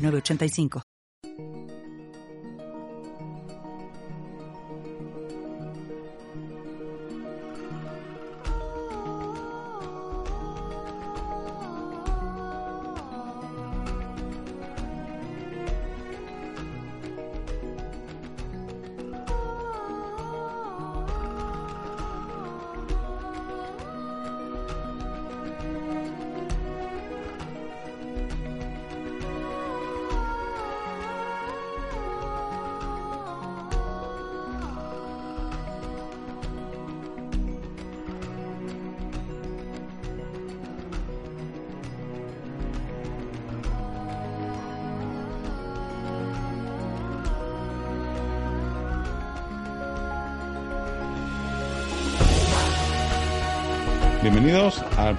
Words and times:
985. 0.00 0.89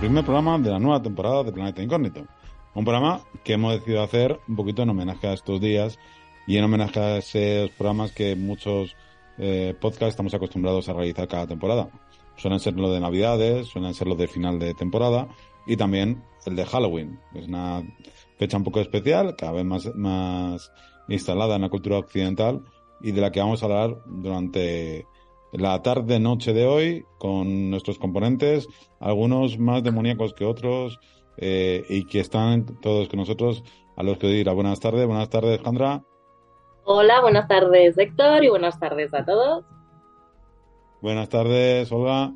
Primer 0.01 0.25
programa 0.25 0.57
de 0.57 0.71
la 0.71 0.79
nueva 0.79 0.99
temporada 0.99 1.43
de 1.43 1.51
Planeta 1.51 1.83
Incógnito. 1.83 2.25
Un 2.73 2.83
programa 2.83 3.21
que 3.43 3.53
hemos 3.53 3.73
decidido 3.73 4.01
hacer 4.01 4.39
un 4.47 4.55
poquito 4.55 4.81
en 4.81 4.89
homenaje 4.89 5.27
a 5.27 5.33
estos 5.33 5.61
días 5.61 5.99
y 6.47 6.57
en 6.57 6.63
homenaje 6.63 6.99
a 6.99 7.17
esos 7.17 7.69
programas 7.77 8.11
que 8.11 8.35
muchos 8.35 8.95
eh, 9.37 9.75
podcasts 9.79 10.13
estamos 10.13 10.33
acostumbrados 10.33 10.89
a 10.89 10.93
realizar 10.93 11.27
cada 11.27 11.45
temporada. 11.45 11.91
Suelen 12.35 12.59
ser 12.59 12.73
los 12.77 12.91
de 12.91 12.99
Navidades, 12.99 13.67
suelen 13.67 13.93
ser 13.93 14.07
los 14.07 14.17
de 14.17 14.27
final 14.27 14.57
de 14.57 14.73
temporada 14.73 15.27
y 15.67 15.77
también 15.77 16.23
el 16.47 16.55
de 16.55 16.65
Halloween. 16.65 17.19
Es 17.35 17.47
una 17.47 17.83
fecha 18.39 18.57
un 18.57 18.63
poco 18.63 18.79
especial, 18.79 19.35
cada 19.35 19.51
vez 19.51 19.65
más, 19.65 19.93
más 19.93 20.71
instalada 21.09 21.57
en 21.57 21.61
la 21.61 21.69
cultura 21.69 21.99
occidental 21.99 22.63
y 23.01 23.11
de 23.11 23.21
la 23.21 23.31
que 23.31 23.39
vamos 23.39 23.61
a 23.61 23.67
hablar 23.67 24.01
durante 24.07 25.05
la 25.51 25.81
tarde-noche 25.81 26.53
de 26.53 26.65
hoy 26.65 27.05
con 27.17 27.69
nuestros 27.69 27.99
componentes, 27.99 28.67
algunos 28.99 29.57
más 29.59 29.83
demoníacos 29.83 30.33
que 30.33 30.45
otros 30.45 30.99
eh, 31.37 31.83
y 31.89 32.05
que 32.05 32.19
están 32.19 32.79
todos 32.81 33.09
con 33.09 33.19
nosotros, 33.19 33.63
a 33.95 34.03
los 34.03 34.17
que 34.17 34.27
dirá 34.27 34.53
buenas 34.53 34.79
tardes. 34.79 35.05
Buenas 35.05 35.29
tardes, 35.29 35.55
Alejandra. 35.55 36.03
Hola, 36.83 37.21
buenas 37.21 37.47
tardes, 37.47 37.97
Héctor, 37.97 38.43
y 38.43 38.49
buenas 38.49 38.79
tardes 38.79 39.13
a 39.13 39.23
todos. 39.25 39.65
Buenas 41.01 41.29
tardes, 41.29 41.91
Olga. 41.91 42.33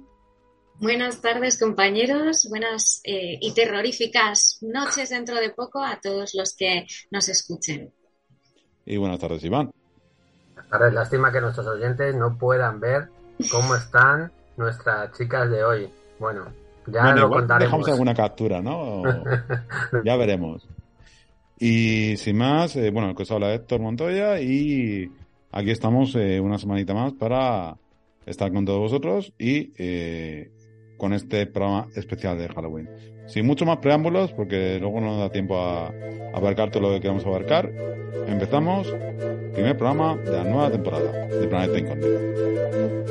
Buenas 0.79 1.21
tardes, 1.21 1.57
compañeros. 1.59 2.47
Buenas 2.49 3.01
eh, 3.05 3.37
y 3.39 3.53
terroríficas 3.53 4.57
noches 4.61 5.09
dentro 5.09 5.35
de 5.35 5.51
poco 5.51 5.83
a 5.83 5.99
todos 6.01 6.33
los 6.33 6.55
que 6.55 6.85
nos 7.11 7.29
escuchen. 7.29 7.93
Y 8.85 8.97
buenas 8.97 9.19
tardes, 9.19 9.43
Iván. 9.43 9.71
Ahora 10.71 10.87
es 10.87 10.93
lástima 10.93 11.31
que 11.31 11.41
nuestros 11.41 11.67
oyentes 11.67 12.15
no 12.15 12.37
puedan 12.37 12.79
ver 12.79 13.09
cómo 13.51 13.75
están 13.75 14.31
nuestras 14.57 15.11
chicas 15.17 15.49
de 15.49 15.63
hoy. 15.63 15.89
Bueno, 16.19 16.45
ya 16.87 17.13
lo 17.13 17.29
contaremos. 17.29 17.71
Dejamos 17.71 17.89
alguna 17.89 18.13
captura, 18.13 18.61
¿no? 18.61 19.03
ya 20.03 20.15
veremos. 20.15 20.67
Y 21.59 22.17
sin 22.17 22.37
más, 22.37 22.75
eh, 22.75 22.91
bueno, 22.91 23.09
el 23.09 23.15
que 23.15 23.23
os 23.23 23.31
habla 23.31 23.53
Héctor 23.53 23.79
Montoya 23.79 24.41
y 24.41 25.09
aquí 25.51 25.71
estamos 25.71 26.15
eh, 26.15 26.39
una 26.39 26.57
semanita 26.57 26.93
más 26.93 27.13
para 27.13 27.77
estar 28.25 28.51
con 28.51 28.65
todos 28.65 28.79
vosotros 28.79 29.33
y 29.37 29.71
eh, 29.77 30.51
con 30.97 31.13
este 31.13 31.45
programa 31.45 31.87
especial 31.95 32.37
de 32.37 32.47
Halloween. 32.47 32.89
Sin 33.27 33.45
mucho 33.45 33.65
más 33.65 33.77
preámbulos, 33.77 34.31
porque 34.33 34.77
luego 34.79 35.01
no 35.01 35.07
nos 35.07 35.19
da 35.19 35.31
tiempo 35.31 35.57
a, 35.57 35.91
abarcar 36.33 36.69
todo 36.69 36.83
lo 36.83 36.93
que 36.93 37.01
queremos 37.01 37.25
abarcar, 37.25 37.71
empezamos 38.27 38.93
primer 39.53 39.77
programa 39.77 40.17
de 40.17 40.31
la 40.31 40.43
nueva 40.43 40.69
temporada 40.69 41.27
de 41.27 41.47
Planeta 41.47 41.79
Incógnito. 41.79 43.04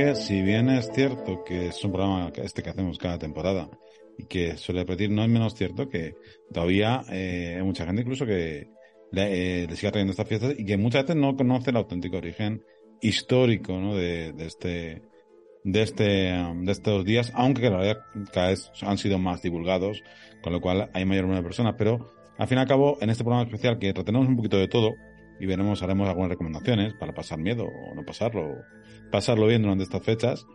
Que 0.00 0.14
si 0.14 0.40
bien 0.40 0.70
es 0.70 0.90
cierto 0.92 1.44
que 1.44 1.66
es 1.66 1.84
un 1.84 1.92
programa 1.92 2.32
este 2.36 2.62
que 2.62 2.70
hacemos 2.70 2.96
cada 2.96 3.18
temporada 3.18 3.68
y 4.16 4.24
que 4.24 4.56
suele 4.56 4.80
repetir, 4.80 5.10
no 5.10 5.22
es 5.22 5.28
menos 5.28 5.54
cierto 5.54 5.90
que 5.90 6.14
todavía 6.50 7.02
eh, 7.10 7.56
hay 7.58 7.62
mucha 7.62 7.84
gente 7.84 8.00
incluso 8.00 8.24
que 8.24 8.70
le, 9.12 9.64
eh, 9.64 9.76
siga 9.76 9.92
trayendo 9.92 10.12
estas 10.12 10.26
fiestas 10.26 10.54
y 10.56 10.64
que 10.64 10.78
muchas 10.78 11.02
veces 11.02 11.16
no 11.16 11.36
conoce 11.36 11.68
el 11.68 11.76
auténtico 11.76 12.16
origen 12.16 12.62
histórico 13.02 13.74
¿no? 13.78 13.94
de, 13.94 14.32
este 14.38 15.02
de 15.64 15.82
este 15.82 16.32
um, 16.32 16.64
de 16.64 16.72
estos 16.72 17.04
días, 17.04 17.30
aunque 17.34 17.68
la 17.68 17.76
verdad 17.76 18.02
cada 18.32 18.48
vez 18.48 18.72
han 18.80 18.96
sido 18.96 19.18
más 19.18 19.42
divulgados, 19.42 20.02
con 20.42 20.54
lo 20.54 20.62
cual 20.62 20.88
hay 20.94 21.04
mayor 21.04 21.24
número 21.24 21.42
de 21.42 21.46
personas, 21.46 21.74
pero 21.76 22.10
al 22.38 22.48
fin 22.48 22.56
y 22.56 22.60
al 22.62 22.68
cabo 22.68 22.96
en 23.02 23.10
este 23.10 23.22
programa 23.22 23.44
especial 23.44 23.78
que 23.78 23.92
tratemos 23.92 24.26
un 24.26 24.36
poquito 24.36 24.56
de 24.56 24.68
todo, 24.68 24.94
y 25.40 25.46
veremos, 25.46 25.82
haremos 25.82 26.08
algunas 26.08 26.30
recomendaciones 26.30 26.92
para 26.92 27.14
pasar 27.14 27.38
miedo 27.38 27.64
o 27.64 27.94
no 27.94 28.04
pasarlo, 28.04 28.58
pasarlo 29.10 29.46
bien 29.46 29.62
durante 29.62 29.84
estas 29.84 30.02
fechas. 30.02 30.46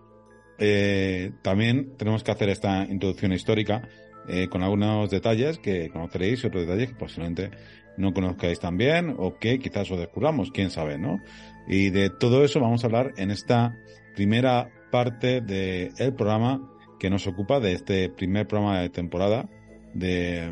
Eh, 0.60 1.32
también 1.42 1.98
tenemos 1.98 2.24
que 2.24 2.32
hacer 2.32 2.50
esta 2.50 2.86
introducción 2.86 3.34
histórica 3.34 3.90
eh, 4.28 4.48
con 4.48 4.62
algunos 4.62 5.10
detalles 5.10 5.58
que 5.58 5.90
conoceréis 5.90 6.44
y 6.44 6.48
otros 6.48 6.68
detalles 6.68 6.90
que 6.90 6.96
posiblemente 6.96 7.50
no 7.98 8.14
conozcáis 8.14 8.60
tan 8.60 8.78
bien 8.78 9.16
o 9.18 9.38
que 9.40 9.58
quizás 9.58 9.90
os 9.90 9.98
descubramos, 9.98 10.52
quién 10.52 10.70
sabe, 10.70 11.00
¿no? 11.00 11.20
Y 11.68 11.90
de 11.90 12.12
todo 12.12 12.46
eso 12.46 12.60
vamos 12.60 12.84
a 12.84 12.88
hablar 12.88 13.14
en 13.18 13.32
esta 13.32 13.76
primera 14.16 14.70
parte 14.92 15.42
del 15.42 16.14
programa 16.14 16.72
que 17.00 17.10
nos 17.10 17.26
ocupa 17.26 17.60
de 17.60 17.74
este 17.74 18.10
primer 18.10 18.48
programa 18.48 18.82
de 18.82 18.90
temporada 18.90 19.50
de, 19.94 20.52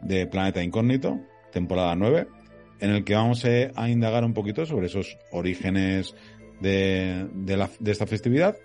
de 0.00 0.26
Planeta 0.28 0.62
Incógnito, 0.62 1.18
temporada 1.50 1.96
9 1.96 2.39
en 2.80 2.90
el 2.90 3.04
que 3.04 3.14
vamos 3.14 3.44
a 3.44 3.88
indagar 3.88 4.24
un 4.24 4.34
poquito 4.34 4.66
sobre 4.66 4.86
esos 4.86 5.18
orígenes 5.30 6.14
de, 6.60 7.26
de, 7.34 7.90
esta 7.90 8.06
festividad 8.06 8.56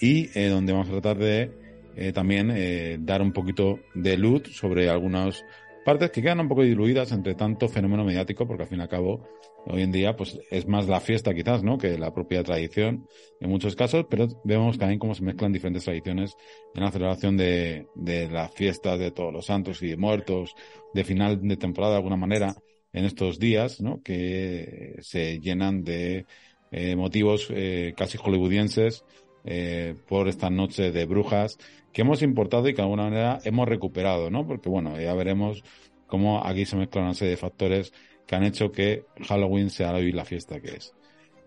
y 0.00 0.30
eh, 0.38 0.48
donde 0.48 0.72
vamos 0.72 0.88
a 0.88 0.92
tratar 0.92 1.18
de 1.18 1.50
eh, 1.96 2.12
también 2.12 2.50
eh, 2.54 2.96
dar 3.00 3.20
un 3.20 3.32
poquito 3.32 3.80
de 3.94 4.16
luz 4.16 4.42
sobre 4.52 4.88
algunos 4.88 5.44
partes 5.84 6.10
que 6.10 6.22
quedan 6.22 6.40
un 6.40 6.48
poco 6.48 6.62
diluidas 6.62 7.12
entre 7.12 7.34
tanto 7.34 7.68
fenómeno 7.68 8.04
mediático, 8.04 8.46
porque 8.46 8.62
al 8.62 8.68
fin 8.68 8.78
y 8.78 8.82
al 8.82 8.88
cabo, 8.88 9.26
hoy 9.66 9.82
en 9.82 9.90
día, 9.90 10.16
pues 10.16 10.38
es 10.50 10.66
más 10.66 10.88
la 10.88 11.00
fiesta 11.00 11.34
quizás, 11.34 11.62
¿no? 11.62 11.76
Que 11.76 11.98
la 11.98 12.14
propia 12.14 12.42
tradición 12.44 13.08
en 13.40 13.50
muchos 13.50 13.74
casos, 13.74 14.06
pero 14.08 14.28
vemos 14.44 14.78
también 14.78 15.00
cómo 15.00 15.14
se 15.14 15.24
mezclan 15.24 15.52
diferentes 15.52 15.84
tradiciones 15.84 16.36
en 16.74 16.84
la 16.84 16.92
celebración 16.92 17.36
de, 17.36 17.88
de 17.96 18.28
las 18.30 18.52
fiestas 18.54 18.98
de 18.98 19.10
todos 19.10 19.32
los 19.32 19.46
santos 19.46 19.82
y 19.82 19.88
de 19.88 19.96
muertos, 19.96 20.54
de 20.94 21.04
final 21.04 21.40
de 21.42 21.56
temporada 21.56 21.94
de 21.94 21.98
alguna 21.98 22.16
manera, 22.16 22.54
en 22.92 23.04
estos 23.04 23.38
días, 23.38 23.80
¿no? 23.80 24.02
Que 24.02 24.96
se 25.00 25.38
llenan 25.40 25.84
de 25.84 26.26
eh, 26.70 26.96
motivos 26.96 27.48
eh, 27.50 27.94
casi 27.96 28.18
hollywoodienses 28.18 29.04
eh, 29.44 29.94
por 30.08 30.28
esta 30.28 30.50
noche 30.50 30.92
de 30.92 31.04
brujas 31.06 31.58
que 31.92 32.02
hemos 32.02 32.22
importado 32.22 32.68
y 32.68 32.72
que 32.72 32.76
de 32.76 32.82
alguna 32.82 33.04
manera 33.04 33.38
hemos 33.44 33.68
recuperado, 33.68 34.30
¿no? 34.30 34.46
Porque 34.46 34.68
bueno, 34.68 34.98
ya 35.00 35.14
veremos 35.14 35.62
cómo 36.06 36.44
aquí 36.44 36.64
se 36.64 36.76
mezclan 36.76 37.04
una 37.04 37.14
serie 37.14 37.32
de 37.32 37.36
factores 37.36 37.92
que 38.26 38.36
han 38.36 38.44
hecho 38.44 38.70
que 38.70 39.04
Halloween 39.28 39.70
sea 39.70 39.92
hoy 39.92 40.12
la 40.12 40.24
fiesta 40.24 40.60
que 40.60 40.76
es. 40.76 40.94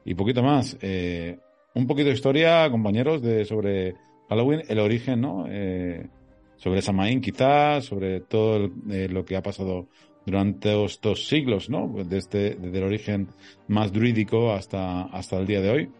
Y 0.06 0.13
poquito 0.13 0.44
más, 0.44 0.77
eh, 0.81 1.39
un 1.74 1.88
poquito 1.88 2.09
de 2.09 2.15
historia, 2.15 2.69
compañeros, 2.69 3.21
de 3.21 3.45
sobre 3.45 3.95
Halloween, 4.30 4.62
el 4.68 4.80
origen, 4.80 5.21
¿no? 5.21 5.45
Eh, 5.50 6.07
sobre 6.57 6.81
Samaín 6.81 7.21
quizás, 7.21 7.86
sobre 7.86 8.21
todo 8.21 8.69
eh, 8.89 9.07
lo 9.09 9.25
que 9.25 9.36
ha 9.36 9.41
pasado 9.41 9.88
durante 10.25 10.83
estos 10.83 11.27
siglos, 11.27 11.69
¿no? 11.69 11.92
Desde, 12.06 12.56
desde 12.56 12.77
el 12.77 12.83
origen 12.83 13.30
más 13.68 13.92
druídico 13.92 14.54
hasta, 14.54 15.04
hasta 15.04 15.38
el 15.38 15.45
día 15.45 15.62
de 15.62 15.69
hoy. 15.72 15.94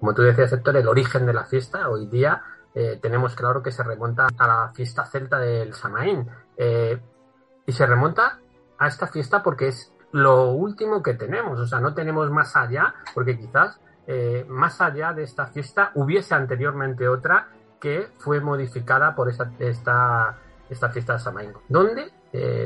Como 0.00 0.14
tú 0.14 0.22
decías, 0.22 0.52
Héctor, 0.52 0.76
el 0.76 0.88
origen 0.88 1.26
de 1.26 1.32
la 1.32 1.44
fiesta 1.44 1.88
hoy 1.88 2.06
día 2.06 2.42
eh, 2.74 2.98
tenemos 3.02 3.34
claro 3.34 3.62
que 3.62 3.72
se 3.72 3.82
remonta 3.82 4.28
a 4.38 4.46
la 4.46 4.72
fiesta 4.72 5.04
celta 5.04 5.38
del 5.38 5.74
Samaín. 5.74 6.26
Eh, 6.56 6.98
y 7.66 7.72
se 7.72 7.86
remonta 7.86 8.38
a 8.78 8.86
esta 8.86 9.08
fiesta 9.08 9.42
porque 9.42 9.68
es 9.68 9.92
lo 10.12 10.52
último 10.52 11.02
que 11.02 11.14
tenemos, 11.14 11.60
o 11.60 11.66
sea, 11.66 11.80
no 11.80 11.92
tenemos 11.92 12.30
más 12.30 12.56
allá, 12.56 12.94
porque 13.14 13.38
quizás 13.38 13.78
eh, 14.06 14.46
más 14.48 14.80
allá 14.80 15.12
de 15.12 15.24
esta 15.24 15.48
fiesta 15.48 15.90
hubiese 15.94 16.34
anteriormente 16.34 17.06
otra 17.08 17.48
que 17.78 18.08
fue 18.18 18.40
modificada 18.40 19.14
por 19.14 19.28
esta, 19.28 19.52
esta, 19.58 20.38
esta 20.70 20.88
fiesta 20.88 21.12
de 21.14 21.18
Samaín, 21.18 21.52
donde 21.68 22.10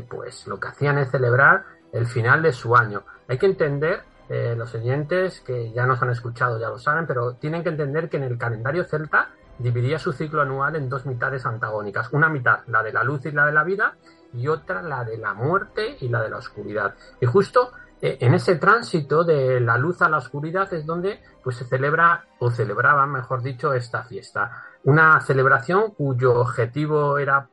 pues 0.09 0.47
lo 0.47 0.59
que 0.59 0.69
hacían 0.69 0.99
es 0.99 1.11
celebrar 1.11 1.65
el 1.93 2.07
final 2.07 2.43
de 2.43 2.53
su 2.53 2.75
año. 2.77 3.05
Hay 3.29 3.39
que 3.39 3.47
entender 3.47 4.03
los 4.29 4.75
oyentes 4.75 5.41
que 5.41 5.73
ya 5.73 5.87
nos 5.87 6.03
han 6.03 6.11
escuchado, 6.11 6.59
ya 6.59 6.69
lo 6.69 6.79
saben, 6.79 7.07
pero 7.07 7.35
tienen 7.35 7.63
que 7.63 7.69
entender 7.69 8.09
que 8.09 8.17
en 8.17 8.25
el 8.25 8.39
calendario 8.39 8.85
celta 8.85 9.31
dividía 9.59 9.99
su 9.99 10.13
ciclo 10.13 10.43
anual 10.43 10.77
en 10.77 10.89
dos 10.89 11.07
mitades 11.07 11.47
antagónicas. 11.47 12.13
Una 12.13 12.29
mitad, 12.29 12.61
la 12.67 12.83
de 12.83 12.93
la 12.93 13.05
luz 13.05 13.25
y 13.27 13.33
la 13.33 13.47
de 13.47 13.53
la 13.53 13.65
vida, 13.65 13.97
y 14.35 14.49
otra, 14.49 14.83
la 14.83 15.05
de 15.05 15.19
la 15.19 15.35
muerte 15.35 15.97
y 16.01 16.09
la 16.09 16.23
de 16.23 16.31
la 16.31 16.39
oscuridad. 16.39 16.95
Y 17.21 17.27
justo 17.27 17.73
eh, 18.01 18.19
en 18.21 18.35
ese 18.35 18.57
tránsito 18.57 19.25
de 19.25 19.61
la 19.61 19.79
luz 19.79 20.03
a 20.03 20.09
la 20.09 20.19
oscuridad 20.19 20.73
es 20.73 20.87
donde 20.87 21.21
pues, 21.43 21.57
se 21.57 21.65
celebra, 21.65 22.25
o 22.39 22.51
celebraba, 22.51 23.07
mejor 23.07 23.43
dicho, 23.43 23.73
esta 23.75 24.03
fiesta. 24.03 24.65
Una 24.85 25.21
celebración 25.21 25.93
cuyo 25.93 26.35
objetivo 26.35 27.19
era, 27.19 27.49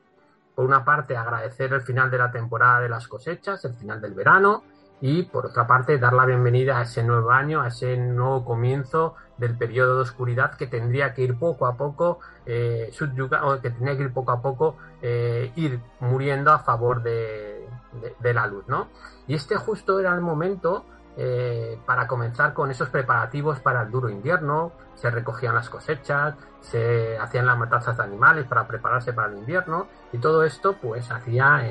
por 0.59 0.65
una 0.65 0.83
parte, 0.83 1.15
agradecer 1.15 1.71
el 1.71 1.79
final 1.79 2.11
de 2.11 2.17
la 2.17 2.31
temporada 2.31 2.81
de 2.81 2.89
las 2.89 3.07
cosechas, 3.07 3.63
el 3.63 3.75
final 3.75 4.01
del 4.01 4.13
verano, 4.13 4.63
y 4.99 5.23
por 5.23 5.45
otra 5.45 5.65
parte 5.65 5.97
dar 5.97 6.11
la 6.11 6.25
bienvenida 6.25 6.79
a 6.79 6.81
ese 6.81 7.01
nuevo 7.01 7.31
año, 7.31 7.61
a 7.61 7.69
ese 7.69 7.95
nuevo 7.95 8.43
comienzo 8.43 9.15
del 9.37 9.57
periodo 9.57 9.95
de 9.95 10.01
oscuridad 10.01 10.55
que 10.55 10.67
tendría 10.67 11.13
que 11.13 11.21
ir 11.21 11.39
poco 11.39 11.65
a 11.65 11.77
poco 11.77 12.19
eh, 12.45 12.91
o 13.41 13.61
que 13.61 13.69
tendría 13.69 13.95
que 13.95 14.03
ir 14.03 14.11
poco 14.11 14.33
a 14.33 14.41
poco 14.41 14.75
eh, 15.01 15.53
ir 15.55 15.79
muriendo 16.01 16.51
a 16.51 16.59
favor 16.59 17.03
de, 17.03 17.65
de, 18.19 18.33
la 18.33 18.45
luz, 18.45 18.65
¿no? 18.67 18.89
Y 19.27 19.35
este 19.35 19.55
justo 19.55 19.97
era 19.97 20.13
el 20.13 20.19
momento 20.19 20.83
eh, 21.21 21.77
para 21.85 22.07
comenzar 22.07 22.53
con 22.53 22.71
esos 22.71 22.87
preparativos 22.87 23.59
para 23.59 23.81
el 23.81 23.91
duro 23.91 24.09
invierno, 24.09 24.71
se 24.95 25.11
recogían 25.11 25.53
las 25.53 25.69
cosechas, 25.69 26.35
se 26.61 27.17
hacían 27.17 27.45
las 27.45 27.57
matanzas 27.57 27.97
de 27.97 28.03
animales 28.03 28.45
para 28.45 28.65
prepararse 28.65 29.11
para 29.11 29.27
el 29.27 29.37
invierno. 29.37 29.87
Y 30.13 30.19
todo 30.19 30.45
esto 30.45 30.77
pues 30.81 31.11
hacía 31.11 31.61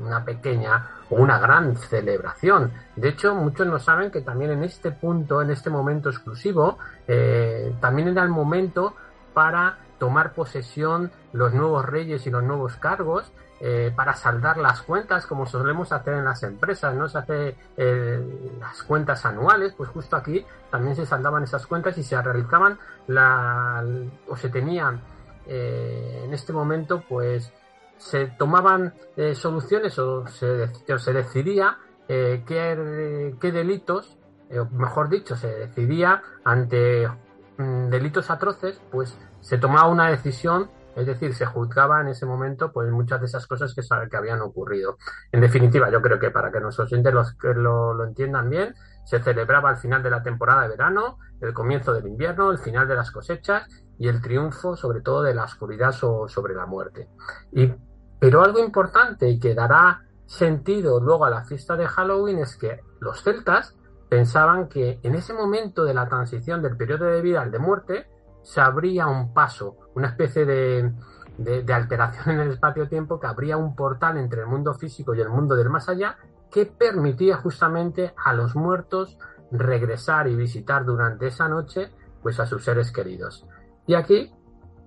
una 0.00 0.24
pequeña 0.24 0.90
o 1.10 1.16
una 1.16 1.40
gran 1.40 1.74
celebración. 1.76 2.72
De 2.94 3.08
hecho, 3.08 3.34
muchos 3.34 3.66
no 3.66 3.80
saben 3.80 4.12
que 4.12 4.20
también 4.20 4.52
en 4.52 4.62
este 4.62 4.92
punto, 4.92 5.42
en 5.42 5.50
este 5.50 5.70
momento 5.70 6.08
exclusivo, 6.08 6.78
eh, 7.08 7.74
también 7.80 8.06
era 8.06 8.22
el 8.22 8.28
momento 8.28 8.94
para 9.32 9.78
tomar 9.98 10.34
posesión 10.34 11.10
los 11.32 11.52
nuevos 11.52 11.84
reyes 11.84 12.28
y 12.28 12.30
los 12.30 12.44
nuevos 12.44 12.76
cargos 12.76 13.32
eh, 13.60 13.92
para 13.94 14.14
saldar 14.14 14.58
las 14.58 14.82
cuentas 14.82 15.26
como 15.26 15.46
solemos 15.46 15.92
hacer 15.92 16.14
en 16.14 16.24
las 16.24 16.42
empresas, 16.42 16.94
¿no? 16.94 17.08
Se 17.08 17.18
hace 17.18 17.56
eh, 17.76 18.56
las 18.60 18.82
cuentas 18.82 19.24
anuales, 19.24 19.74
pues 19.76 19.90
justo 19.90 20.16
aquí 20.16 20.44
también 20.70 20.96
se 20.96 21.06
saldaban 21.06 21.44
esas 21.44 21.66
cuentas 21.66 21.96
y 21.98 22.02
se 22.02 22.20
realizaban 22.20 22.78
la, 23.06 23.84
o 24.28 24.36
se 24.36 24.48
tenían 24.48 25.00
en 25.46 26.32
este 26.32 26.54
momento 26.54 27.04
pues 27.06 27.52
se 27.96 28.26
tomaban 28.26 28.94
eh, 29.16 29.34
soluciones 29.34 29.98
o 29.98 30.26
se, 30.26 30.68
se 30.98 31.12
decidía 31.12 31.78
eh, 32.08 32.42
qué, 32.46 33.34
qué, 33.40 33.52
delitos, 33.52 34.16
eh, 34.50 34.62
mejor 34.72 35.08
dicho, 35.08 35.36
se 35.36 35.48
decidía 35.48 36.22
ante 36.44 37.08
mm, 37.56 37.88
delitos 37.88 38.30
atroces, 38.30 38.80
pues 38.90 39.16
se 39.40 39.58
tomaba 39.58 39.88
una 39.88 40.10
decisión, 40.10 40.70
es 40.96 41.06
decir, 41.06 41.34
se 41.34 41.46
juzgaba 41.46 42.00
en 42.00 42.08
ese 42.08 42.26
momento 42.26 42.72
pues 42.72 42.90
muchas 42.90 43.20
de 43.20 43.26
esas 43.26 43.46
cosas 43.46 43.74
que, 43.74 43.82
que 44.10 44.16
habían 44.16 44.40
ocurrido. 44.40 44.96
En 45.32 45.40
definitiva, 45.40 45.90
yo 45.90 46.00
creo 46.02 46.18
que 46.18 46.30
para 46.30 46.50
que 46.50 46.60
nuestros 46.60 46.92
oyentes 46.92 47.12
los, 47.12 47.36
lo, 47.42 47.94
lo 47.94 48.04
entiendan 48.04 48.48
bien, 48.50 48.74
se 49.04 49.22
celebraba 49.22 49.70
el 49.70 49.76
final 49.76 50.02
de 50.02 50.10
la 50.10 50.22
temporada 50.22 50.62
de 50.62 50.68
verano, 50.68 51.18
el 51.40 51.52
comienzo 51.52 51.92
del 51.92 52.06
invierno, 52.06 52.50
el 52.50 52.58
final 52.58 52.88
de 52.88 52.94
las 52.94 53.10
cosechas 53.10 53.68
y 53.98 54.08
el 54.08 54.20
triunfo 54.20 54.76
sobre 54.76 55.00
todo 55.00 55.22
de 55.22 55.34
la 55.34 55.44
oscuridad 55.44 55.92
sobre 55.92 56.54
la 56.54 56.66
muerte. 56.66 57.08
Y, 57.52 57.72
pero 58.18 58.42
algo 58.42 58.58
importante 58.58 59.28
y 59.28 59.38
que 59.38 59.54
dará 59.54 60.02
sentido 60.26 61.00
luego 61.00 61.24
a 61.24 61.30
la 61.30 61.44
fiesta 61.44 61.76
de 61.76 61.86
Halloween 61.86 62.38
es 62.38 62.56
que 62.56 62.80
los 63.00 63.22
celtas 63.22 63.76
pensaban 64.08 64.68
que 64.68 65.00
en 65.02 65.14
ese 65.14 65.34
momento 65.34 65.84
de 65.84 65.94
la 65.94 66.08
transición 66.08 66.62
del 66.62 66.76
periodo 66.76 67.06
de 67.06 67.20
vida 67.20 67.42
al 67.42 67.50
de 67.50 67.58
muerte 67.58 68.06
se 68.44 68.60
abría 68.60 69.08
un 69.08 69.34
paso, 69.34 69.90
una 69.96 70.08
especie 70.08 70.44
de, 70.44 70.92
de, 71.38 71.74
alteración 71.74 72.36
en 72.36 72.40
el 72.42 72.50
espacio-tiempo, 72.52 73.18
que 73.18 73.26
abría 73.26 73.56
un 73.56 73.74
portal 73.74 74.18
entre 74.18 74.42
el 74.42 74.46
mundo 74.46 74.74
físico 74.74 75.14
y 75.14 75.20
el 75.20 75.28
mundo 75.28 75.56
del 75.56 75.70
más 75.70 75.88
allá 75.88 76.16
que 76.50 76.66
permitía 76.66 77.36
justamente 77.38 78.14
a 78.24 78.32
los 78.32 78.54
muertos 78.54 79.18
regresar 79.50 80.28
y 80.28 80.36
visitar 80.36 80.84
durante 80.84 81.26
esa 81.26 81.48
noche 81.48 81.90
pues 82.22 82.38
a 82.38 82.46
sus 82.46 82.62
seres 82.62 82.92
queridos. 82.92 83.46
Y 83.86 83.94
aquí 83.94 84.32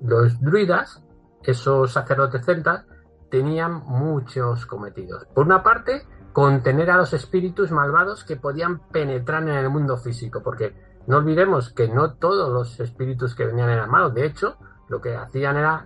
los 0.01 0.39
druidas, 0.39 1.03
esos 1.43 1.91
sacerdotes 1.91 2.45
celtas, 2.45 2.85
tenían 3.29 3.83
muchos 3.85 4.65
cometidos. 4.65 5.25
Por 5.33 5.45
una 5.45 5.61
parte, 5.61 6.07
contener 6.31 6.89
a 6.89 6.97
los 6.97 7.13
espíritus 7.13 7.71
malvados 7.71 8.23
que 8.23 8.37
podían 8.37 8.87
penetrar 8.87 9.43
en 9.43 9.49
el 9.49 9.69
mundo 9.69 9.97
físico, 9.97 10.41
porque 10.41 10.73
no 11.07 11.17
olvidemos 11.17 11.71
que 11.71 11.87
no 11.87 12.13
todos 12.13 12.51
los 12.51 12.79
espíritus 12.79 13.33
que 13.33 13.45
venían 13.45 13.69
eran 13.69 13.89
malos, 13.89 14.13
de 14.13 14.25
hecho, 14.25 14.57
lo 14.89 15.01
que 15.01 15.15
hacían 15.15 15.57
era 15.57 15.85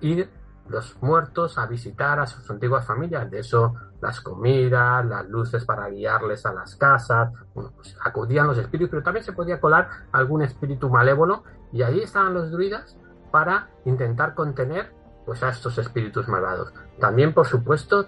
ir 0.00 0.30
los 0.68 0.96
muertos 1.02 1.58
a 1.58 1.66
visitar 1.66 2.18
a 2.18 2.26
sus 2.26 2.48
antiguas 2.50 2.86
familias, 2.86 3.30
de 3.30 3.40
eso 3.40 3.74
las 4.00 4.20
comidas, 4.20 5.04
las 5.04 5.28
luces 5.28 5.64
para 5.64 5.88
guiarles 5.88 6.44
a 6.46 6.52
las 6.52 6.74
casas, 6.76 7.32
pues 7.54 7.96
acudían 8.02 8.46
los 8.46 8.58
espíritus, 8.58 8.90
pero 8.90 9.02
también 9.02 9.24
se 9.24 9.32
podía 9.32 9.60
colar 9.60 9.88
algún 10.10 10.42
espíritu 10.42 10.88
malévolo. 10.88 11.44
Y 11.72 11.82
ahí 11.82 12.00
estaban 12.00 12.34
los 12.34 12.50
druidas 12.50 12.96
para 13.30 13.68
intentar 13.84 14.34
contener 14.34 14.92
pues 15.24 15.42
a 15.42 15.50
estos 15.50 15.78
espíritus 15.78 16.26
malvados. 16.28 16.72
También, 16.98 17.32
por 17.32 17.46
supuesto, 17.46 18.06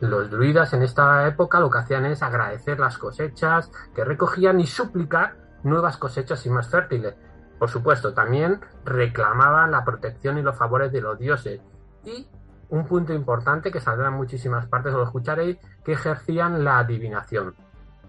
los 0.00 0.30
druidas 0.30 0.72
en 0.74 0.82
esta 0.82 1.26
época 1.26 1.60
lo 1.60 1.70
que 1.70 1.78
hacían 1.78 2.04
es 2.06 2.22
agradecer 2.22 2.78
las 2.78 2.98
cosechas 2.98 3.70
que 3.94 4.04
recogían 4.04 4.60
y 4.60 4.66
suplicar 4.66 5.36
nuevas 5.62 5.96
cosechas 5.96 6.44
y 6.46 6.50
más 6.50 6.68
fértiles. 6.68 7.14
Por 7.58 7.68
supuesto, 7.68 8.14
también 8.14 8.60
reclamaban 8.84 9.70
la 9.70 9.84
protección 9.84 10.38
y 10.38 10.42
los 10.42 10.56
favores 10.56 10.90
de 10.92 11.00
los 11.00 11.18
dioses. 11.18 11.60
Y 12.04 12.26
un 12.70 12.86
punto 12.86 13.12
importante 13.12 13.70
que 13.70 13.80
saldrá 13.80 14.08
en 14.08 14.14
muchísimas 14.14 14.66
partes, 14.66 14.92
lo 14.92 15.02
escucharéis, 15.02 15.58
que 15.84 15.92
ejercían 15.92 16.64
la 16.64 16.78
adivinación. 16.78 17.54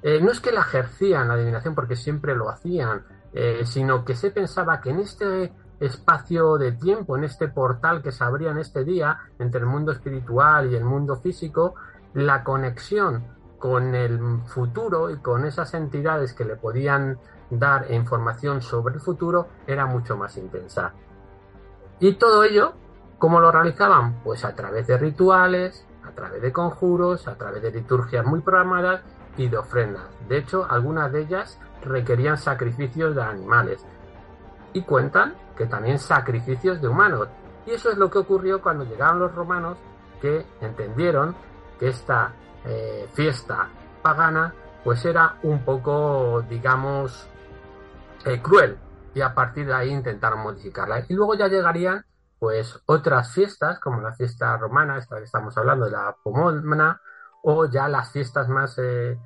Eh, 0.03 0.21
no 0.21 0.31
es 0.31 0.39
que 0.39 0.51
la 0.51 0.61
ejercían 0.61 1.27
la 1.27 1.35
adivinación 1.35 1.75
porque 1.75 1.95
siempre 1.95 2.35
lo 2.35 2.49
hacían, 2.49 3.03
eh, 3.33 3.61
sino 3.65 4.03
que 4.03 4.15
se 4.15 4.31
pensaba 4.31 4.81
que 4.81 4.91
en 4.91 4.99
este 4.99 5.53
espacio 5.79 6.57
de 6.57 6.73
tiempo, 6.73 7.17
en 7.17 7.23
este 7.23 7.47
portal 7.47 8.01
que 8.01 8.11
se 8.11 8.23
abría 8.23 8.51
en 8.51 8.59
este 8.59 8.83
día 8.83 9.17
entre 9.39 9.61
el 9.61 9.65
mundo 9.65 9.91
espiritual 9.91 10.71
y 10.71 10.75
el 10.75 10.83
mundo 10.83 11.17
físico, 11.17 11.75
la 12.13 12.43
conexión 12.43 13.23
con 13.57 13.95
el 13.95 14.41
futuro 14.45 15.09
y 15.09 15.17
con 15.17 15.45
esas 15.45 15.73
entidades 15.73 16.33
que 16.33 16.45
le 16.45 16.55
podían 16.55 17.17
dar 17.51 17.91
información 17.91 18.61
sobre 18.61 18.95
el 18.95 19.01
futuro 19.01 19.47
era 19.67 19.85
mucho 19.85 20.17
más 20.17 20.37
intensa. 20.37 20.93
Y 21.99 22.13
todo 22.13 22.43
ello, 22.43 22.73
¿cómo 23.19 23.39
lo 23.39 23.51
realizaban? 23.51 24.21
Pues 24.23 24.43
a 24.45 24.55
través 24.55 24.87
de 24.87 24.97
rituales, 24.97 25.85
a 26.03 26.11
través 26.11 26.41
de 26.41 26.51
conjuros, 26.51 27.27
a 27.27 27.35
través 27.35 27.61
de 27.61 27.71
liturgias 27.71 28.25
muy 28.25 28.41
programadas 28.41 29.01
y 29.37 29.47
de 29.47 29.57
ofrendas. 29.57 30.03
De 30.27 30.37
hecho, 30.37 30.65
algunas 30.69 31.11
de 31.11 31.21
ellas 31.21 31.59
requerían 31.83 32.37
sacrificios 32.37 33.15
de 33.15 33.21
animales 33.21 33.85
y 34.73 34.81
cuentan 34.81 35.35
que 35.55 35.65
también 35.65 35.99
sacrificios 35.99 36.81
de 36.81 36.87
humanos. 36.87 37.27
Y 37.65 37.71
eso 37.71 37.91
es 37.91 37.97
lo 37.97 38.09
que 38.09 38.19
ocurrió 38.19 38.61
cuando 38.61 38.85
llegaron 38.85 39.19
los 39.19 39.35
romanos 39.35 39.77
que 40.21 40.45
entendieron 40.61 41.35
que 41.79 41.89
esta 41.89 42.33
eh, 42.65 43.07
fiesta 43.13 43.69
pagana 44.01 44.53
pues 44.83 45.05
era 45.05 45.35
un 45.43 45.63
poco, 45.63 46.43
digamos, 46.49 47.27
eh, 48.25 48.41
cruel 48.41 48.77
y 49.13 49.21
a 49.21 49.33
partir 49.33 49.67
de 49.67 49.73
ahí 49.73 49.89
intentaron 49.89 50.39
modificarla. 50.39 51.05
Y 51.07 51.13
luego 51.13 51.35
ya 51.35 51.47
llegarían 51.47 52.05
pues 52.39 52.81
otras 52.87 53.33
fiestas, 53.33 53.79
como 53.79 54.01
la 54.01 54.13
fiesta 54.13 54.57
romana, 54.57 54.97
esta 54.97 55.17
que 55.17 55.25
estamos 55.25 55.55
hablando 55.57 55.85
de 55.85 55.91
la 55.91 56.15
Pomona, 56.23 56.99
o 57.43 57.69
ya 57.69 57.87
las 57.87 58.11
fiestas 58.11 58.49
más 58.49 58.79
eh, 58.79 59.17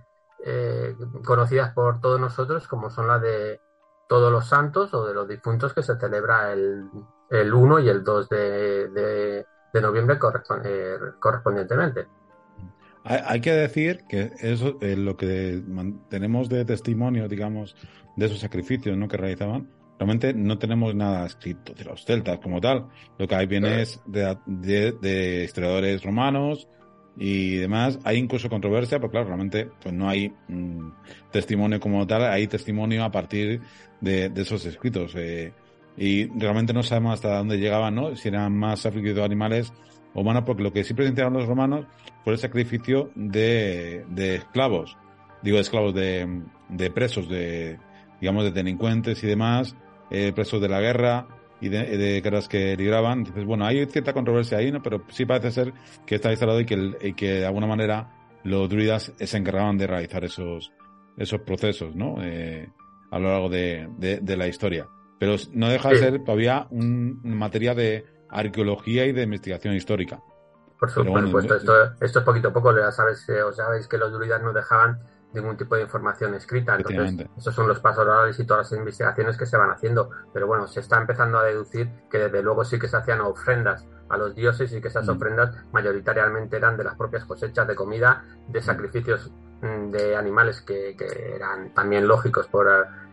eh, 0.46 0.96
conocidas 1.24 1.74
por 1.74 2.02
todos 2.02 2.20
nosotros, 2.20 2.68
como 2.68 2.90
son 2.90 3.08
las 3.08 3.22
de 3.22 3.62
todos 4.10 4.32
los 4.32 4.48
santos 4.48 4.94
o 4.94 5.06
de 5.08 5.14
los 5.14 5.28
difuntos 5.28 5.74
que 5.74 5.82
se 5.82 5.98
celebra 5.98 6.52
el, 6.52 6.90
el 7.30 7.54
1 7.54 7.80
y 7.80 7.90
el 7.90 8.04
2 8.04 8.30
de, 8.30 8.90
de, 9.74 9.82
noviembre 9.82 10.18
eh, 10.66 10.98
correspondientemente. 11.20 12.08
Hay, 13.04 13.40
que 13.40 13.54
decir 13.54 14.04
que 14.10 14.32
eso 14.40 14.78
es 14.82 14.98
lo 14.98 15.16
que 15.16 15.64
tenemos 16.10 16.50
de 16.50 16.66
testimonio, 16.66 17.28
digamos, 17.28 17.76
de 18.16 18.26
esos 18.26 18.40
sacrificios 18.40 18.98
¿no? 18.98 19.08
que 19.08 19.18
realizaban, 19.18 19.68
realmente 19.98 20.34
no 20.34 20.58
tenemos 20.58 20.94
nada 20.94 21.26
escrito 21.26 21.74
de 21.74 21.84
los 21.86 22.06
celtas 22.06 22.40
como 22.40 22.60
tal. 22.60 22.88
Lo 23.18 23.28
que 23.28 23.36
hay 23.36 23.46
viene 23.46 23.82
es 23.82 24.02
de, 24.06 24.38
de, 24.46 25.44
historiadores 25.44 26.04
romanos 26.04 26.68
y 27.18 27.56
demás. 27.56 28.00
Hay 28.04 28.18
incluso 28.18 28.50
controversia, 28.50 29.00
pero 29.00 29.12
claro, 29.12 29.28
realmente 29.28 29.70
pues 29.82 29.94
no 29.94 30.10
hay 30.10 30.34
mm, 30.48 30.90
testimonio 31.32 31.80
como 31.80 32.06
tal, 32.06 32.24
hay 32.24 32.48
testimonio 32.48 33.04
a 33.04 33.12
partir 33.12 33.62
de, 34.02 34.32
esos 34.36 34.66
escritos. 34.66 35.14
Eh, 35.16 35.54
y 35.98 36.26
realmente 36.38 36.74
no 36.74 36.84
sabemos 36.84 37.14
hasta 37.14 37.38
dónde 37.38 37.58
llegaban, 37.58 37.96
¿no? 37.96 38.16
Si 38.18 38.28
eran 38.28 38.54
más 38.58 38.86
afligidos 38.86 39.24
animales 39.24 39.72
o 40.14 40.22
humanos, 40.22 40.44
porque 40.46 40.64
lo 40.64 40.74
que 40.74 40.84
sí 40.84 40.94
presentaron 40.94 41.34
los 41.34 41.46
romanos 41.46 41.86
fue 42.24 42.34
el 42.34 42.40
sacrificio 42.40 43.12
de, 43.16 44.06
de 44.10 44.36
esclavos. 44.36 44.98
Digo, 45.42 45.56
de 45.56 45.62
esclavos, 45.62 45.94
de, 45.94 46.42
de 46.68 46.92
presos, 46.92 47.30
de, 47.30 47.78
digamos, 48.20 48.44
de 48.44 48.52
delincuentes 48.52 49.24
y 49.24 49.28
demás, 49.28 49.76
eh, 50.10 50.32
presos 50.34 50.62
de 50.62 50.70
la 50.70 50.80
guerra 50.80 51.28
y 51.62 51.70
de, 51.70 51.98
de, 51.98 52.22
guerras 52.22 52.48
que 52.48 52.76
libraban. 52.76 53.20
Entonces, 53.20 53.46
bueno, 53.46 53.66
hay 53.66 53.86
cierta 53.88 54.14
controversia 54.14 54.58
ahí, 54.58 54.72
¿no? 54.72 54.82
Pero 54.82 55.04
sí 55.10 55.26
parece 55.26 55.52
ser 55.52 55.74
que 56.06 56.16
está 56.16 56.32
instalado 56.32 56.60
y 56.60 56.66
que, 56.66 57.14
que 57.16 57.34
de 57.34 57.46
alguna 57.46 57.68
manera 57.68 58.12
los 58.44 58.70
druidas 58.70 59.12
se 59.18 59.38
encargaban 59.38 59.78
de 59.78 59.88
realizar 59.88 60.24
esos, 60.24 60.72
esos 61.18 61.42
procesos, 61.42 61.96
¿no? 61.96 62.18
Eh, 62.22 62.70
a 63.12 63.20
lo 63.20 63.30
largo 63.30 63.50
de, 63.50 63.88
de, 63.98 64.38
la 64.38 64.48
historia. 64.48 64.88
Pero 65.20 65.36
no 65.54 65.70
deja 65.70 65.90
de 65.90 65.98
ser 65.98 66.24
todavía 66.24 66.68
un, 66.70 67.22
materia 67.24 67.74
de 67.74 68.06
arqueología 68.30 69.06
y 69.06 69.14
de 69.14 69.24
investigación 69.24 69.74
histórica. 69.74 70.20
Por 70.78 70.92
supuesto, 70.92 71.56
esto, 71.56 71.74
esto 72.02 72.20
es 72.20 72.26
poquito 72.26 72.50
a 72.50 72.54
poco, 72.54 72.78
ya 72.78 72.92
sabes, 72.92 73.26
o 73.30 73.54
sabéis 73.54 73.88
que 73.88 73.98
los 73.98 74.12
druidas 74.12 74.42
no 74.44 74.52
dejaban 74.52 75.00
ningún 75.36 75.58
tipo 75.58 75.76
de 75.76 75.84
información 75.84 76.34
escrita. 76.34 76.76
Entonces, 76.76 77.28
esos 77.38 77.54
son 77.54 77.68
los 77.68 77.80
pasos 77.80 78.06
orales 78.06 78.40
y 78.40 78.46
todas 78.46 78.72
las 78.72 78.80
investigaciones 78.80 79.38
que 79.38 79.46
se 79.46 79.58
van 79.58 79.72
haciendo. 79.72 80.10
Pero 80.34 80.48
bueno, 80.48 80.68
se 80.68 80.80
está 80.80 80.98
empezando 80.98 81.38
a 81.38 81.44
deducir 81.44 81.90
que 82.10 82.18
desde 82.18 82.42
luego 82.42 82.64
sí 82.66 82.80
que 82.80 82.88
se 82.88 82.98
hacían 82.98 83.22
ofrendas 83.22 83.86
a 84.10 84.18
los 84.18 84.36
dioses 84.36 84.72
y 84.74 84.82
que 84.82 84.88
esas 84.88 85.08
mm. 85.08 85.12
ofrendas 85.12 85.56
mayoritariamente 85.72 86.58
eran 86.58 86.78
de 86.78 86.84
las 86.84 86.96
propias 86.96 87.26
cosechas 87.26 87.68
de 87.68 87.76
comida, 87.76 88.24
de 88.48 88.60
mm. 88.60 88.64
sacrificios 88.64 89.32
mm, 89.62 89.92
de 89.92 90.16
animales 90.16 90.62
que, 90.62 90.96
eran 91.36 91.74
también 91.74 92.08
lógicos 92.08 92.48
por, 92.48 92.68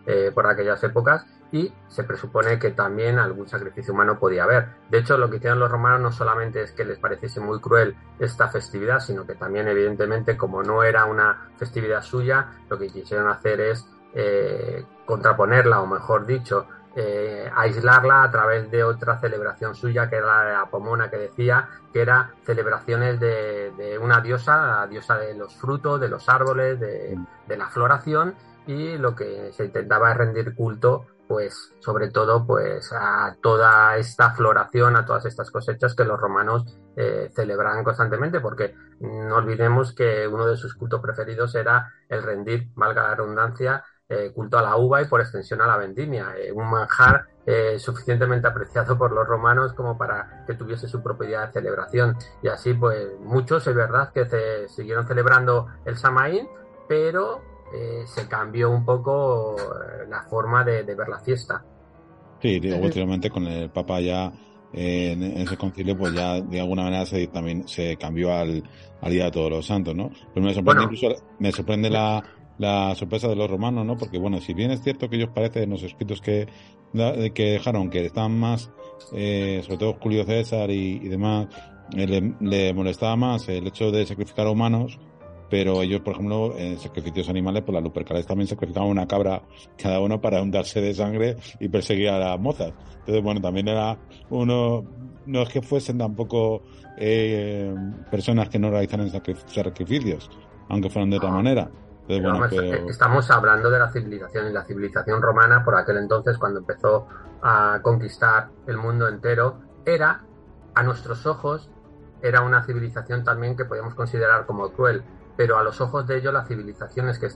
eh, 0.07 0.31
por 0.35 0.47
aquellas 0.47 0.83
épocas 0.85 1.27
y 1.53 1.73
se 1.87 2.05
presupone 2.05 2.59
que 2.59 2.71
también 2.71 3.19
algún 3.19 3.47
sacrificio 3.47 3.93
humano 3.93 4.19
podía 4.19 4.45
haber. 4.45 4.69
De 4.89 4.99
hecho, 4.99 5.19
lo 5.19 5.29
que 5.29 5.37
hicieron 5.37 5.61
los 5.61 5.71
romanos 5.71 6.01
no 6.01 6.11
solamente 6.11 6.63
es 6.63 6.73
que 6.73 6.85
les 6.85 6.99
pareciese 6.99 7.41
muy 7.41 7.61
cruel 7.61 7.95
esta 8.19 8.49
festividad, 8.49 9.01
sino 9.01 9.27
que 9.27 9.35
también, 9.35 9.69
evidentemente, 9.69 10.37
como 10.37 10.63
no 10.63 10.83
era 10.83 11.05
una 11.05 11.51
festividad 11.59 12.03
suya, 12.03 12.49
lo 12.71 12.79
que 12.79 12.89
quisieron 12.89 13.29
hacer 13.29 13.61
es 13.61 13.87
eh, 14.15 14.85
contraponerla, 15.05 15.83
o 15.83 15.87
mejor 15.87 16.25
dicho, 16.25 16.67
eh, 16.95 17.51
aislarla 17.55 18.23
a 18.23 18.31
través 18.31 18.71
de 18.71 18.83
otra 18.85 19.19
celebración 19.19 19.75
suya, 19.75 20.09
que 20.09 20.17
era 20.17 20.27
la 20.27 20.45
de 20.45 20.53
la 20.53 20.67
Pomona, 20.67 21.11
que 21.11 21.17
decía 21.17 21.69
que 21.93 22.03
era 22.03 22.33
celebraciones 22.45 23.21
de, 23.21 23.99
una 24.01 24.21
diosa, 24.21 24.81
la 24.81 24.87
diosa 24.87 25.17
de 25.19 25.35
los 25.35 25.55
frutos, 25.55 26.01
de 26.01 26.09
los 26.09 26.29
árboles, 26.29 26.81
de, 26.81 27.19
de 27.47 27.57
la 27.57 27.69
floración, 27.69 28.35
y 28.67 28.97
lo 28.99 29.15
que 29.15 29.53
se 29.53 29.65
intentaba 29.65 30.13
es 30.13 30.17
rendir 30.17 30.55
culto 30.55 31.07
pues 31.33 31.73
sobre 31.79 32.11
todo 32.11 32.47
pues 32.47 32.93
a 32.93 33.35
toda 33.43 33.97
esta 33.97 34.33
floración, 34.33 34.97
a 34.97 35.07
todas 35.07 35.25
estas 35.25 35.51
cosechas 35.51 35.95
que 35.95 36.05
los 36.05 36.21
romanos 36.21 36.79
eh, 36.95 37.31
celebraban 37.35 37.85
constantemente, 37.85 38.41
porque 38.41 38.75
no 39.01 39.37
olvidemos 39.37 39.95
que 39.95 40.29
uno 40.29 40.47
de 40.47 40.59
sus 40.59 40.75
cultos 40.75 41.01
preferidos 41.01 41.55
era 41.55 41.91
el 42.11 42.23
rendir, 42.23 42.69
valga 42.75 43.03
la 43.09 43.15
redundancia, 43.15 43.83
eh, 44.11 44.31
culto 44.35 44.59
a 44.59 44.63
la 44.63 44.77
uva 44.77 45.01
y 45.01 45.07
por 45.07 45.23
extensión 45.23 45.63
a 45.63 45.67
la 45.67 45.79
vendimia, 45.79 46.35
eh, 46.37 46.53
un 46.53 46.71
manjar 46.71 47.29
suficientemente 47.79 48.47
apreciado 48.47 48.97
por 48.97 49.11
los 49.11 49.27
romanos 49.27 49.73
como 49.73 49.99
para 49.99 50.45
que 50.47 50.55
tuviese 50.55 50.87
su 50.87 51.03
propiedad 51.03 51.47
de 51.47 51.53
celebración. 51.55 52.17
Y 52.41 52.47
así 52.47 52.73
pues 52.73 53.19
muchos 53.19 53.67
es 53.67 53.75
verdad 53.75 54.13
que 54.13 54.27
se 54.27 54.69
siguieron 54.69 55.09
celebrando 55.09 55.67
el 55.85 55.97
Samaín, 55.97 56.47
pero 56.87 57.43
eh, 57.75 58.05
se 58.07 58.29
cambió 58.29 58.71
un 58.71 58.85
poco 58.85 59.57
eh, 59.57 60.07
la 60.09 60.23
forma 60.25 60.63
de, 60.65 60.83
ver 60.83 61.09
la 61.09 61.19
fiesta. 61.21 61.65
Sí, 62.41 62.61
digo, 62.61 62.77
últimamente 62.77 63.31
con 63.31 63.47
el 63.47 63.71
Papa 63.71 64.01
ya 64.01 64.31
eh, 64.73 65.13
en, 65.13 65.23
ese 65.23 65.57
concilio, 65.57 65.97
pues 65.97 66.13
ya 66.13 66.41
de 66.41 66.61
alguna 66.61 66.83
manera 66.83 67.07
se, 67.07 67.27
también 67.29 67.67
se 67.67 67.97
cambió 67.97 68.35
al, 68.35 68.63
Día 69.09 69.25
de 69.25 69.31
Todos 69.31 69.51
los 69.51 69.67
Santos, 69.67 69.95
¿no? 69.95 70.11
Pero 70.35 70.47
me 70.47 70.55
sorprende 70.55 70.85
incluso, 70.85 71.09
me 71.39 71.51
sorprende 71.51 71.91
la, 71.91 72.23
la 72.59 72.95
sorpresa 72.95 73.29
de 73.29 73.37
los 73.37 73.51
romanos, 73.51 73.87
¿no? 73.87 73.97
Porque 73.97 74.19
bueno, 74.19 74.41
si 74.41 74.55
bien 74.55 74.71
es 74.71 74.83
cierto 74.83 75.09
que 75.09 75.17
ellos 75.17 75.31
parecen 75.35 75.71
los 75.71 75.83
escritos 75.83 76.21
que, 76.21 76.47
que 77.35 77.45
dejaron, 77.45 77.91
que 77.91 78.05
estaban 78.05 78.39
más, 78.39 78.71
sobre 79.11 79.77
todo 79.79 79.97
Julio 80.01 80.25
César 80.25 80.71
y, 80.71 80.99
demás, 81.09 81.49
le, 81.93 82.35
le, 82.41 82.73
molestaba 82.75 83.17
más 83.17 83.49
el 83.49 83.67
hecho 83.67 83.91
de 83.91 84.07
sacrificar 84.07 84.47
a 84.47 84.51
humanos 84.51 85.01
pero 85.53 85.83
ellos, 85.83 86.01
por 86.01 86.15
ejemplo, 86.15 86.57
en 86.57 86.79
sacrificios 86.79 87.29
animales, 87.29 87.63
por 87.63 87.75
las 87.75 87.83
Lupercales 87.83 88.27
también 88.27 88.49
sacrificaban 88.49 88.89
una 88.89 89.07
cabra 89.07 89.43
cada 89.77 90.01
uno 90.01 90.19
para 90.19 90.41
hundarse 90.41 90.81
de 90.81 90.95
sangre 90.95 91.37
y 91.61 91.69
perseguir 91.69 92.09
a 92.09 92.19
las 92.19 92.41
mozas. 92.41 92.73
Entonces, 93.01 93.23
bueno, 93.23 93.39
también 93.39 93.69
era 93.69 93.99
uno, 94.31 94.83
no 95.27 95.43
es 95.43 95.51
que 95.51 95.61
fuesen 95.61 95.99
tampoco 95.99 96.63
eh, 96.97 97.71
personas 98.11 98.49
que 98.49 98.59
no 98.59 98.71
realizaran 98.71 99.11
sacrificios, 99.11 100.31
aunque 100.71 100.89
fueran 100.89 101.11
de 101.11 101.19
otra 101.19 101.31
manera. 101.31 101.71
Eh, 102.09 102.87
estamos 102.89 103.31
hablando 103.31 103.69
de 103.69 103.79
la 103.79 103.93
civilización 103.93 104.49
y 104.49 104.55
la 104.55 104.65
civilización 104.65 105.21
romana 105.21 105.63
por 105.63 105.77
aquel 105.77 105.99
entonces 105.99 106.39
cuando 106.39 106.61
empezó 106.61 107.09
a 107.43 107.79
conquistar 107.83 108.49
el 108.67 108.79
mundo 108.79 109.07
entero 109.07 109.61
era 109.85 110.25
a 110.75 110.83
nuestros 110.83 111.27
ojos 111.27 111.71
era 112.23 112.41
una 112.41 112.65
civilización 112.65 113.23
también 113.23 113.55
que 113.55 113.67
podemos 113.67 113.95
considerar 113.95 114.47
como 114.47 114.71
cruel 114.73 115.05
pero 115.37 115.59
a 115.59 115.63
los 115.63 115.81
ojos 115.81 116.07
de 116.07 116.19
ellos 116.19 116.33
las 116.33 116.49
civilizaciones 116.49 117.19
que, 117.19 117.29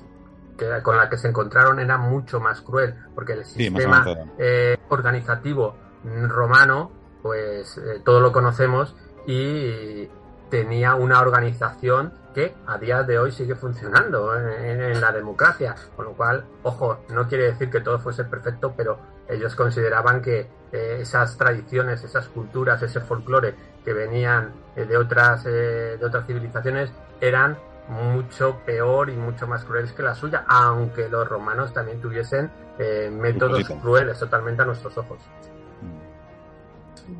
con 0.82 0.96
las 0.96 1.08
que 1.08 1.18
se 1.18 1.28
encontraron 1.28 1.80
era 1.80 1.98
mucho 1.98 2.40
más 2.40 2.60
cruel, 2.60 2.94
porque 3.14 3.34
el 3.34 3.44
sistema 3.44 4.04
eh, 4.38 4.76
organizativo 4.88 5.76
romano, 6.04 6.90
pues 7.22 7.78
eh, 7.78 8.00
todo 8.04 8.20
lo 8.20 8.32
conocemos 8.32 8.94
y 9.26 10.08
tenía 10.50 10.94
una 10.94 11.20
organización 11.20 12.12
que 12.34 12.54
a 12.66 12.78
día 12.78 13.02
de 13.02 13.18
hoy 13.18 13.32
sigue 13.32 13.54
funcionando 13.54 14.36
en, 14.36 15.00
la 15.00 15.10
democracia, 15.10 15.74
con 15.96 16.04
lo 16.04 16.12
cual, 16.12 16.44
ojo, 16.62 17.00
no 17.08 17.26
quiere 17.26 17.44
decir 17.44 17.70
que 17.70 17.80
todo 17.80 17.98
fuese 17.98 18.24
perfecto, 18.24 18.74
pero 18.76 18.98
ellos 19.26 19.56
consideraban 19.56 20.20
que 20.20 20.46
eh, 20.70 20.98
esas 21.00 21.36
tradiciones, 21.38 22.04
esas 22.04 22.28
culturas, 22.28 22.82
ese 22.82 23.00
folclore 23.00 23.54
que 23.84 23.92
venían 23.94 24.52
de 24.76 24.96
otras 24.98 25.44
de 25.44 25.98
otras 26.04 26.26
civilizaciones 26.26 26.92
eran 27.20 27.56
mucho 27.88 28.60
peor 28.64 29.10
y 29.10 29.14
mucho 29.14 29.46
más 29.46 29.64
crueles 29.64 29.92
que 29.92 30.02
la 30.02 30.14
suya, 30.14 30.44
aunque 30.48 31.08
los 31.08 31.28
romanos 31.28 31.72
también 31.72 32.00
tuviesen 32.00 32.50
eh, 32.78 33.10
métodos 33.12 33.68
crueles 33.82 34.18
totalmente 34.18 34.62
a 34.62 34.66
nuestros 34.66 34.96
ojos. 34.98 35.18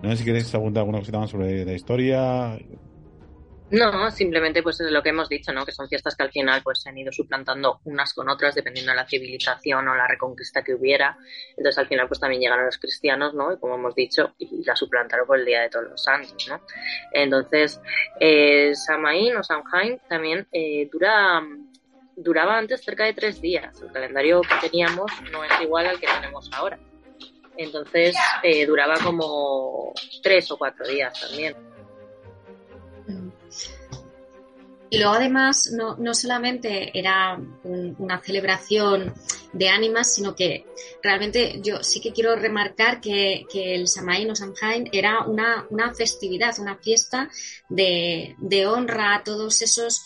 No 0.02 0.11
sé 0.11 0.16
si 0.16 0.25
queréis 0.25 0.50
preguntar 0.50 0.80
alguna 0.80 0.99
cosita 0.99 1.18
más 1.18 1.30
sobre 1.30 1.64
la 1.64 1.73
historia. 1.73 2.58
No, 3.70 4.11
simplemente 4.12 4.62
pues 4.62 4.80
es 4.80 4.92
lo 4.92 5.02
que 5.02 5.08
hemos 5.08 5.28
dicho, 5.28 5.52
¿no? 5.52 5.66
Que 5.66 5.73
son 5.73 5.88
fiestas 5.88 6.14
que 6.14 6.23
al 6.23 6.30
final 6.30 6.62
pues 6.62 6.82
se 6.82 6.88
han 6.88 6.99
ido 6.99 7.11
suplantando 7.11 7.80
unas 7.85 8.14
con 8.14 8.28
otras 8.28 8.54
dependiendo 8.54 8.92
de 8.92 8.96
la 8.96 9.08
civilización 9.08 9.88
o 9.88 9.94
la 9.96 10.06
reconquista 10.06 10.62
que 10.62 10.75
hubiera. 10.75 11.18
Entonces 11.56 11.78
al 11.78 11.88
final 11.88 12.06
pues 12.06 12.20
también 12.20 12.42
llegaron 12.42 12.66
los 12.66 12.78
cristianos, 12.78 13.35
¿no? 13.35 13.52
Y 13.52 13.58
como 13.58 13.75
hemos 13.75 13.94
dicho, 13.96 14.35
y 14.38 14.64
la 14.64 14.76
suplantaron 14.76 15.26
por 15.26 15.40
el 15.40 15.44
Día 15.44 15.62
de 15.62 15.70
Todos 15.70 15.90
los 15.90 16.02
Santos, 16.02 16.46
¿no? 16.49 16.61
Entonces, 17.11 17.80
eh, 18.20 18.73
Samaín 18.75 19.37
o 19.37 19.42
Samhain 19.42 20.00
también 20.08 20.46
eh, 20.52 20.88
dura 20.92 21.42
duraba 22.14 22.56
antes 22.56 22.82
cerca 22.82 23.04
de 23.04 23.14
tres 23.14 23.40
días. 23.40 23.80
El 23.82 23.92
calendario 23.92 24.40
que 24.42 24.68
teníamos 24.68 25.11
no 25.32 25.44
es 25.44 25.52
igual 25.61 25.87
al 25.87 26.00
que 26.00 26.06
tenemos 26.06 26.50
ahora. 26.54 26.78
Entonces 27.56 28.16
eh, 28.42 28.64
duraba 28.64 28.94
como 29.02 29.92
tres 30.23 30.50
o 30.50 30.56
cuatro 30.56 30.87
días 30.87 31.20
también. 31.20 31.75
Y 34.88 34.99
luego 34.99 35.14
además 35.14 35.71
no, 35.73 35.97
no 35.97 36.14
solamente 36.14 36.97
era 36.97 37.40
una 37.64 38.21
celebración 38.23 39.12
de 39.52 39.69
ánimas, 39.69 40.14
sino 40.14 40.35
que 40.35 40.64
realmente 41.02 41.61
yo 41.62 41.83
sí 41.83 42.00
que 42.00 42.12
quiero 42.12 42.37
remarcar 42.37 43.00
que, 43.00 43.47
que 43.50 43.75
el 43.75 43.88
Samaín 43.88 44.31
o 44.31 44.37
Samhain 44.37 44.88
era 44.93 45.25
una, 45.25 45.66
una 45.71 45.93
festividad, 45.93 46.59
una 46.59 46.76
fiesta 46.76 47.28
de, 47.69 48.37
de 48.38 48.66
honra 48.66 49.16
a 49.16 49.25
todos 49.25 49.61
esos 49.62 50.02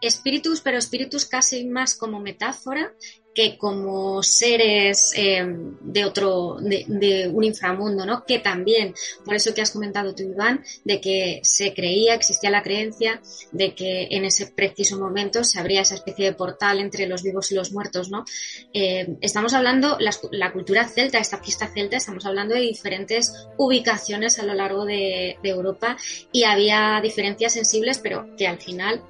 espíritus, 0.00 0.60
pero 0.60 0.78
espíritus 0.78 1.26
casi 1.26 1.66
más 1.66 1.94
como 1.94 2.20
metáfora 2.20 2.92
que 3.36 3.58
como 3.58 4.22
seres 4.22 5.12
eh, 5.14 5.44
de 5.46 6.04
otro, 6.06 6.56
de, 6.58 7.30
un 7.30 7.44
inframundo, 7.44 8.06
¿no? 8.06 8.24
Que 8.24 8.38
también, 8.38 8.94
por 9.26 9.34
eso 9.34 9.52
que 9.52 9.60
has 9.60 9.70
comentado 9.70 10.14
tú, 10.14 10.22
Iván, 10.22 10.64
de 10.84 11.02
que 11.02 11.40
se 11.42 11.74
creía, 11.74 12.14
existía 12.14 12.48
la 12.48 12.62
creencia 12.62 13.20
de 13.52 13.74
que 13.74 14.08
en 14.10 14.24
ese 14.24 14.46
preciso 14.46 14.98
momento 14.98 15.44
se 15.44 15.60
abría 15.60 15.82
esa 15.82 15.96
especie 15.96 16.24
de 16.24 16.32
portal 16.32 16.80
entre 16.80 17.06
los 17.06 17.22
vivos 17.22 17.52
y 17.52 17.54
los 17.54 17.72
muertos, 17.72 18.08
¿no? 18.08 18.24
Eh, 18.72 19.18
estamos 19.20 19.52
hablando, 19.52 19.98
la, 20.00 20.52
cultura 20.52 20.88
celta, 20.88 21.18
esta 21.18 21.36
fiesta 21.36 21.66
celta, 21.66 21.98
estamos 21.98 22.24
hablando 22.24 22.54
de 22.54 22.62
diferentes 22.62 23.48
ubicaciones 23.58 24.38
a 24.38 24.44
lo 24.44 24.54
largo 24.54 24.86
de, 24.86 25.36
de 25.42 25.48
Europa 25.50 25.98
y 26.32 26.44
había 26.44 27.00
diferencias 27.02 27.52
sensibles, 27.52 27.98
pero 27.98 28.34
que 28.38 28.46
al 28.46 28.58
final 28.58 29.02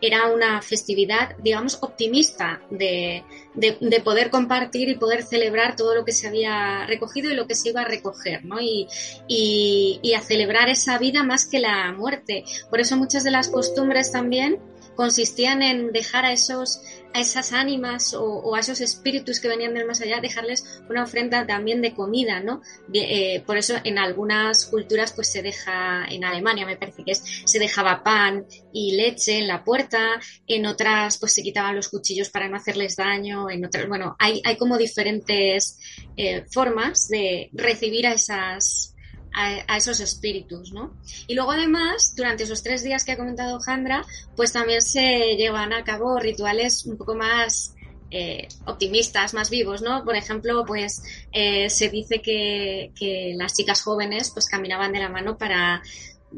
era 0.00 0.32
una 0.32 0.62
festividad, 0.62 1.36
digamos, 1.38 1.78
optimista 1.80 2.60
de, 2.70 3.24
de, 3.54 4.00
poder 4.00 4.30
compartir 4.30 4.88
y 4.88 4.94
poder 4.96 5.22
celebrar 5.22 5.76
todo 5.76 5.94
lo 5.94 6.04
que 6.04 6.12
se 6.12 6.28
había 6.28 6.86
recogido 6.86 7.30
y 7.30 7.34
lo 7.34 7.46
que 7.46 7.54
se 7.54 7.70
iba 7.70 7.82
a 7.82 7.84
recoger, 7.84 8.44
¿no? 8.44 8.60
Y, 8.60 8.86
y, 9.26 10.00
y 10.02 10.14
a 10.14 10.20
celebrar 10.20 10.68
esa 10.68 10.98
vida 10.98 11.22
más 11.22 11.46
que 11.46 11.58
la 11.58 11.92
muerte. 11.92 12.44
Por 12.70 12.80
eso 12.80 12.96
muchas 12.96 13.24
de 13.24 13.30
las 13.30 13.48
costumbres 13.48 14.12
también 14.12 14.58
consistían 14.98 15.62
en 15.62 15.92
dejar 15.92 16.24
a 16.24 16.32
esos 16.32 16.82
a 17.14 17.20
esas 17.20 17.52
ánimas 17.52 18.14
o, 18.14 18.56
a 18.56 18.58
esos 18.58 18.80
espíritus 18.80 19.38
que 19.38 19.46
venían 19.46 19.72
del 19.72 19.86
más 19.86 20.00
allá, 20.00 20.20
dejarles 20.20 20.82
una 20.90 21.04
ofrenda 21.04 21.46
también 21.46 21.80
de 21.80 21.94
comida, 21.94 22.40
¿no? 22.40 22.62
Eh, 22.92 23.44
por 23.46 23.56
eso 23.56 23.76
en 23.84 23.96
algunas 23.96 24.66
culturas 24.66 25.12
pues 25.12 25.30
se 25.30 25.40
deja, 25.40 26.04
en 26.10 26.24
Alemania 26.24 26.66
me 26.66 26.76
parece 26.76 27.04
que 27.04 27.12
es, 27.12 27.22
se 27.44 27.60
dejaba 27.60 28.02
pan 28.02 28.44
y 28.72 28.96
leche 28.96 29.38
en 29.38 29.46
la 29.46 29.62
puerta, 29.62 30.20
en 30.48 30.66
otras 30.66 31.16
pues 31.18 31.32
se 31.32 31.44
quitaban 31.44 31.76
los 31.76 31.88
cuchillos 31.88 32.28
para 32.30 32.48
no 32.48 32.56
hacerles 32.56 32.96
daño, 32.96 33.48
en 33.48 33.64
otras, 33.64 33.86
bueno, 33.86 34.16
hay, 34.18 34.42
hay 34.44 34.56
como 34.56 34.78
diferentes 34.78 35.78
eh, 36.16 36.44
formas 36.50 37.06
de 37.06 37.50
recibir 37.52 38.04
a 38.08 38.14
esas 38.14 38.96
a, 39.38 39.76
esos 39.76 40.00
espíritus, 40.00 40.72
¿no? 40.72 40.92
Y 41.28 41.34
luego 41.34 41.52
además, 41.52 42.14
durante 42.16 42.42
esos 42.42 42.62
tres 42.62 42.82
días 42.82 43.04
que 43.04 43.12
ha 43.12 43.16
comentado 43.16 43.60
Jandra, 43.60 44.04
pues 44.34 44.52
también 44.52 44.82
se 44.82 45.36
llevan 45.36 45.72
a 45.72 45.84
cabo 45.84 46.18
rituales 46.18 46.84
un 46.86 46.96
poco 46.96 47.14
más 47.14 47.74
eh, 48.10 48.48
optimistas, 48.66 49.34
más 49.34 49.48
vivos, 49.48 49.80
¿no? 49.80 50.04
Por 50.04 50.16
ejemplo, 50.16 50.64
pues 50.66 51.02
eh, 51.32 51.70
se 51.70 51.88
dice 51.88 52.20
que, 52.20 52.90
las 53.36 53.54
chicas 53.54 53.82
jóvenes 53.82 54.30
pues 54.30 54.48
caminaban 54.48 54.92
de 54.92 54.98
la 54.98 55.08
mano 55.08 55.38
para 55.38 55.82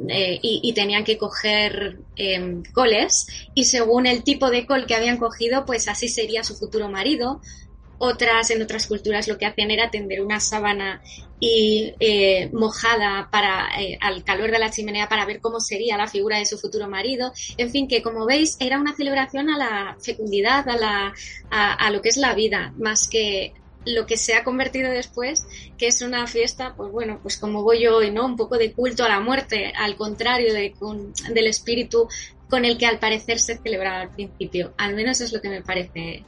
eh, 0.08 0.38
y, 0.42 0.72
tenían 0.74 1.02
que 1.02 1.16
coger 1.16 1.98
em, 2.16 2.62
coles 2.74 3.26
y 3.54 3.64
según 3.64 4.06
el 4.06 4.22
tipo 4.22 4.50
de 4.50 4.66
col 4.66 4.86
que 4.86 4.94
habían 4.94 5.16
cogido, 5.16 5.64
pues 5.64 5.88
así 5.88 6.08
sería 6.08 6.44
su 6.44 6.54
futuro 6.54 6.88
marido 6.88 7.40
otras, 8.02 8.50
en 8.50 8.62
otras 8.62 8.86
culturas, 8.86 9.28
lo 9.28 9.36
que 9.36 9.44
hacían 9.44 9.70
era 9.70 9.90
tender 9.90 10.22
una 10.22 10.40
sábana 10.40 11.02
y 11.38 11.92
eh, 12.00 12.48
mojada 12.52 13.28
para 13.30 13.68
eh, 13.78 13.98
al 14.00 14.24
calor 14.24 14.50
de 14.50 14.58
la 14.58 14.70
chimenea 14.70 15.06
para 15.06 15.26
ver 15.26 15.40
cómo 15.40 15.60
sería 15.60 15.98
la 15.98 16.08
figura 16.08 16.38
de 16.38 16.46
su 16.46 16.58
futuro 16.58 16.88
marido. 16.88 17.30
En 17.58 17.70
fin, 17.70 17.88
que 17.88 18.02
como 18.02 18.24
veis 18.24 18.56
era 18.58 18.80
una 18.80 18.96
celebración 18.96 19.50
a 19.50 19.58
la 19.58 19.96
fecundidad, 20.02 20.66
a, 20.66 20.76
la, 20.78 21.14
a, 21.50 21.90
lo 21.90 22.00
que 22.00 22.08
es 22.08 22.16
la 22.16 22.34
vida, 22.34 22.72
más 22.78 23.06
que 23.06 23.52
lo 23.84 24.06
que 24.06 24.16
se 24.16 24.34
ha 24.34 24.44
convertido 24.44 24.90
después, 24.90 25.46
que 25.76 25.86
es 25.86 26.00
una 26.00 26.26
fiesta, 26.26 26.74
pues 26.74 26.90
bueno, 26.90 27.18
pues 27.20 27.36
como 27.36 27.62
voy 27.62 27.82
yo 27.82 27.96
hoy, 27.96 28.10
¿no? 28.10 28.24
Un 28.24 28.36
poco 28.36 28.56
de 28.56 28.72
culto 28.72 29.04
a 29.04 29.10
la 29.10 29.20
muerte, 29.20 29.74
al 29.76 29.96
contrario 29.96 30.54
de, 30.54 30.74
del 31.34 31.46
espíritu 31.46 32.08
con 32.48 32.64
el 32.64 32.78
que 32.78 32.86
al 32.86 32.98
parecer 32.98 33.38
se 33.38 33.58
celebraba 33.58 34.00
al 34.00 34.10
principio. 34.10 34.72
Al 34.78 34.94
menos 34.94 35.20
es 35.20 35.34
lo 35.34 35.40
que 35.42 35.50
me 35.50 35.62
parece 35.62 36.24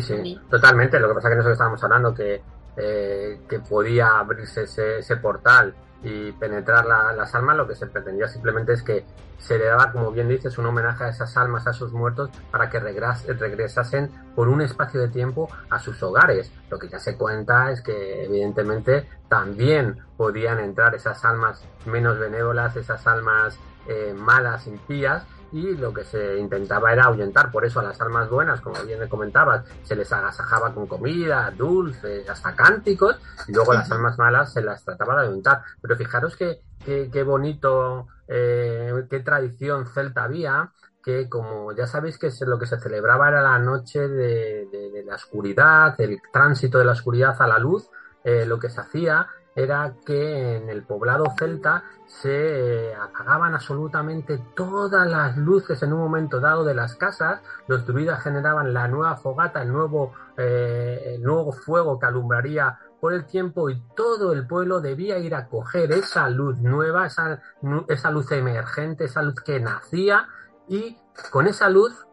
Sí, 0.00 0.22
sí, 0.22 0.40
totalmente. 0.50 0.98
Lo 0.98 1.08
que 1.08 1.14
pasa 1.14 1.28
es 1.28 1.32
que 1.32 1.36
nosotros 1.36 1.54
estábamos 1.54 1.84
hablando 1.84 2.14
que, 2.14 2.42
eh, 2.76 3.40
que 3.48 3.60
podía 3.60 4.18
abrirse 4.18 4.64
ese, 4.64 4.98
ese 4.98 5.16
portal 5.16 5.74
y 6.02 6.32
penetrar 6.32 6.86
las 6.86 7.34
almas, 7.34 7.56
lo 7.56 7.66
que 7.66 7.74
se 7.74 7.86
pretendía 7.86 8.28
simplemente 8.28 8.72
es 8.74 8.82
que 8.82 9.04
se 9.38 9.58
le 9.58 9.66
daba, 9.66 9.92
como 9.92 10.10
bien 10.12 10.28
dices, 10.28 10.56
un 10.58 10.66
homenaje 10.66 11.04
a 11.04 11.08
esas 11.08 11.36
almas, 11.36 11.66
a 11.66 11.72
sus 11.72 11.92
muertos, 11.92 12.30
para 12.50 12.70
que 12.70 12.80
regresasen 12.80 14.10
por 14.34 14.48
un 14.48 14.60
espacio 14.60 15.00
de 15.00 15.08
tiempo 15.08 15.48
a 15.70 15.78
sus 15.78 16.02
hogares. 16.02 16.50
Lo 16.70 16.78
que 16.78 16.88
ya 16.88 16.98
se 16.98 17.16
cuenta 17.16 17.70
es 17.70 17.80
que, 17.80 18.24
evidentemente, 18.24 19.08
también 19.28 19.98
podían 20.16 20.58
entrar 20.60 20.94
esas 20.94 21.24
almas 21.24 21.64
menos 21.84 22.18
benévolas, 22.18 22.76
esas 22.76 23.06
almas 23.06 23.58
eh, 23.88 24.14
malas, 24.16 24.66
impías, 24.66 25.24
y 25.52 25.76
lo 25.76 25.92
que 25.92 26.04
se 26.04 26.38
intentaba 26.38 26.92
era 26.92 27.04
ahuyentar. 27.04 27.50
Por 27.50 27.64
eso 27.64 27.80
a 27.80 27.82
las 27.82 28.00
almas 28.00 28.28
buenas, 28.28 28.60
como 28.60 28.82
bien 28.84 29.00
le 29.00 29.08
comentabas, 29.08 29.64
se 29.82 29.96
les 29.96 30.12
agasajaba 30.12 30.72
con 30.74 30.86
comida, 30.86 31.50
dulces, 31.56 32.28
hasta 32.28 32.54
cánticos, 32.54 33.16
y 33.48 33.52
luego 33.52 33.72
las 33.72 33.90
almas 33.90 34.18
malas 34.18 34.52
se 34.52 34.62
las 34.62 34.84
trataba 34.84 35.20
de 35.20 35.26
ahuyentar. 35.26 35.62
Pero 35.80 35.96
fijaros 35.96 36.36
que, 36.36 36.60
qué 36.84 37.22
bonito, 37.22 38.08
eh, 38.28 38.92
qué 39.08 39.20
tradición 39.20 39.86
celta 39.86 40.24
había, 40.24 40.72
que 41.02 41.28
como 41.28 41.72
ya 41.72 41.86
sabéis 41.86 42.18
que 42.18 42.30
lo 42.46 42.58
que 42.58 42.66
se 42.66 42.80
celebraba 42.80 43.28
era 43.28 43.40
la 43.40 43.58
noche 43.60 44.08
de, 44.08 45.04
la 45.06 45.14
oscuridad, 45.14 45.94
el 46.00 46.18
tránsito 46.32 46.78
de 46.78 46.84
la 46.84 46.92
oscuridad 46.92 47.40
a 47.40 47.46
la 47.46 47.58
luz, 47.58 47.88
eh, 48.24 48.44
lo 48.44 48.58
que 48.58 48.68
se 48.68 48.80
hacía 48.80 49.28
era 49.56 49.94
que 50.04 50.56
en 50.56 50.68
el 50.68 50.84
poblado 50.84 51.24
celta 51.38 51.82
se 52.06 52.94
apagaban 52.94 53.54
absolutamente 53.54 54.38
todas 54.54 55.10
las 55.10 55.36
luces 55.38 55.82
en 55.82 55.94
un 55.94 56.00
momento 56.00 56.40
dado 56.40 56.62
de 56.62 56.74
las 56.74 56.94
casas, 56.94 57.40
los 57.66 57.86
druidas 57.86 58.22
generaban 58.22 58.74
la 58.74 58.86
nueva 58.86 59.16
fogata, 59.16 59.62
el 59.62 59.72
nuevo, 59.72 60.12
eh, 60.36 61.18
nuevo 61.20 61.52
fuego 61.52 61.98
que 61.98 62.06
alumbraría 62.06 62.78
por 63.00 63.14
el 63.14 63.24
tiempo 63.24 63.70
y 63.70 63.82
todo 63.96 64.32
el 64.32 64.46
pueblo 64.46 64.80
debía 64.80 65.18
ir 65.18 65.34
a 65.34 65.48
coger 65.48 65.90
esa 65.92 66.28
luz 66.28 66.58
nueva, 66.58 67.06
esa, 67.06 67.40
esa 67.88 68.10
luz 68.10 68.30
emergente, 68.32 69.04
esa 69.04 69.22
luz 69.22 69.40
que 69.40 69.58
nacía 69.58 70.28
y 70.68 70.98
con 71.30 71.46
esa 71.46 71.70
luz 71.70 72.06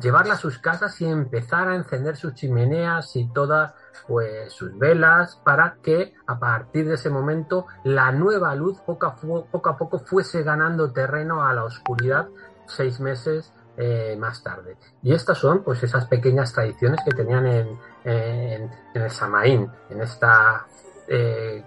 llevarla 0.00 0.34
a 0.34 0.38
sus 0.38 0.58
casas 0.58 1.00
y 1.00 1.06
empezar 1.06 1.68
a 1.68 1.74
encender 1.74 2.16
sus 2.16 2.34
chimeneas 2.34 3.16
y 3.16 3.28
todas 3.32 3.74
pues 4.06 4.52
sus 4.52 4.76
velas 4.78 5.40
para 5.44 5.76
que 5.82 6.14
a 6.26 6.38
partir 6.38 6.86
de 6.86 6.94
ese 6.94 7.10
momento 7.10 7.66
la 7.84 8.12
nueva 8.12 8.54
luz 8.54 8.80
poco 8.80 9.06
a, 9.06 9.16
poco, 9.16 9.68
a 9.68 9.76
poco 9.76 9.98
fuese 9.98 10.42
ganando 10.42 10.92
terreno 10.92 11.44
a 11.44 11.52
la 11.52 11.64
oscuridad 11.64 12.28
seis 12.66 13.00
meses 13.00 13.52
eh, 13.76 14.16
más 14.18 14.42
tarde. 14.42 14.76
Y 15.02 15.12
estas 15.12 15.38
son 15.38 15.62
pues 15.62 15.82
esas 15.82 16.06
pequeñas 16.06 16.52
tradiciones 16.52 17.00
que 17.04 17.12
tenían 17.12 17.46
en, 17.46 17.78
en, 18.04 18.70
el 18.94 19.10
Samaín, 19.10 19.70
en 19.90 20.00
esta 20.00 20.66
eh, 21.08 21.62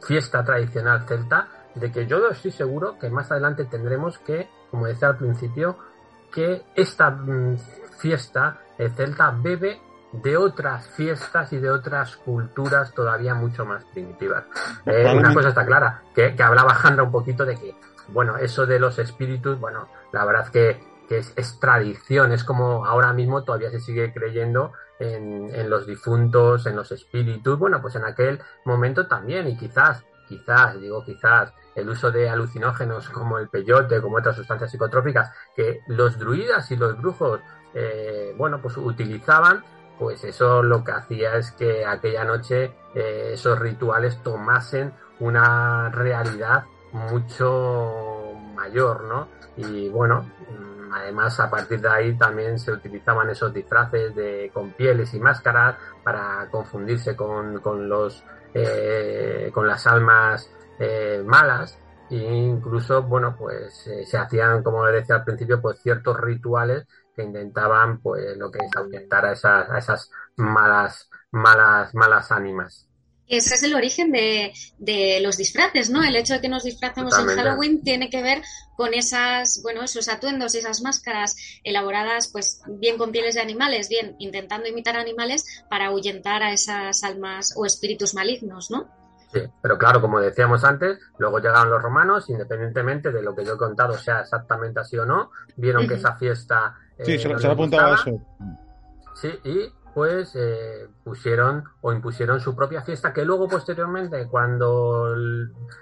fiesta 0.00 0.44
tradicional 0.44 1.04
celta, 1.06 1.48
de 1.74 1.90
que 1.90 2.06
yo 2.06 2.28
estoy 2.28 2.52
seguro 2.52 2.98
que 2.98 3.10
más 3.10 3.30
adelante 3.30 3.64
tendremos 3.64 4.18
que, 4.20 4.48
como 4.70 4.86
decía 4.86 5.08
al 5.08 5.18
principio, 5.18 5.78
que 6.32 6.62
esta 6.74 7.10
mm, 7.10 7.58
fiesta 7.98 8.60
celta 8.94 9.30
bebe 9.30 9.80
de 10.12 10.36
otras 10.36 10.88
fiestas 10.88 11.52
y 11.52 11.58
de 11.58 11.70
otras 11.70 12.16
culturas 12.16 12.92
todavía 12.94 13.34
mucho 13.34 13.64
más 13.64 13.84
primitivas. 13.86 14.44
Eh, 14.86 15.14
una 15.14 15.34
cosa 15.34 15.50
está 15.50 15.66
clara, 15.66 16.02
que, 16.14 16.34
hablaba 16.42 16.74
Jandra 16.74 17.04
un 17.04 17.12
poquito 17.12 17.44
de 17.44 17.56
que, 17.56 17.74
bueno, 18.08 18.36
eso 18.36 18.66
de 18.66 18.78
los 18.78 18.98
espíritus, 18.98 19.58
bueno, 19.60 19.88
la 20.12 20.24
verdad 20.24 20.48
que, 20.48 20.80
que 21.08 21.18
es, 21.18 21.60
tradición, 21.60 22.32
es 22.32 22.44
como 22.44 22.86
ahora 22.86 23.12
mismo 23.12 23.44
todavía 23.44 23.70
se 23.70 23.80
sigue 23.80 24.12
creyendo 24.12 24.72
en, 24.98 25.54
en 25.54 25.68
los 25.68 25.86
difuntos, 25.86 26.66
en 26.66 26.76
los 26.76 26.90
espíritus, 26.90 27.58
bueno, 27.58 27.80
pues 27.82 27.94
en 27.96 28.04
aquel 28.04 28.40
momento 28.64 29.06
también, 29.06 29.48
y 29.48 29.56
quizás 29.56 30.04
quizás, 30.28 30.78
digo 30.78 31.02
quizás, 31.04 31.52
el 31.74 31.88
uso 31.88 32.10
de 32.10 32.28
alucinógenos 32.28 33.08
como 33.08 33.38
el 33.38 33.48
peyote, 33.48 34.00
como 34.00 34.18
otras 34.18 34.36
sustancias 34.36 34.70
psicotrópicas, 34.70 35.32
que 35.56 35.80
los 35.88 36.18
druidas 36.18 36.70
y 36.70 36.76
los 36.76 37.00
brujos, 37.00 37.40
eh, 37.74 38.34
bueno, 38.36 38.60
pues 38.60 38.76
utilizaban, 38.76 39.64
pues 39.98 40.24
eso 40.24 40.62
lo 40.62 40.84
que 40.84 40.92
hacía 40.92 41.36
es 41.36 41.52
que 41.52 41.84
aquella 41.84 42.24
noche 42.24 42.72
eh, 42.94 43.30
esos 43.32 43.58
rituales 43.58 44.22
tomasen 44.22 44.92
una 45.20 45.90
realidad 45.90 46.64
mucho 46.92 48.32
mayor, 48.54 49.04
¿no? 49.04 49.28
Y 49.56 49.88
bueno, 49.88 50.22
mm, 50.22 50.92
además 50.92 51.38
a 51.40 51.50
partir 51.50 51.80
de 51.80 51.88
ahí 51.88 52.16
también 52.16 52.58
se 52.58 52.72
utilizaban 52.72 53.28
esos 53.30 53.52
disfraces 53.52 54.14
de 54.14 54.50
con 54.52 54.72
pieles 54.72 55.12
y 55.14 55.20
máscaras 55.20 55.76
para 56.02 56.48
confundirse 56.50 57.16
con, 57.16 57.60
con 57.60 57.88
los 57.88 58.24
eh, 58.54 59.50
con 59.52 59.66
las 59.66 59.86
almas 59.86 60.50
eh, 60.78 61.22
malas 61.24 61.78
e 62.10 62.16
incluso 62.16 63.02
bueno 63.02 63.36
pues 63.36 63.86
eh, 63.88 64.06
se 64.06 64.16
hacían 64.16 64.62
como 64.62 64.86
decía 64.86 65.16
al 65.16 65.24
principio 65.24 65.60
pues 65.60 65.80
ciertos 65.82 66.18
rituales 66.18 66.86
que 67.18 67.24
intentaban 67.24 68.00
pues 68.00 68.36
lo 68.36 68.50
que 68.50 68.58
es 68.64 68.76
ahuyentar 68.76 69.26
a 69.26 69.32
esas, 69.32 69.68
a 69.68 69.78
esas 69.78 70.10
malas 70.36 71.10
malas 71.32 71.92
malas 71.94 72.30
ánimas 72.30 72.88
ese 73.26 73.56
es 73.56 73.62
el 73.62 73.74
origen 73.74 74.10
de, 74.10 74.54
de, 74.78 75.20
los 75.20 75.36
disfraces, 75.36 75.90
¿no? 75.90 76.02
El 76.02 76.16
hecho 76.16 76.32
de 76.32 76.40
que 76.40 76.48
nos 76.48 76.64
disfracemos 76.64 77.12
en 77.18 77.26
Halloween 77.26 77.82
tiene 77.82 78.08
que 78.08 78.22
ver 78.22 78.42
con 78.74 78.94
esas, 78.94 79.60
bueno, 79.62 79.82
esos 79.82 80.08
atuendos 80.08 80.54
y 80.54 80.58
esas 80.58 80.80
máscaras 80.80 81.36
elaboradas, 81.62 82.28
pues, 82.28 82.62
bien 82.66 82.96
con 82.96 83.12
pieles 83.12 83.34
de 83.34 83.42
animales, 83.42 83.90
bien 83.90 84.16
intentando 84.18 84.66
imitar 84.66 84.96
animales 84.96 85.44
para 85.68 85.88
ahuyentar 85.88 86.42
a 86.42 86.52
esas 86.52 87.04
almas 87.04 87.52
o 87.54 87.66
espíritus 87.66 88.14
malignos, 88.14 88.70
¿no? 88.70 88.88
Sí, 89.32 89.42
pero 89.60 89.76
claro, 89.76 90.00
como 90.00 90.20
decíamos 90.20 90.64
antes, 90.64 90.98
luego 91.18 91.38
llegaron 91.38 91.70
los 91.70 91.82
romanos, 91.82 92.30
independientemente 92.30 93.12
de 93.12 93.22
lo 93.22 93.34
que 93.34 93.44
yo 93.44 93.54
he 93.54 93.58
contado 93.58 93.94
sea 93.94 94.20
exactamente 94.20 94.80
así 94.80 94.98
o 94.98 95.04
no, 95.04 95.30
vieron 95.56 95.86
que 95.86 95.94
esa 95.94 96.16
fiesta... 96.16 96.74
sí, 96.98 97.12
eh, 97.12 97.18
se, 97.18 97.38
se 97.38 97.46
apuntaba 97.46 97.94
eso. 97.94 98.18
Sí, 99.14 99.38
y 99.44 99.72
pues 99.94 100.36
eh, 100.36 100.86
pusieron 101.02 101.64
o 101.80 101.92
impusieron 101.92 102.40
su 102.40 102.54
propia 102.54 102.82
fiesta 102.82 103.12
que 103.12 103.24
luego 103.24 103.48
posteriormente 103.48 104.28
cuando 104.28 105.12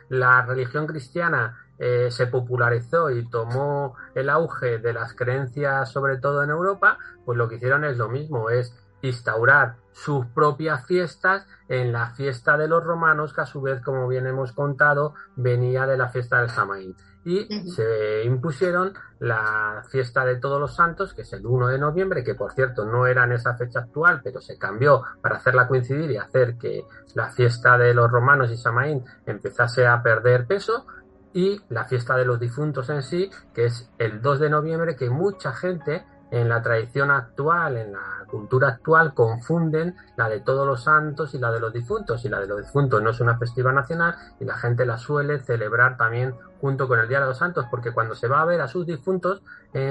la 0.09 0.43
religión 0.47 0.87
cristiana 0.87 1.59
eh, 1.79 2.09
se 2.11 2.27
popularizó 2.27 3.11
y 3.11 3.29
tomó 3.29 3.95
el 4.15 4.31
auge 4.31 4.79
de 4.79 4.95
las 4.95 5.13
creencias 5.13 5.93
sobre 5.93 6.17
todo 6.17 6.43
en 6.43 6.49
Europa 6.49 6.97
pues 7.27 7.37
lo 7.37 7.47
que 7.47 7.57
hicieron 7.57 7.85
es 7.85 7.99
lo 7.99 8.09
mismo 8.09 8.49
es 8.49 8.75
instaurar 9.03 9.77
sus 9.93 10.27
propias 10.27 10.87
fiestas 10.87 11.47
en 11.69 11.93
la 11.93 12.11
fiesta 12.11 12.57
de 12.57 12.69
los 12.69 12.85
romanos 12.85 13.33
que 13.33 13.41
a 13.41 13.47
su 13.47 13.61
vez 13.61 13.81
como 13.83 14.09
bien 14.09 14.27
hemos 14.27 14.53
contado 14.53 15.15
venía 15.37 15.87
de 15.87 15.97
la 15.97 16.09
fiesta 16.09 16.41
del 16.41 16.51
Samaín 16.51 16.95
y 17.27 17.49
se 17.71 18.23
impusieron 18.25 18.95
la 19.19 19.83
fiesta 19.91 20.25
de 20.25 20.37
todos 20.37 20.61
los 20.61 20.77
santos, 20.77 21.13
que 21.13 21.23
es 21.23 21.33
el 21.33 21.45
1 21.45 21.67
de 21.67 21.79
noviembre, 21.79 22.23
que 22.23 22.37
por 22.37 22.53
cierto 22.53 22.85
no 22.85 23.09
era 23.09 23.25
en 23.25 23.33
esa 23.33 23.57
fecha 23.57 23.81
actual, 23.81 24.21
pero 24.23 24.41
se 24.41 24.57
cambió 24.57 25.03
para 25.21 25.39
hacerla 25.39 25.67
coincidir 25.67 26.09
y 26.13 26.19
hacer 26.19 26.57
que 26.57 26.85
la 27.15 27.31
fiesta 27.31 27.77
de 27.79 27.95
los 27.95 28.09
romanos 28.13 28.53
y 28.53 28.57
Samaín 28.57 29.05
empezase 29.27 29.89
a 29.89 30.05
perder 30.05 30.47
peso, 30.47 30.87
y 31.37 31.61
la 31.69 31.85
fiesta 31.85 32.17
de 32.17 32.25
los 32.25 32.41
difuntos 32.41 32.89
en 32.89 33.03
sí, 33.03 33.29
que 33.53 33.67
es 33.67 33.91
el 33.99 34.23
2 34.23 34.41
de 34.41 34.49
noviembre, 34.49 34.97
que 34.97 35.11
mucha 35.11 35.53
gente 35.53 36.07
en 36.31 36.49
la 36.49 36.63
tradición 36.63 37.11
actual, 37.11 37.77
en 37.77 37.93
la 37.93 38.25
cultura 38.27 38.69
actual, 38.69 39.15
confunden 39.15 39.95
la 40.17 40.29
de 40.29 40.41
todos 40.41 40.67
los 40.67 40.83
santos 40.85 41.35
y 41.35 41.39
la 41.39 41.53
de 41.53 41.61
los 41.61 41.73
difuntos. 41.73 42.25
Y 42.25 42.29
la 42.29 42.41
de 42.41 42.47
los 42.47 42.59
difuntos 42.59 43.03
no 43.03 43.11
es 43.11 43.21
una 43.21 43.39
festiva 43.39 43.73
nacional 43.73 44.17
y 44.41 44.45
la 44.45 44.57
gente 44.57 44.85
la 44.85 44.99
suele 44.99 45.39
celebrar 45.41 45.97
también 45.97 46.35
junto 46.61 46.89
con 46.89 46.99
el 46.99 47.09
Día 47.09 47.21
de 47.21 47.27
los 47.27 47.39
Santos, 47.39 47.67
porque 47.71 47.93
cuando 47.93 48.15
se 48.15 48.29
va 48.29 48.41
a 48.41 48.45
ver 48.47 48.61
a 48.61 48.69
sus 48.69 48.87
difuntos, 48.87 49.43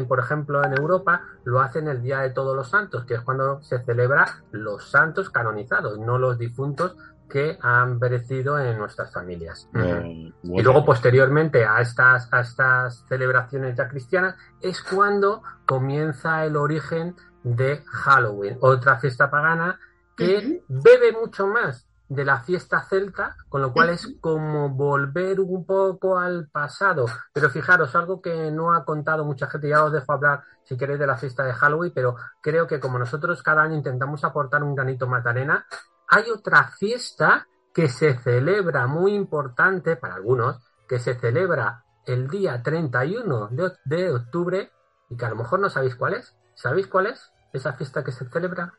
por 0.08 0.20
ejemplo 0.20 0.64
en 0.66 0.74
Europa, 0.74 1.22
lo 1.44 1.62
hacen 1.62 1.88
el 1.88 2.02
Día 2.02 2.20
de 2.20 2.32
Todos 2.32 2.56
los 2.56 2.70
Santos, 2.70 3.06
que 3.06 3.14
es 3.14 3.22
cuando 3.22 3.62
se 3.62 3.84
celebra 3.84 4.44
los 4.52 4.90
santos 4.90 5.30
canonizados, 5.30 6.00
no 6.00 6.18
los 6.18 6.40
difuntos 6.40 6.96
que 7.30 7.58
han 7.62 8.00
perecido 8.00 8.60
en 8.60 8.78
nuestras 8.78 9.12
familias. 9.12 9.68
Eh, 9.74 10.32
y 10.44 10.62
luego, 10.62 10.86
posteriormente 10.86 11.66
a 11.66 11.82
estas, 11.82 12.32
a 12.32 12.42
estas 12.42 13.06
celebraciones 13.08 13.76
ya 13.76 13.88
cristianas, 13.88 14.36
es 14.62 14.82
cuando 14.84 15.42
comienza 15.66 16.46
el 16.46 16.56
origen 16.56 17.16
de 17.44 17.84
Halloween, 17.86 18.58
otra 18.62 18.98
fiesta 18.98 19.30
pagana 19.30 19.80
que 20.16 20.64
bebe 20.68 21.12
mucho 21.12 21.48
más 21.48 21.88
de 22.08 22.24
la 22.24 22.40
fiesta 22.40 22.84
celta, 22.84 23.36
con 23.50 23.62
lo 23.62 23.74
cual 23.74 23.90
es 23.90 24.16
como 24.22 24.70
volver 24.70 25.40
un 25.40 25.66
poco 25.66 26.18
al 26.18 26.48
pasado. 26.50 27.06
Pero 27.34 27.50
fijaros, 27.50 27.96
algo 27.96 28.22
que 28.22 28.52
no 28.52 28.74
ha 28.74 28.86
contado 28.86 29.26
mucha 29.26 29.48
gente, 29.48 29.70
ya 29.70 29.84
os 29.84 29.92
dejo 29.92 30.14
hablar 30.14 30.44
si 30.64 30.78
queréis 30.78 31.00
de 31.00 31.08
la 31.08 31.18
fiesta 31.18 31.44
de 31.44 31.54
Halloween, 31.54 31.92
pero 31.94 32.16
creo 32.42 32.68
que 32.68 32.80
como 32.80 33.00
nosotros 33.00 33.42
cada 33.44 33.64
año 33.64 33.76
intentamos 33.76 34.24
aportar 34.24 34.64
un 34.64 34.76
granito 34.76 35.08
más 35.08 35.24
de 35.24 35.30
arena, 35.30 35.66
hay 36.08 36.30
otra 36.30 36.70
fiesta 36.78 37.48
que 37.74 37.90
se 37.90 38.18
celebra 38.20 38.88
muy 38.88 39.14
importante 39.14 39.96
para 39.96 40.16
algunos, 40.16 40.60
que 40.88 41.00
se 41.00 41.16
celebra 41.16 41.84
el 42.06 42.30
día 42.30 42.62
31 42.62 43.50
de, 43.50 43.72
de 43.84 44.12
octubre 44.12 44.72
y 45.10 45.18
que 45.18 45.26
a 45.26 45.30
lo 45.30 45.36
mejor 45.36 45.60
no 45.60 45.70
sabéis 45.70 45.96
cuál 45.96 46.14
es. 46.14 46.36
¿Sabéis 46.54 46.88
cuál 46.88 47.08
es 47.08 47.32
esa 47.54 47.74
fiesta 47.74 48.04
que 48.04 48.12
se 48.12 48.30
celebra? 48.30 48.74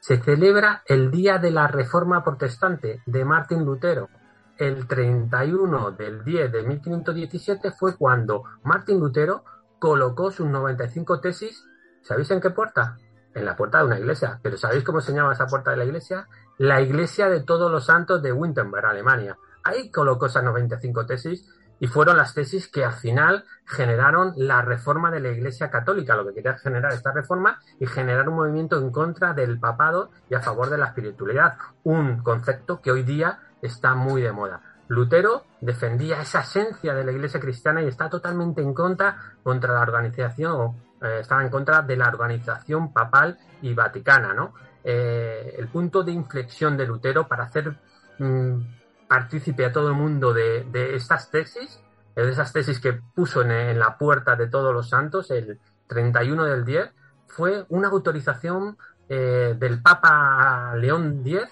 Se 0.00 0.18
celebra 0.18 0.82
el 0.86 1.10
día 1.10 1.38
de 1.38 1.50
la 1.50 1.68
Reforma 1.68 2.24
Protestante 2.24 3.02
de 3.06 3.24
Martín 3.24 3.64
Lutero. 3.64 4.08
El 4.56 4.86
31 4.86 5.92
del 5.92 6.24
10 6.24 6.52
de 6.52 6.62
1517 6.62 7.70
fue 7.72 7.96
cuando 7.96 8.44
Martín 8.64 9.00
Lutero 9.00 9.44
colocó 9.78 10.30
sus 10.30 10.46
95 10.46 11.20
tesis. 11.20 11.64
¿Sabéis 12.02 12.30
en 12.30 12.40
qué 12.40 12.50
puerta? 12.50 12.96
en 13.34 13.44
la 13.44 13.56
puerta 13.56 13.78
de 13.78 13.84
una 13.84 13.98
iglesia. 13.98 14.38
Pero 14.42 14.56
¿sabéis 14.56 14.84
cómo 14.84 15.00
se 15.00 15.12
llama 15.12 15.32
esa 15.32 15.46
puerta 15.46 15.70
de 15.70 15.76
la 15.76 15.84
iglesia? 15.84 16.28
La 16.58 16.80
iglesia 16.80 17.28
de 17.28 17.42
todos 17.42 17.70
los 17.70 17.86
santos 17.86 18.22
de 18.22 18.32
Wittenberg, 18.32 18.86
Alemania. 18.86 19.36
Ahí 19.64 19.90
colocó 19.90 20.26
esas 20.26 20.44
95 20.44 21.06
tesis 21.06 21.48
y 21.82 21.88
fueron 21.88 22.16
las 22.16 22.32
tesis 22.32 22.68
que 22.68 22.84
al 22.84 22.92
final 22.92 23.44
generaron 23.64 24.34
la 24.36 24.62
reforma 24.62 25.10
de 25.10 25.18
la 25.18 25.30
Iglesia 25.30 25.68
Católica, 25.68 26.14
lo 26.14 26.24
que 26.24 26.34
quería 26.34 26.54
generar 26.54 26.92
esta 26.92 27.10
reforma 27.10 27.58
y 27.80 27.86
generar 27.86 28.28
un 28.28 28.36
movimiento 28.36 28.78
en 28.78 28.92
contra 28.92 29.34
del 29.34 29.58
papado 29.58 30.12
y 30.30 30.36
a 30.36 30.40
favor 30.40 30.70
de 30.70 30.78
la 30.78 30.86
espiritualidad, 30.86 31.56
un 31.82 32.22
concepto 32.22 32.80
que 32.80 32.92
hoy 32.92 33.02
día 33.02 33.40
está 33.60 33.96
muy 33.96 34.22
de 34.22 34.30
moda. 34.30 34.60
Lutero 34.86 35.44
defendía 35.60 36.20
esa 36.20 36.42
esencia 36.42 36.94
de 36.94 37.02
la 37.02 37.10
Iglesia 37.10 37.40
cristiana 37.40 37.82
y 37.82 37.88
está 37.88 38.08
totalmente 38.08 38.62
en 38.62 38.74
contra 38.74 39.16
contra 39.42 39.74
la 39.74 39.80
organización 39.80 40.76
eh, 41.00 41.18
estaba 41.20 41.42
en 41.42 41.50
contra 41.50 41.82
de 41.82 41.96
la 41.96 42.06
organización 42.06 42.92
papal 42.92 43.36
y 43.60 43.74
vaticana, 43.74 44.32
¿no? 44.32 44.54
Eh, 44.84 45.56
el 45.58 45.66
punto 45.66 46.04
de 46.04 46.12
inflexión 46.12 46.76
de 46.76 46.86
Lutero 46.86 47.26
para 47.26 47.42
hacer 47.42 47.76
mm, 48.20 48.81
partícipe 49.12 49.66
a 49.66 49.72
todo 49.72 49.88
el 49.88 49.94
mundo 49.94 50.32
de, 50.32 50.64
estas 50.94 51.30
tesis, 51.30 51.78
de 52.16 52.30
esas 52.30 52.50
tesis 52.50 52.80
que 52.80 52.94
puso 52.94 53.42
en, 53.42 53.78
la 53.78 53.98
puerta 53.98 54.36
de 54.36 54.46
todos 54.46 54.72
los 54.72 54.88
santos 54.88 55.30
el 55.30 55.60
31 55.86 56.44
del 56.46 56.64
10, 56.64 56.90
fue 57.26 57.66
una 57.68 57.88
autorización 57.88 58.78
eh, 59.10 59.54
del 59.58 59.82
Papa 59.82 60.74
León 60.76 61.22
X 61.26 61.42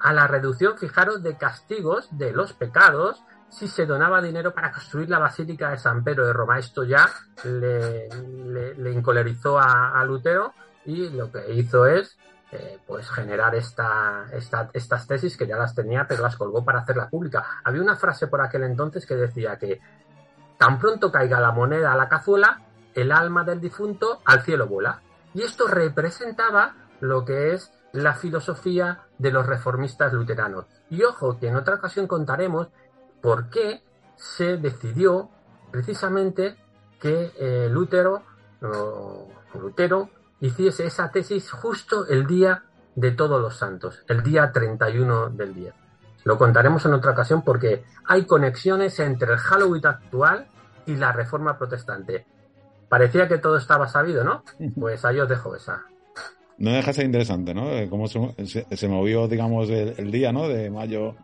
a 0.00 0.12
la 0.12 0.26
reducción, 0.26 0.76
fijaros, 0.76 1.22
de 1.22 1.36
castigos 1.36 2.08
de 2.18 2.32
los 2.32 2.54
pecados 2.54 3.22
si 3.48 3.68
se 3.68 3.86
donaba 3.86 4.20
dinero 4.20 4.52
para 4.52 4.72
construir 4.72 5.08
la 5.08 5.20
Basílica 5.20 5.70
de 5.70 5.78
San 5.78 6.02
Pedro 6.02 6.26
de 6.26 6.32
Roma. 6.32 6.58
Esto 6.58 6.82
ya 6.82 7.08
le, 7.44 8.08
le, 8.74 8.92
encolerizó 8.92 9.60
a, 9.60 10.04
Lutero 10.04 10.52
y 10.84 11.08
lo 11.10 11.30
que 11.30 11.54
hizo 11.54 11.86
es 11.86 12.18
eh, 12.54 12.78
pues 12.86 13.10
generar 13.10 13.56
esta, 13.56 14.26
estas 14.72 15.06
tesis 15.08 15.36
que 15.36 15.46
ya 15.46 15.56
las 15.56 15.74
tenía, 15.74 16.06
pero 16.06 16.22
las 16.22 16.36
colgó 16.36 16.64
para 16.64 16.80
hacerla 16.80 17.08
pública. 17.08 17.44
Había 17.64 17.82
una 17.82 17.96
frase 17.96 18.28
por 18.28 18.40
aquel 18.40 18.62
entonces 18.62 19.06
que 19.06 19.16
decía 19.16 19.58
que 19.58 19.80
tan 20.56 20.78
pronto 20.78 21.10
caiga 21.10 21.40
la 21.40 21.50
moneda 21.50 21.92
a 21.92 21.96
la 21.96 22.08
cazuela, 22.08 22.62
el 22.94 23.10
alma 23.10 23.42
del 23.42 23.60
difunto 23.60 24.20
al 24.24 24.42
cielo 24.42 24.68
vuela. 24.68 25.02
Y 25.34 25.42
esto 25.42 25.66
representaba 25.66 26.76
lo 27.00 27.24
que 27.24 27.54
es 27.54 27.72
la 27.90 28.14
filosofía 28.14 29.00
de 29.18 29.32
los 29.32 29.46
reformistas 29.46 30.12
luteranos. 30.12 30.66
Y 30.90 31.02
ojo, 31.02 31.40
que 31.40 31.48
en 31.48 31.56
otra 31.56 31.74
ocasión 31.74 32.06
contaremos 32.06 32.68
por 33.20 33.50
qué 33.50 33.82
se 34.14 34.58
decidió 34.58 35.28
precisamente 35.72 36.56
que 37.00 37.32
eh, 37.36 37.68
Lutero, 37.68 38.22
Lutero 39.54 40.08
hiciese 40.44 40.86
esa 40.86 41.10
tesis 41.10 41.50
justo 41.50 42.06
el 42.06 42.26
día 42.26 42.64
de 42.94 43.12
todos 43.12 43.40
los 43.40 43.56
santos, 43.56 44.04
el 44.08 44.22
día 44.22 44.52
31 44.52 45.30
del 45.30 45.54
día. 45.54 45.72
Lo 46.24 46.38
contaremos 46.38 46.84
en 46.84 46.92
otra 46.94 47.12
ocasión 47.12 47.42
porque 47.42 47.84
hay 48.06 48.24
conexiones 48.24 48.98
entre 49.00 49.32
el 49.32 49.38
Halloween 49.38 49.86
actual 49.86 50.46
y 50.86 50.96
la 50.96 51.12
reforma 51.12 51.56
protestante. 51.56 52.26
Parecía 52.88 53.26
que 53.26 53.38
todo 53.38 53.56
estaba 53.56 53.88
sabido, 53.88 54.22
¿no? 54.22 54.44
Pues 54.78 55.04
ahí 55.04 55.18
os 55.18 55.28
dejo 55.28 55.56
esa. 55.56 55.82
No 56.58 56.70
deja 56.70 56.88
de 56.88 56.92
ser 56.94 57.06
interesante, 57.06 57.52
¿no? 57.52 57.68
Cómo 57.90 58.06
se, 58.06 58.88
movió, 58.88 59.26
digamos, 59.26 59.68
el, 59.70 59.94
el, 59.96 60.10
día, 60.12 60.30
¿no? 60.30 60.46
De 60.46 60.70
mayo 60.70 61.16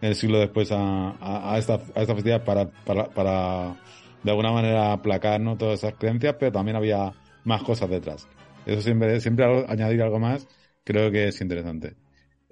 el 0.00 0.14
siglo 0.16 0.38
después 0.38 0.70
a, 0.72 1.54
esta, 1.56 1.74
a 1.74 2.02
esta 2.02 2.14
festividad 2.14 2.44
para, 2.44 2.66
para, 2.66 3.06
para 3.06 3.76
de 4.22 4.30
alguna 4.30 4.50
manera 4.50 4.92
aplacar 4.92 5.40
¿no? 5.40 5.56
todas 5.56 5.78
esas 5.78 5.94
creencias, 5.94 6.34
pero 6.38 6.52
también 6.52 6.76
había 6.76 7.12
más 7.44 7.62
cosas 7.62 7.90
detrás. 7.90 8.26
Eso 8.66 8.80
siempre, 8.80 9.20
siempre 9.20 9.44
añadir 9.68 10.02
algo 10.02 10.18
más 10.18 10.46
creo 10.84 11.10
que 11.10 11.28
es 11.28 11.40
interesante. 11.40 11.96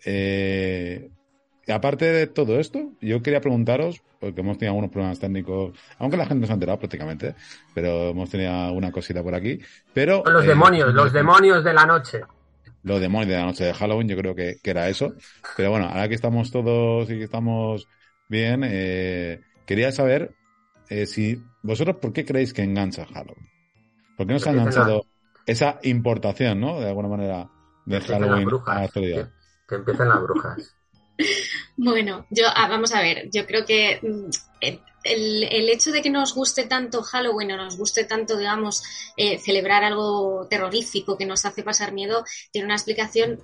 Eh, 0.05 1.11
aparte 1.68 2.07
de 2.07 2.26
todo 2.26 2.59
esto, 2.59 2.92
yo 3.00 3.22
quería 3.22 3.40
preguntaros, 3.40 4.02
porque 4.18 4.40
hemos 4.40 4.59
tenido 4.59 4.72
algunos 4.72 4.90
problemas 4.90 5.20
técnicos, 5.20 5.78
aunque 5.98 6.16
la 6.16 6.26
gente 6.26 6.40
no 6.40 6.46
se 6.46 6.52
ha 6.52 6.55
enterado 6.55 6.78
prácticamente, 6.78 7.35
pero 7.74 8.11
hemos 8.11 8.31
tenido 8.31 8.52
alguna 8.52 8.90
cosita 8.90 9.22
por 9.22 9.35
aquí. 9.35 9.61
Pero, 9.92 10.24
los 10.24 10.46
demonios, 10.46 10.90
eh, 10.90 10.94
los 10.94 11.12
demonios 11.12 11.62
de 11.62 11.74
la 11.74 11.87
noche. 11.87 12.20
Los 12.83 13.00
demonios 13.00 13.28
de 13.28 13.37
la 13.37 13.46
noche 13.46 13.64
de 13.64 13.74
Halloween, 13.74 14.09
yo 14.09 14.16
creo 14.16 14.35
que, 14.35 14.57
era 14.64 14.88
eso. 14.88 15.14
Pero 15.57 15.70
bueno, 15.70 15.87
ahora 15.87 16.09
que 16.09 16.14
estamos 16.14 16.50
todos 16.50 17.09
y 17.11 17.18
que 17.18 17.24
estamos 17.24 17.87
bien, 18.28 18.62
eh, 18.64 19.40
quería 19.66 19.92
saber 19.92 20.35
si 21.07 21.42
vosotros, 21.62 21.96
¿por 22.02 22.12
qué 22.12 22.22
creéis 22.24 22.52
que 22.52 22.62
engancha 22.62 23.07
Halloween? 23.07 23.48
¿Por 24.23 24.29
qué 24.29 24.35
no 24.35 24.39
se 24.39 24.49
ha 24.49 24.53
enganchado 24.53 25.07
esa 25.47 25.81
importación, 25.83 26.61
¿no? 26.61 26.81
De 26.81 26.87
alguna 26.87 27.09
manera, 27.09 27.51
de 27.85 28.01
Halloween 28.01 28.49
a 28.67 28.75
la 28.75 28.85
actualidad. 28.85 29.31
Que, 29.69 29.75
empiecen 29.75 30.09
las 30.09 30.23
brujas. 30.23 30.77
bueno, 31.77 32.25
yo, 32.31 32.45
ah, 32.55 32.69
vamos 32.69 32.95
a 32.95 33.03
ver, 33.03 33.29
yo 33.33 33.45
creo 33.47 33.65
que 33.67 33.99
mm, 34.01 34.31
el, 35.03 35.43
el, 35.43 35.69
hecho 35.69 35.91
de 35.91 36.03
que 36.03 36.11
nos 36.11 36.35
guste 36.35 36.67
tanto 36.67 37.03
Halloween 37.03 37.53
o 37.53 37.57
nos 37.57 37.77
guste 37.77 38.05
tanto, 38.05 38.37
digamos, 38.37 38.85
eh, 39.17 39.39
celebrar 39.39 39.83
algo 39.83 40.47
terrorífico 40.49 41.19
que 41.19 41.27
nos 41.27 41.45
hace 41.45 41.65
pasar 41.65 41.93
miedo, 41.93 42.25
tiene 42.53 42.67
una 42.67 42.77
explicación 42.77 43.41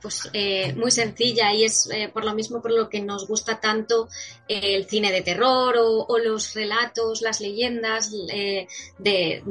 pues 0.00 0.30
eh, 0.32 0.72
muy 0.74 0.90
sencilla 0.90 1.52
y 1.52 1.64
es 1.64 1.90
eh, 1.90 2.08
por 2.12 2.24
lo 2.24 2.34
mismo 2.34 2.62
por 2.62 2.70
lo 2.70 2.88
que 2.88 3.00
nos 3.00 3.26
gusta 3.26 3.60
tanto 3.60 4.08
el 4.46 4.86
cine 4.86 5.10
de 5.10 5.22
terror 5.22 5.74
o, 5.78 6.18
los 6.18 6.54
relatos, 6.54 7.22
las 7.22 7.40
leyendas 7.40 8.12
de 8.98 9.42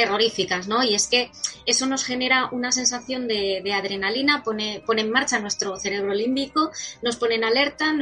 terroríficas, 0.00 0.66
¿no? 0.66 0.82
Y 0.82 0.94
es 0.94 1.08
que 1.08 1.30
eso 1.66 1.86
nos 1.86 2.04
genera 2.04 2.48
una 2.52 2.72
sensación 2.72 3.28
de, 3.28 3.62
adrenalina, 3.74 4.42
pone, 4.42 4.82
pone 4.86 5.02
en 5.02 5.10
marcha 5.10 5.38
nuestro 5.38 5.76
cerebro 5.76 6.14
límbico, 6.14 6.70
nos 7.02 7.16
pone 7.16 7.34
en 7.34 7.44
alerta, 7.44 7.94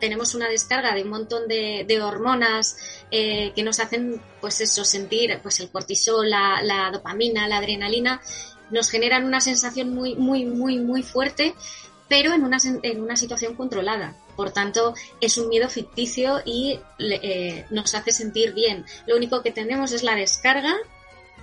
tenemos 0.00 0.34
una 0.34 0.48
descarga 0.48 0.92
de 0.96 1.04
un 1.04 1.10
montón 1.10 1.46
de, 1.46 2.02
hormonas 2.02 2.76
eh, 3.12 3.52
que 3.54 3.62
nos 3.62 3.78
hacen, 3.78 4.20
pues 4.40 4.60
eso, 4.60 4.84
sentir 4.84 5.38
pues 5.42 5.60
el 5.60 5.70
cortisol, 5.70 6.28
la, 6.28 6.90
dopamina, 6.92 7.46
la 7.46 7.58
adrenalina, 7.58 8.20
nos 8.70 8.90
generan 8.90 9.24
una 9.24 9.40
sensación 9.40 9.94
muy, 9.94 10.16
muy, 10.16 10.44
muy, 10.44 10.78
muy 10.78 11.04
fuerte, 11.04 11.54
pero 12.08 12.34
en 12.34 12.42
una, 12.42 12.58
en 12.82 13.00
una 13.00 13.14
situación 13.14 13.54
controlada. 13.54 14.16
Por 14.34 14.50
tanto, 14.50 14.94
es 15.20 15.38
un 15.38 15.48
miedo 15.48 15.68
ficticio 15.68 16.40
y 16.44 16.80
eh, 16.98 17.64
nos 17.70 17.94
hace 17.94 18.10
sentir 18.10 18.54
bien. 18.54 18.84
Lo 19.06 19.16
único 19.16 19.42
que 19.42 19.52
tenemos 19.52 19.92
es 19.92 20.02
la 20.02 20.16
descarga 20.16 20.74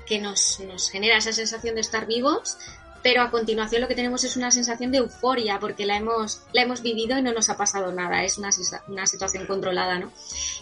que 0.10 0.20
nos, 0.20 0.60
nos 0.62 0.90
genera 0.90 1.18
esa 1.18 1.32
sensación 1.32 1.76
de 1.76 1.82
estar 1.82 2.08
vivos, 2.08 2.58
pero 3.02 3.22
a 3.22 3.30
continuación 3.30 3.82
lo 3.82 3.88
que 3.88 3.96
tenemos 3.96 4.24
es 4.24 4.36
una 4.36 4.52
sensación 4.52 4.92
de 4.92 4.98
euforia 4.98 5.60
porque 5.60 5.86
la 5.86 5.96
hemos, 5.96 6.42
la 6.52 6.64
hemos 6.64 6.82
vivido 6.82 7.18
y 7.18 7.22
no 7.22 7.32
nos 7.32 7.50
ha 7.50 7.56
pasado 7.56 7.94
nada, 7.94 8.24
es 8.24 8.38
una, 8.38 8.50
una 8.88 9.06
situación 9.06 9.46
controlada, 9.46 10.00
¿no? 10.00 10.12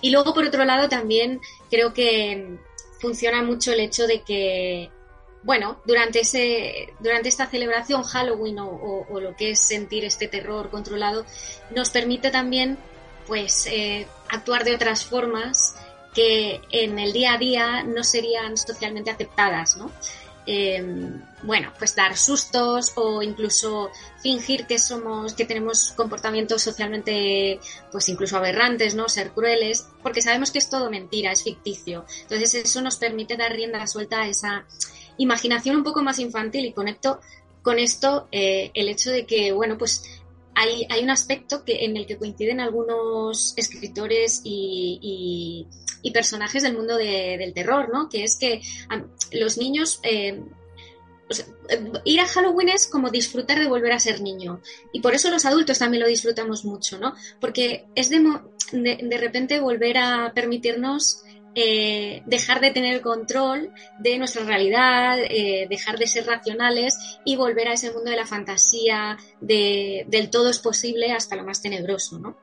Y 0.01 0.12
luego, 0.12 0.33
por 0.33 0.45
otro 0.45 0.65
lado, 0.65 0.89
también 0.89 1.39
creo 1.71 1.93
que 1.93 2.60
funciona 2.99 3.41
mucho 3.41 3.71
el 3.71 3.79
hecho 3.79 4.05
de 4.05 4.21
que, 4.21 4.91
bueno, 5.43 5.81
durante, 5.86 6.19
ese, 6.19 6.93
durante 6.99 7.29
esta 7.29 7.47
celebración 7.47 8.03
Halloween 8.03 8.60
o, 8.60 9.19
lo 9.19 9.36
que 9.36 9.51
es 9.51 9.62
sentir 9.62 10.03
este 10.03 10.27
terror 10.27 10.69
controlado, 10.69 11.25
nos 11.73 11.89
permite 11.89 12.31
también, 12.31 12.77
pues, 13.25 13.65
eh, 13.67 14.07
actuar 14.29 14.63
de 14.65 14.75
otras 14.75 15.05
formas 15.05 15.75
que 16.17 16.62
en 16.71 16.97
el 16.97 17.13
día 17.13 17.36
a 17.36 17.38
día 17.38 17.84
no 17.84 18.03
serían 18.03 18.58
socialmente 18.58 19.12
aceptadas, 19.12 19.77
¿no? 19.77 19.91
Em, 20.47 21.21
bueno, 21.43 21.71
pues 21.77 21.93
dar 21.93 22.17
sustos 22.17 22.93
o 22.95 23.21
incluso 23.21 23.91
fingir 24.23 24.65
que 24.65 24.80
somos, 24.80 25.34
que 25.34 25.45
tenemos 25.45 25.91
comportamientos 25.95 26.63
socialmente, 26.63 27.60
pues 27.91 28.10
incluso 28.10 28.36
aberrantes, 28.36 28.95
¿no? 28.95 29.08
Ser 29.10 29.30
crueles, 29.30 29.86
porque 30.01 30.23
sabemos 30.23 30.49
que 30.49 30.58
es 30.58 30.71
todo 30.71 30.89
mentira, 30.89 31.32
es 31.32 31.43
ficticio. 31.43 32.03
Entonces 32.23 32.56
eso 32.56 32.82
nos 32.82 32.95
permite 32.95 33.38
dar 33.38 33.53
rienda 33.53 33.86
suelta 33.86 34.21
a 34.21 34.27
esa 34.27 34.65
imaginación 35.17 35.75
un 35.75 35.84
poco 35.84 36.01
más 36.01 36.17
infantil 36.17 36.65
y 36.65 36.73
conecto 36.73 37.19
con 37.62 37.77
esto 37.77 38.27
eh, 38.32 38.71
el 38.73 38.89
hecho 38.89 39.12
de 39.12 39.27
que, 39.27 39.51
bueno, 39.51 39.77
pues 39.77 40.16
hay, 40.57 41.03
un 41.03 41.11
aspecto 41.11 41.63
que, 41.63 41.85
en 41.85 41.97
el 41.97 42.07
que 42.07 42.17
coinciden 42.17 42.59
algunos 42.59 43.53
escritores 43.57 44.41
y, 44.43 45.67
personajes 46.13 46.63
del 46.63 46.73
mundo 46.75 46.95
del 46.97 47.53
terror, 47.53 47.89
¿no? 47.93 48.09
Que 48.09 48.23
es 48.23 48.37
que 48.37 48.61
los 49.31 49.57
niños... 49.57 49.99
Eh, 50.03 50.41
ir 52.05 52.21
a 52.21 52.25
Halloween 52.25 52.69
es 52.69 52.87
como 52.87 53.09
disfrutar 53.09 53.59
de 53.59 53.67
volver 53.67 53.91
a 53.91 53.99
ser 53.99 54.21
niño. 54.21 54.61
Y 54.93 55.01
por 55.01 55.13
eso 55.13 55.29
los 55.29 55.45
adultos 55.45 55.77
también 55.77 56.01
lo 56.01 56.07
disfrutamos 56.07 56.63
mucho, 56.63 56.97
¿no? 56.97 57.13
Porque 57.41 57.85
es 57.95 58.09
de, 58.09 58.23
de, 58.71 59.17
repente 59.17 59.59
volver 59.59 59.97
a 59.97 60.31
permitirnos 60.33 61.23
eh, 61.59 62.21
dejar 62.27 62.61
de 62.61 62.69
tener 62.69 63.01
control 63.01 63.71
de 63.97 64.19
nuestra 64.19 64.43
realidad, 64.45 65.17
eh, 65.17 65.65
dejar 65.67 65.97
de 65.97 66.05
ser 66.05 66.27
racionales 66.27 67.19
y 67.25 67.35
volver 67.35 67.67
a 67.67 67.73
ese 67.73 67.91
mundo 67.91 68.11
de 68.11 68.15
la 68.15 68.27
fantasía, 68.27 69.17
de, 69.41 70.05
del 70.07 70.29
todo 70.29 70.51
es 70.51 70.59
posible 70.59 71.11
hasta 71.13 71.35
lo 71.35 71.43
más 71.43 71.59
tenebroso, 71.59 72.19
¿no? 72.19 72.37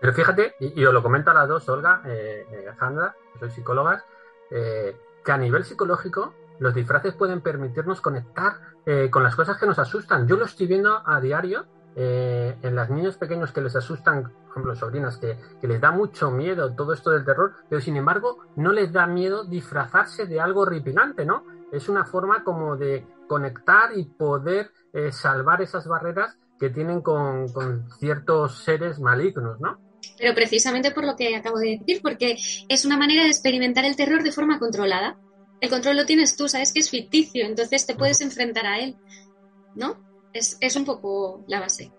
Pero 0.00 0.14
fíjate, 0.14 0.54
y, 0.60 0.84
os 0.84 0.94
lo 0.94 1.02
comento 1.02 1.32
a 1.32 1.34
las 1.34 1.48
dos, 1.48 1.68
Olga, 1.68 2.00
eh, 2.06 2.46
eh 2.48 2.66
Sandra, 2.78 3.16
que 3.32 3.40
sois 3.40 3.52
psicólogas, 3.52 4.04
eh, 4.52 4.96
que 5.24 5.32
a 5.32 5.36
nivel 5.36 5.64
psicológico 5.64 6.34
los 6.60 6.72
disfraces 6.72 7.14
pueden 7.14 7.40
permitirnos 7.40 8.00
conectar 8.00 8.52
eh, 8.86 9.10
con 9.10 9.24
las 9.24 9.34
cosas 9.34 9.58
que 9.58 9.66
nos 9.66 9.80
asustan. 9.80 10.28
Yo 10.28 10.36
lo 10.36 10.44
estoy 10.44 10.68
viendo 10.68 11.02
a 11.04 11.20
diario 11.20 11.66
en 12.00 12.76
los 12.76 12.90
niños 12.90 13.16
pequeños 13.16 13.52
que 13.52 13.60
les 13.60 13.74
asustan, 13.74 14.22
por 14.22 14.50
ejemplo, 14.50 14.76
sobrinas, 14.76 15.18
que, 15.18 15.36
que, 15.60 15.66
les 15.66 15.80
da 15.80 15.90
mucho 15.90 16.30
miedo 16.30 16.74
todo 16.74 16.92
esto 16.92 17.10
del 17.10 17.24
terror, 17.24 17.54
pero 17.68 17.80
sin 17.80 17.96
embargo 17.96 18.38
no 18.56 18.72
les 18.72 18.92
da 18.92 19.06
miedo 19.06 19.44
disfrazarse 19.44 20.26
de 20.26 20.40
algo 20.40 20.60
horripilante, 20.60 21.24
¿no? 21.24 21.44
Es 21.72 21.88
una 21.88 22.04
forma 22.04 22.44
como 22.44 22.76
de 22.76 23.04
conectar 23.26 23.90
y 23.96 24.04
poder 24.04 24.70
salvar 25.10 25.60
esas 25.60 25.86
barreras 25.86 26.36
que 26.58 26.70
tienen 26.70 27.02
con, 27.02 27.48
con 27.52 27.88
ciertos 27.98 28.64
seres 28.64 28.98
malignos, 28.98 29.60
¿no? 29.60 29.78
Pero 30.18 30.34
precisamente 30.34 30.90
por 30.90 31.04
lo 31.04 31.16
que 31.16 31.36
acabo 31.36 31.58
de 31.58 31.78
decir, 31.78 32.00
porque 32.02 32.36
es 32.68 32.84
una 32.84 32.96
manera 32.96 33.22
de 33.22 33.28
experimentar 33.28 33.84
el 33.84 33.96
terror 33.96 34.22
de 34.22 34.32
forma 34.32 34.58
controlada. 34.58 35.18
El 35.60 35.70
control 35.70 35.96
lo 35.96 36.06
tienes 36.06 36.36
tú, 36.36 36.48
sabes 36.48 36.72
que 36.72 36.80
es 36.80 36.90
ficticio, 36.90 37.44
entonces 37.44 37.86
te 37.86 37.94
puedes 37.94 38.20
enfrentar 38.20 38.66
a 38.66 38.78
él, 38.78 38.96
¿no? 39.74 40.07
Es, 40.38 40.76
un 40.76 40.84
poco 40.84 41.42
la 41.46 41.60
base. 41.60 41.90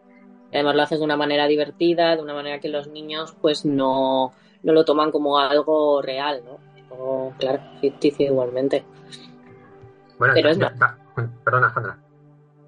Además 0.52 0.76
lo 0.76 0.82
haces 0.84 1.00
de 1.00 1.06
una 1.06 1.18
manera 1.18 1.48
divertida, 1.48 2.16
de 2.16 2.22
una 2.22 2.34
manera 2.34 2.60
que 2.60 2.70
los 2.70 2.88
niños 2.88 3.36
pues 3.42 3.66
no, 3.66 4.34
lo 4.64 4.86
toman 4.86 5.12
como 5.12 5.38
algo 5.38 6.02
real, 6.02 6.44
¿no? 6.46 6.70
claro, 7.38 7.62
ficticio 7.80 8.26
igualmente. 8.28 8.84
Bueno, 10.18 10.34
pero 10.34 10.50
es 10.50 10.58
perdona, 11.46 11.74
Sandra. 11.74 11.98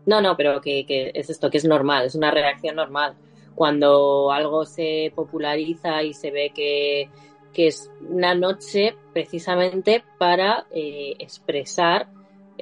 No, 0.06 0.22
no, 0.22 0.38
pero 0.38 0.62
que, 0.62 0.86
que 0.86 1.12
es 1.14 1.30
esto, 1.30 1.50
que 1.50 1.58
es 1.58 1.66
normal, 1.66 2.06
es 2.06 2.16
una 2.16 2.32
reacción 2.32 2.76
normal 2.76 3.16
cuando 3.56 4.32
algo 4.32 4.66
se 4.66 5.12
populariza 5.16 6.04
y 6.04 6.14
se 6.14 6.32
ve 6.32 6.52
que, 6.54 7.10
es 7.54 7.92
una 8.10 8.34
noche 8.34 8.96
precisamente 9.14 10.04
para 10.18 10.66
eh, 10.72 11.14
expresar 11.20 12.08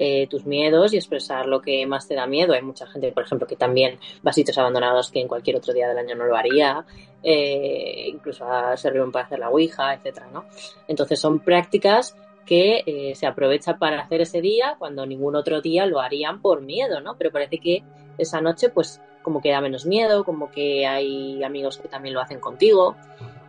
eh, 0.02 0.26
tus 0.28 0.46
miedos 0.46 0.94
y 0.94 0.96
expresar 0.96 1.44
lo 1.44 1.60
que 1.60 1.86
más 1.86 2.08
te 2.08 2.14
da 2.14 2.26
miedo. 2.26 2.54
Hay 2.54 2.62
mucha 2.62 2.86
gente, 2.86 3.12
por 3.12 3.24
ejemplo, 3.24 3.46
que 3.46 3.56
también 3.56 3.98
va 4.26 4.30
a 4.30 4.32
sitios 4.32 4.56
abandonados 4.56 5.10
que 5.10 5.20
en 5.20 5.28
cualquier 5.28 5.56
otro 5.56 5.74
día 5.74 5.88
del 5.88 5.98
año 5.98 6.14
no 6.14 6.24
lo 6.24 6.36
haría, 6.36 6.86
eh, 7.22 8.06
incluso 8.08 8.46
a, 8.46 8.78
se 8.78 8.90
para 8.90 9.26
hacer 9.26 9.38
la 9.38 9.50
Ouija, 9.50 9.92
etcétera, 9.92 10.28
¿no? 10.32 10.46
Entonces 10.88 11.20
son 11.20 11.40
prácticas 11.40 12.16
que 12.46 13.12
se 13.14 13.26
aprovecha 13.26 13.76
para 13.76 14.00
hacer 14.00 14.22
ese 14.22 14.40
día 14.40 14.74
cuando 14.78 15.04
ningún 15.04 15.36
otro 15.36 15.60
día 15.60 15.84
lo 15.84 16.00
harían 16.00 16.40
por 16.40 16.62
miedo, 16.62 17.00
¿no? 17.02 17.16
Pero 17.18 17.30
parece 17.30 17.58
que 17.58 17.84
esa 18.16 18.40
noche 18.40 18.70
pues 18.70 19.02
como 19.22 19.40
que 19.40 19.50
da 19.50 19.60
menos 19.60 19.86
miedo, 19.86 20.24
como 20.24 20.50
que 20.50 20.86
hay 20.86 21.44
amigos 21.44 21.78
que 21.78 21.88
también 21.88 22.14
lo 22.14 22.20
hacen 22.20 22.40
contigo, 22.40 22.96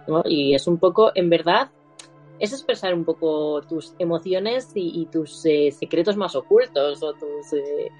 ¿no? 0.06 0.22
Y 0.26 0.54
es 0.54 0.68
un 0.68 0.78
poco, 0.78 1.12
en 1.16 1.30
verdad, 1.30 1.70
es 2.42 2.52
expresar 2.54 2.94
un 2.96 3.06
poco 3.06 3.62
tus 3.62 3.94
emociones 4.00 4.72
y, 4.74 5.06
tus 5.12 5.46
eh, 5.46 5.72
secretos 5.72 6.18
más 6.18 6.36
ocultos 6.36 7.04
o 7.04 7.14
tus 7.14 7.54
eh, 7.54 7.92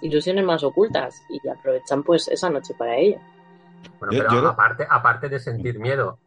ilusiones 0.00 0.44
más 0.44 0.64
ocultas 0.64 1.22
y 1.28 1.46
aprovechan 1.46 2.02
pues 2.02 2.26
esa 2.28 2.48
noche 2.48 2.74
para 2.78 2.96
ello. 2.96 3.18
Bueno, 4.00 4.24
pero 4.30 4.48
aparte, 4.48 4.86
aparte 4.88 5.28
de 5.28 5.38
sentir 5.38 5.78
miedo, 5.78 6.18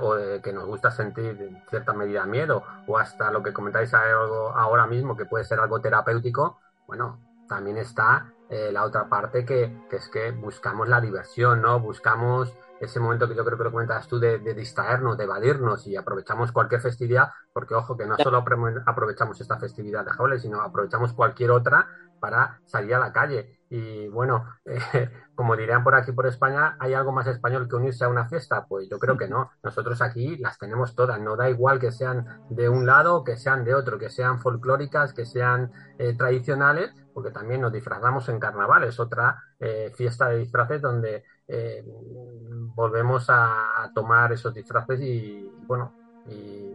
o 0.00 0.40
que 0.42 0.52
nos 0.52 0.64
gusta 0.64 0.90
sentir 0.90 1.36
en 1.40 1.62
cierta 1.68 1.92
medida 1.92 2.24
miedo, 2.24 2.62
o 2.86 2.96
hasta 2.96 3.30
lo 3.30 3.42
que 3.42 3.52
comentáis 3.52 3.92
ahora 3.92 4.86
mismo, 4.86 5.14
que 5.14 5.26
puede 5.26 5.44
ser 5.44 5.60
algo 5.60 5.80
terapéutico, 5.80 6.58
bueno, 6.86 7.18
también 7.48 7.76
está 7.76 8.32
eh, 8.48 8.70
la 8.72 8.84
otra 8.84 9.10
parte 9.10 9.44
que, 9.44 9.70
que, 9.90 9.96
es 9.96 10.08
que 10.08 10.30
buscamos 10.30 10.88
la 10.88 11.02
diversión, 11.02 11.60
¿no? 11.60 11.80
Buscamos 11.80 12.54
ese 12.80 13.00
momento 13.00 13.28
que 13.28 13.34
yo 13.34 13.44
creo 13.44 13.58
que 13.58 13.64
lo 13.64 13.72
comentabas 13.72 14.08
tú 14.08 14.18
de, 14.18 14.38
de, 14.38 14.54
distraernos, 14.54 15.16
de 15.16 15.24
evadirnos 15.24 15.86
y 15.86 15.96
aprovechamos 15.96 16.52
cualquier 16.52 16.80
festividad, 16.80 17.30
porque 17.52 17.74
ojo 17.74 17.96
que 17.96 18.06
no 18.06 18.16
solo 18.16 18.44
aprovechamos 18.86 19.40
esta 19.40 19.58
festividad 19.58 20.04
de 20.04 20.12
Halloween, 20.12 20.40
sino 20.40 20.60
aprovechamos 20.60 21.12
cualquier 21.12 21.50
otra 21.50 21.88
para 22.18 22.60
salir 22.64 22.94
a 22.94 22.98
la 22.98 23.12
calle. 23.12 23.58
Y 23.70 24.08
bueno, 24.08 24.46
eh, 24.64 25.10
como 25.34 25.56
dirían 25.56 25.84
por 25.84 25.94
aquí 25.94 26.12
por 26.12 26.26
España, 26.26 26.76
¿hay 26.78 26.94
algo 26.94 27.12
más 27.12 27.26
español 27.26 27.68
que 27.68 27.76
unirse 27.76 28.04
a 28.04 28.08
una 28.08 28.28
fiesta? 28.28 28.66
Pues 28.66 28.88
yo 28.88 28.98
creo 28.98 29.16
que 29.16 29.28
no. 29.28 29.50
Nosotros 29.62 30.00
aquí 30.02 30.36
las 30.36 30.58
tenemos 30.58 30.94
todas. 30.94 31.20
No 31.20 31.36
da 31.36 31.48
igual 31.50 31.78
que 31.78 31.92
sean 31.92 32.26
de 32.50 32.68
un 32.68 32.86
lado 32.86 33.24
que 33.24 33.36
sean 33.36 33.64
de 33.64 33.74
otro, 33.74 33.98
que 33.98 34.10
sean 34.10 34.40
folclóricas, 34.40 35.12
que 35.12 35.26
sean 35.26 35.72
eh, 35.98 36.14
tradicionales, 36.16 36.92
porque 37.12 37.30
también 37.30 37.60
nos 37.60 37.72
disfrazamos 37.72 38.28
en 38.28 38.40
carnaval. 38.40 38.84
Es 38.84 38.98
otra 39.00 39.42
eh, 39.58 39.92
fiesta 39.94 40.28
de 40.28 40.38
disfraces 40.38 40.80
donde 40.80 41.24
eh, 41.48 41.82
volvemos 42.74 43.26
a 43.28 43.90
tomar 43.94 44.32
esos 44.32 44.54
disfraces 44.54 45.00
y, 45.00 45.50
bueno, 45.66 45.92
y, 46.26 46.72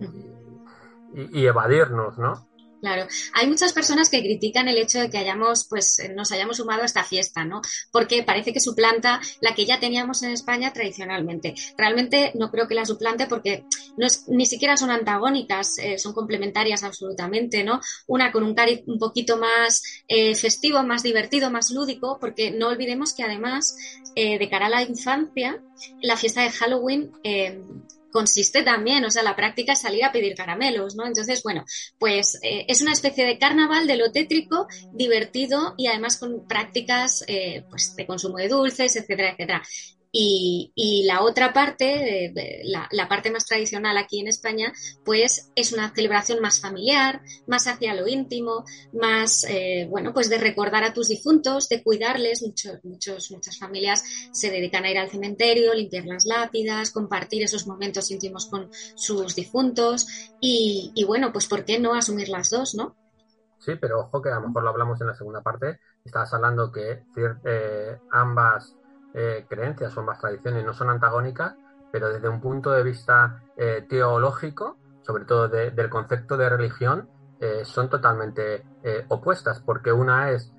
y, 1.14 1.42
y 1.42 1.46
evadirnos, 1.46 2.18
¿no? 2.18 2.53
Claro, 2.84 3.08
hay 3.32 3.48
muchas 3.48 3.72
personas 3.72 4.10
que 4.10 4.20
critican 4.20 4.68
el 4.68 4.78
hecho 4.78 5.00
de 5.00 5.10
que 5.10 5.18
hayamos, 5.18 5.66
pues, 5.70 6.02
nos 6.14 6.34
hayamos 6.34 6.58
sumado 6.58 6.82
a 6.82 6.86
esta 6.86 7.06
fiesta, 7.06 7.46
¿no? 7.46 7.62
Porque 7.94 8.24
parece 8.24 8.52
que 8.52 8.60
suplanta 8.60 9.22
la 9.40 9.56
que 9.56 9.66
ya 9.66 9.80
teníamos 9.80 10.22
en 10.22 10.32
España 10.32 10.74
tradicionalmente. 10.74 11.56
Realmente 11.78 12.34
no 12.36 12.52
creo 12.52 12.68
que 12.68 12.76
la 12.76 12.86
suplante 12.86 13.26
porque 13.28 13.64
no 13.96 14.06
es, 14.06 14.28
ni 14.28 14.46
siquiera 14.46 14.76
son 14.76 14.92
antagónicas, 14.92 15.78
eh, 15.78 15.98
son 15.98 16.12
complementarias 16.12 16.84
absolutamente, 16.84 17.64
¿no? 17.64 17.80
Una 18.06 18.34
con 18.34 18.44
un 18.44 18.54
cari 18.54 18.84
un 18.86 19.00
poquito 19.00 19.38
más 19.38 19.82
eh, 20.10 20.36
festivo, 20.36 20.84
más 20.84 21.04
divertido, 21.04 21.50
más 21.50 21.72
lúdico, 21.72 22.18
porque 22.20 22.52
no 22.52 22.68
olvidemos 22.68 23.14
que 23.14 23.24
además, 23.24 23.78
eh, 24.14 24.38
de 24.38 24.50
cara 24.50 24.66
a 24.66 24.70
la 24.70 24.84
infancia, 24.84 25.64
la 26.02 26.18
fiesta 26.18 26.42
de 26.42 26.52
Halloween 26.52 27.12
eh, 27.24 27.62
consiste 28.14 28.62
también, 28.62 29.04
o 29.04 29.12
sea, 29.12 29.24
la 29.24 29.36
práctica 29.36 29.74
es 29.74 29.82
salir 29.82 30.06
a 30.06 30.12
pedir 30.12 30.36
caramelos, 30.36 30.96
¿no? 30.96 31.06
Entonces, 31.06 31.42
bueno, 31.44 31.66
pues 31.98 32.40
eh, 32.44 32.66
es 32.68 32.82
una 32.82 32.94
especie 32.94 33.26
de 33.26 33.40
carnaval 33.40 33.88
de 33.88 33.98
lo 33.98 34.12
tétrico, 34.12 34.68
divertido 34.94 35.74
y 35.78 35.88
además 35.88 36.18
con 36.18 36.48
prácticas 36.48 37.26
eh, 37.28 37.66
pues, 37.70 37.96
de 37.96 38.06
consumo 38.06 38.38
de 38.38 38.48
dulces, 38.48 38.96
etcétera, 38.96 39.32
etcétera. 39.32 39.64
Y, 40.16 41.06
la 41.08 41.24
otra 41.24 41.52
parte, 41.54 42.32
la, 42.64 43.10
parte 43.10 43.32
más 43.32 43.46
tradicional 43.46 43.98
aquí 43.98 44.20
en 44.20 44.28
España, 44.28 44.72
pues 45.04 45.52
es 45.56 45.74
una 45.74 45.92
celebración 45.94 46.40
más 46.40 46.62
familiar, 46.62 47.22
más 47.48 47.66
hacia 47.68 47.96
lo 47.96 48.08
íntimo, 48.08 48.64
más, 48.94 49.44
eh, 49.50 49.88
bueno, 49.90 50.14
pues 50.14 50.30
de 50.30 50.38
recordar 50.38 50.84
a 50.84 50.94
tus 50.94 51.08
difuntos, 51.08 51.68
de 51.68 51.82
cuidarles. 51.82 52.44
Muchos, 52.44 52.78
muchos, 52.84 53.32
muchas 53.32 53.58
familias 53.58 54.04
se 54.32 54.52
dedican 54.52 54.86
a 54.86 54.92
ir 54.92 55.00
al 55.00 55.10
cementerio, 55.10 55.74
limpiar 55.74 56.06
las 56.06 56.26
lápidas, 56.26 56.92
compartir 56.92 57.42
esos 57.42 57.66
momentos 57.66 58.12
íntimos 58.12 58.46
con 58.46 58.70
sus 58.96 59.36
difuntos. 59.36 60.06
Y, 60.40 60.92
y 60.94 61.06
bueno, 61.06 61.34
pues 61.34 61.48
¿por 61.48 61.66
qué 61.66 61.80
no 61.80 61.96
asumir 61.96 62.30
las 62.30 62.52
dos, 62.52 62.76
no? 62.76 62.96
Sí, 63.58 63.72
pero 63.80 64.02
ojo 64.02 64.22
que 64.22 64.30
a 64.30 64.36
lo 64.36 64.48
mejor 64.48 64.64
lo 64.64 64.70
hablamos 64.70 65.02
en 65.02 65.08
la 65.08 65.16
segunda 65.16 65.42
parte. 65.42 65.80
Estabas 66.06 66.34
hablando 66.34 66.72
que 66.72 67.04
eh, 67.46 67.98
ambas 68.12 68.76
eh, 69.16 69.46
creencias 69.48 69.96
o 69.96 70.00
ambas 70.00 70.20
tradiciones 70.20 70.66
no 70.66 70.74
son 70.74 70.90
antagónicas, 70.90 71.56
pero 71.92 72.10
desde 72.10 72.28
un 72.28 72.42
punto 72.42 72.72
de 72.72 72.82
vista 72.82 73.44
eh, 73.56 73.86
teológico, 73.88 74.78
sobre 75.04 75.26
todo 75.26 75.48
de, 75.48 75.70
del 75.70 75.90
concepto 75.90 76.36
de 76.36 76.50
religión, 76.50 77.10
eh, 77.40 77.64
son 77.64 77.90
totalmente 77.90 78.66
opuestas, 79.10 79.62
porque 79.62 79.92
una 79.92 80.32
es 80.32 80.52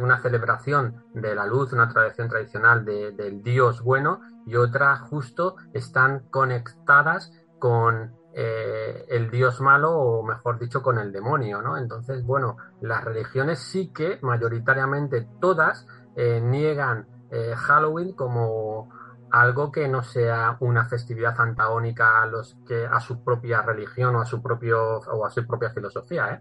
una 0.00 0.20
celebración 0.20 1.02
de 1.12 1.34
la 1.34 1.44
luz, 1.44 1.72
una 1.72 1.88
tradición 1.88 2.28
tradicional 2.28 2.84
de, 2.84 3.10
del 3.10 3.42
Dios 3.42 3.82
bueno, 3.82 4.20
y 4.46 4.54
otra 4.54 4.94
justo 4.96 5.56
están 5.72 6.28
conectadas 6.30 7.32
con 7.58 8.14
el 8.32 9.30
Dios 9.30 9.60
malo, 9.60 9.92
o 9.92 10.22
mejor 10.22 10.60
dicho, 10.60 10.82
con 10.82 10.98
el 10.98 11.10
demonio, 11.10 11.62
¿no? 11.62 11.76
Entonces, 11.78 12.24
bueno, 12.24 12.58
las 12.80 13.02
religiones 13.02 13.58
sí 13.58 13.92
que 13.92 14.20
mayoritariamente 14.22 15.26
todas 15.40 15.86
niegan 16.16 17.08
eh, 17.32 17.54
Halloween 17.56 18.12
como 18.12 18.88
algo 19.30 19.72
que 19.72 19.88
no 19.88 20.02
sea 20.02 20.58
una 20.60 20.84
festividad 20.84 21.34
antagónica 21.40 22.22
a 22.22 22.26
los 22.26 22.56
que 22.68 22.84
a 22.84 23.00
su 23.00 23.24
propia 23.24 23.62
religión 23.62 24.14
o 24.14 24.20
a 24.20 24.26
su 24.26 24.42
propio 24.42 24.98
o 24.98 25.24
a 25.24 25.30
su 25.30 25.46
propia 25.46 25.70
filosofía, 25.70 26.34
¿eh? 26.34 26.40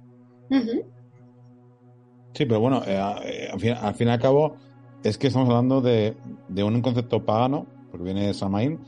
Uh 0.49 0.55
-huh. 0.55 0.85
Sí, 2.33 2.45
pero 2.45 2.59
bueno, 2.59 2.81
eh, 2.85 2.97
eh, 3.23 3.49
al, 3.51 3.59
fin, 3.59 3.73
al, 3.81 3.95
fin, 3.95 4.07
y 4.09 4.11
al 4.11 4.19
cabo 4.19 4.57
es 5.03 5.17
que 5.17 5.27
estamos 5.27 5.49
hablando 5.49 5.79
de, 5.81 6.17
de 6.49 6.63
un 6.63 6.81
concepto 6.81 7.23
pagano, 7.25 7.65
porque 7.89 8.03
viene 8.05 8.27
de 8.27 8.33
Samaín, 8.33 8.79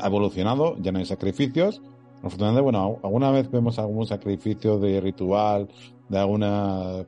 ha 0.00 0.06
evolucionado, 0.06 0.76
ya 0.78 0.92
no 0.92 0.98
hay 0.98 1.06
sacrificios. 1.06 1.82
Afortunadamente, 2.22 2.62
bueno, 2.62 2.98
alguna 3.02 3.30
vez 3.30 3.50
vemos 3.50 3.78
algún 3.78 4.06
sacrificio 4.06 4.78
de 4.78 5.00
ritual, 5.00 5.68
de 6.08 6.18
alguna 6.18 7.06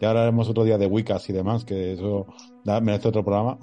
ya 0.00 0.10
hablaremos 0.10 0.48
otro 0.48 0.64
día 0.64 0.78
de 0.78 0.86
Wiccas 0.86 1.28
y 1.28 1.32
demás, 1.32 1.64
que 1.64 1.92
eso 1.92 2.26
da, 2.64 2.80
merece 2.80 3.08
otro 3.08 3.24
programa. 3.24 3.58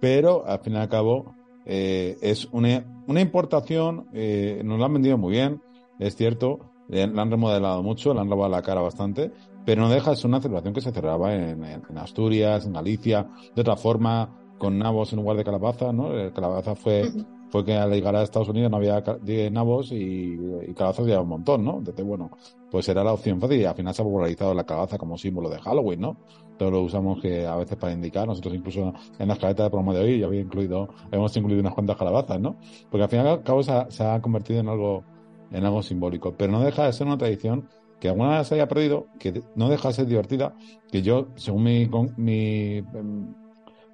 Pero 0.00 0.46
al 0.46 0.60
fin 0.60 0.74
y 0.74 0.76
al 0.76 0.88
cabo 0.88 1.34
eh, 1.64 2.16
es 2.20 2.46
una, 2.52 2.84
una 3.06 3.20
importación, 3.20 4.06
eh, 4.12 4.62
nos 4.64 4.78
la 4.78 4.86
han 4.86 4.92
vendido 4.92 5.18
muy 5.18 5.32
bien, 5.32 5.62
es 5.98 6.14
cierto, 6.14 6.60
eh, 6.90 7.06
la 7.06 7.22
han 7.22 7.30
remodelado 7.30 7.82
mucho, 7.82 8.14
la 8.14 8.20
han 8.20 8.30
lavado 8.30 8.50
la 8.50 8.62
cara 8.62 8.80
bastante, 8.80 9.32
pero 9.64 9.82
no 9.82 9.88
deja 9.88 10.10
de 10.10 10.16
ser 10.16 10.26
una 10.26 10.40
celebración 10.40 10.74
que 10.74 10.80
se 10.80 10.92
celebraba 10.92 11.34
en, 11.34 11.64
en, 11.64 11.82
en, 11.88 11.98
Asturias, 11.98 12.66
en 12.66 12.74
Galicia, 12.74 13.28
de 13.54 13.60
otra 13.60 13.76
forma, 13.76 14.30
con 14.58 14.78
nabos 14.78 15.12
en 15.12 15.18
lugar 15.18 15.36
de 15.36 15.44
calabaza, 15.44 15.92
¿no? 15.92 16.12
El 16.12 16.32
calabaza 16.32 16.74
fue, 16.76 17.02
uh 17.02 17.06
-huh. 17.06 17.26
fue 17.50 17.64
que 17.64 17.74
al 17.74 17.90
llegar 17.90 18.14
a 18.14 18.22
Estados 18.22 18.48
Unidos 18.48 18.70
no 18.70 18.76
había 18.76 19.02
nabos 19.50 19.90
y, 19.92 20.38
y 20.68 20.74
calabazas 20.74 21.04
había 21.04 21.20
un 21.20 21.28
montón, 21.28 21.64
¿no? 21.64 21.78
Entonces, 21.78 22.04
bueno, 22.04 22.30
pues 22.76 22.90
era 22.90 23.02
la 23.02 23.14
opción 23.14 23.40
fácil 23.40 23.58
y 23.58 23.64
al 23.64 23.74
final 23.74 23.94
se 23.94 24.02
ha 24.02 24.04
popularizado 24.04 24.52
la 24.52 24.64
calabaza 24.64 24.98
como 24.98 25.16
símbolo 25.16 25.48
de 25.48 25.58
Halloween, 25.58 25.98
¿no? 25.98 26.18
Todos 26.58 26.70
lo 26.72 26.82
usamos 26.82 27.22
que 27.22 27.46
a 27.46 27.56
veces 27.56 27.78
para 27.78 27.94
indicar, 27.94 28.26
nosotros 28.26 28.54
incluso 28.54 28.92
en 29.18 29.28
la 29.28 29.32
escaleta 29.32 29.62
de 29.62 29.70
promo 29.70 29.94
de 29.94 30.00
hoy 30.00 30.18
ya 30.18 30.26
había 30.26 30.42
incluido, 30.42 30.90
hemos 31.10 31.34
incluido 31.38 31.62
unas 31.62 31.72
cuantas 31.72 31.96
calabazas, 31.96 32.38
¿no? 32.38 32.56
Porque 32.90 33.04
al 33.04 33.08
final 33.08 33.28
al 33.28 33.42
cabo 33.42 33.62
se 33.62 33.72
ha, 33.72 34.20
convertido 34.20 34.60
en 34.60 34.68
algo, 34.68 35.04
en 35.50 35.64
algo 35.64 35.82
simbólico, 35.82 36.34
pero 36.36 36.52
no 36.52 36.60
deja 36.60 36.84
de 36.84 36.92
ser 36.92 37.06
una 37.06 37.16
tradición 37.16 37.66
que 37.98 38.10
alguna 38.10 38.40
vez 38.40 38.48
se 38.48 38.56
haya 38.56 38.68
perdido, 38.68 39.06
que 39.18 39.42
no 39.54 39.70
deja 39.70 39.88
de 39.88 39.94
ser 39.94 40.06
divertida, 40.06 40.54
que 40.92 41.00
yo, 41.00 41.28
según 41.36 41.62
mi, 41.62 41.88
mi 42.18 42.80
um, 42.92 43.34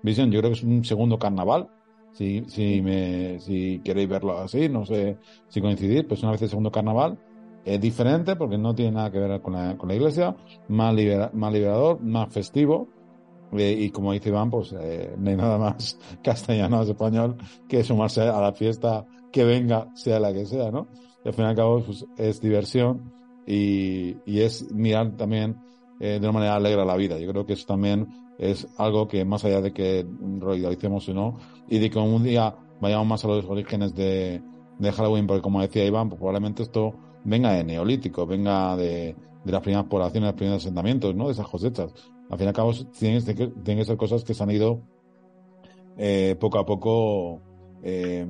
visión, 0.03 0.33
yo 0.33 0.41
creo 0.41 0.51
que 0.51 0.59
es 0.59 0.65
un 0.65 0.85
segundo 0.85 1.21
carnaval, 1.21 1.69
si, 2.15 2.43
si, 2.49 2.83
me, 2.83 3.39
si 3.39 3.81
queréis 3.85 4.09
verlo 4.09 4.39
así, 4.39 4.69
no 4.69 4.85
sé 4.85 5.19
si 5.47 5.61
coincidir, 5.61 6.09
pues 6.09 6.21
una 6.25 6.33
vez 6.33 6.43
el 6.43 6.49
segundo 6.49 6.73
carnaval, 6.73 7.17
es 7.65 7.81
diferente 7.81 8.37
porque 8.37 8.59
no 8.59 8.75
tiene 8.75 8.93
nada 8.93 9.11
que 9.11 9.19
ver 9.19 9.41
con 9.41 9.55
la, 9.55 9.77
con 9.77 9.89
la 9.89 9.95
iglesia, 9.95 10.35
más, 10.69 10.95
libera, 10.95 11.31
más 11.33 11.53
liberador, 11.53 12.01
más 12.01 12.33
festivo. 12.33 12.89
Eh, 13.53 13.77
y 13.79 13.91
como 13.91 14.13
dice 14.13 14.31
Iván, 14.31 14.51
pues 14.51 14.75
eh, 14.79 15.15
no 15.19 15.31
hay 15.31 15.37
nada 15.37 15.59
más 15.59 15.99
castellano 16.23 16.83
español 16.83 17.37
que 17.69 17.85
sumarse 17.85 18.23
a 18.23 18.41
la 18.41 18.53
fiesta 18.53 19.07
que 19.31 19.45
venga, 19.45 19.89
sea 19.95 20.19
la 20.19 20.33
que 20.33 20.47
sea, 20.47 20.71
¿no? 20.71 20.89
Y 21.25 21.29
al 21.29 21.35
fin 21.35 21.45
y 21.45 21.49
al 21.49 21.57
cabo 21.57 21.83
pues, 21.83 22.05
es 22.17 22.41
diversión 22.41 23.13
y, 23.47 24.17
y, 24.27 24.41
es 24.41 24.73
mirar 24.73 25.17
también 25.17 25.57
eh, 26.01 26.19
de 26.21 26.29
una 26.29 26.33
manera 26.33 26.57
alegre 26.57 26.85
la 26.85 26.97
vida. 26.97 27.19
Yo 27.19 27.31
creo 27.31 27.47
que 27.47 27.53
eso 27.53 27.67
también 27.67 28.09
es 28.39 28.67
algo 28.79 29.07
que 29.07 29.25
más 29.25 29.45
allá 29.45 29.61
de 29.61 29.73
que 29.73 30.07
lo 30.41 30.57
idealicemos 30.57 31.09
o 31.09 31.15
no, 31.15 31.39
y 31.69 31.79
de 31.79 31.91
que 31.91 31.99
un 31.99 32.23
día 32.23 32.57
vayamos 32.81 33.07
más 33.07 33.25
a 33.25 33.29
los 33.29 33.45
orígenes 33.45 33.95
de, 33.95 34.43
de 34.79 34.93
Halloween, 34.93 35.27
porque 35.27 35.43
como 35.43 35.61
decía 35.61 35.85
Iván, 35.85 36.09
pues 36.09 36.19
probablemente 36.19 36.63
esto 36.63 36.95
venga 37.25 37.53
de 37.53 37.65
neolítico, 37.65 38.27
venga 38.27 38.77
de, 38.77 39.17
de 39.45 39.53
las 39.53 39.63
primeras 39.63 39.87
poblaciones, 39.87 40.29
los 40.29 40.37
primeros 40.37 40.63
asentamientos, 40.63 41.15
¿no? 41.15 41.27
De 41.27 41.33
esas 41.33 41.49
cosechas. 41.49 41.93
Al 42.31 42.39
fin 42.39 42.47
y 42.47 42.49
al 42.49 42.55
cabo, 42.55 42.73
tienen, 42.99 43.25
tienen 43.25 43.79
que 43.79 43.85
ser 43.85 43.97
cosas 43.97 44.25
que 44.25 44.35
se 44.35 44.43
han 44.43 44.51
ido 44.51 44.81
eh, 45.99 46.37
poco 46.41 46.59
a 46.59 46.67
poco, 46.67 47.41
eh, 47.83 48.27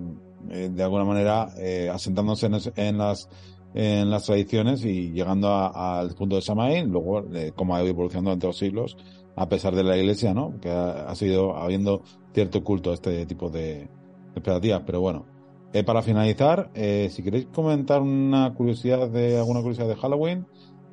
eh, 0.51 0.71
de 0.73 0.83
alguna 0.83 1.05
manera, 1.05 1.49
eh, 1.57 1.89
asentándose 1.93 2.47
en, 2.77 2.99
las 2.99 3.29
en 3.75 4.11
las 4.11 4.25
tradiciones 4.25 4.85
y 4.85 5.13
llegando 5.13 5.49
al 5.49 6.15
punto 6.15 6.37
de 6.37 6.43
Samaín, 6.43 6.91
luego, 6.91 7.25
como 7.55 7.75
ha 7.75 7.81
ido 7.81 7.91
evolucionando 7.91 8.31
durante 8.31 8.47
los 8.49 8.59
siglos, 8.59 8.97
a 9.37 9.49
pesar 9.49 9.75
de 9.75 9.85
la 9.85 9.97
iglesia, 9.97 10.35
¿no? 10.35 10.59
Que 10.61 10.71
ha, 10.71 11.15
sido 11.15 11.57
habiendo 11.57 12.03
cierto 12.35 12.63
culto 12.63 12.91
a 12.91 12.95
este 12.95 13.25
tipo 13.27 13.49
de 13.49 13.89
expectativas, 14.35 14.83
pero 14.85 15.01
bueno, 15.01 15.27
eh, 15.73 15.85
para 15.85 16.03
finalizar, 16.03 16.71
eh, 16.75 17.09
si 17.11 17.23
queréis 17.23 17.47
comentar 17.47 18.03
una 18.03 18.53
curiosidad 18.55 19.09
de 19.09 19.39
alguna 19.39 19.61
curiosidad 19.61 19.89
de 19.89 19.97
Halloween, 19.97 20.47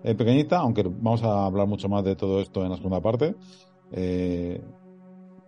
eh, 0.04 0.16
pequeñita, 0.16 0.60
aunque 0.60 0.84
vamos 0.84 1.22
a 1.24 1.46
hablar 1.46 1.68
mucho 1.68 1.90
más 1.90 2.04
de 2.06 2.16
todo 2.16 2.40
esto 2.42 2.64
en 2.64 2.70
la 2.70 2.78
segunda 2.78 3.02
parte. 3.02 3.36
Eh, 3.92 4.62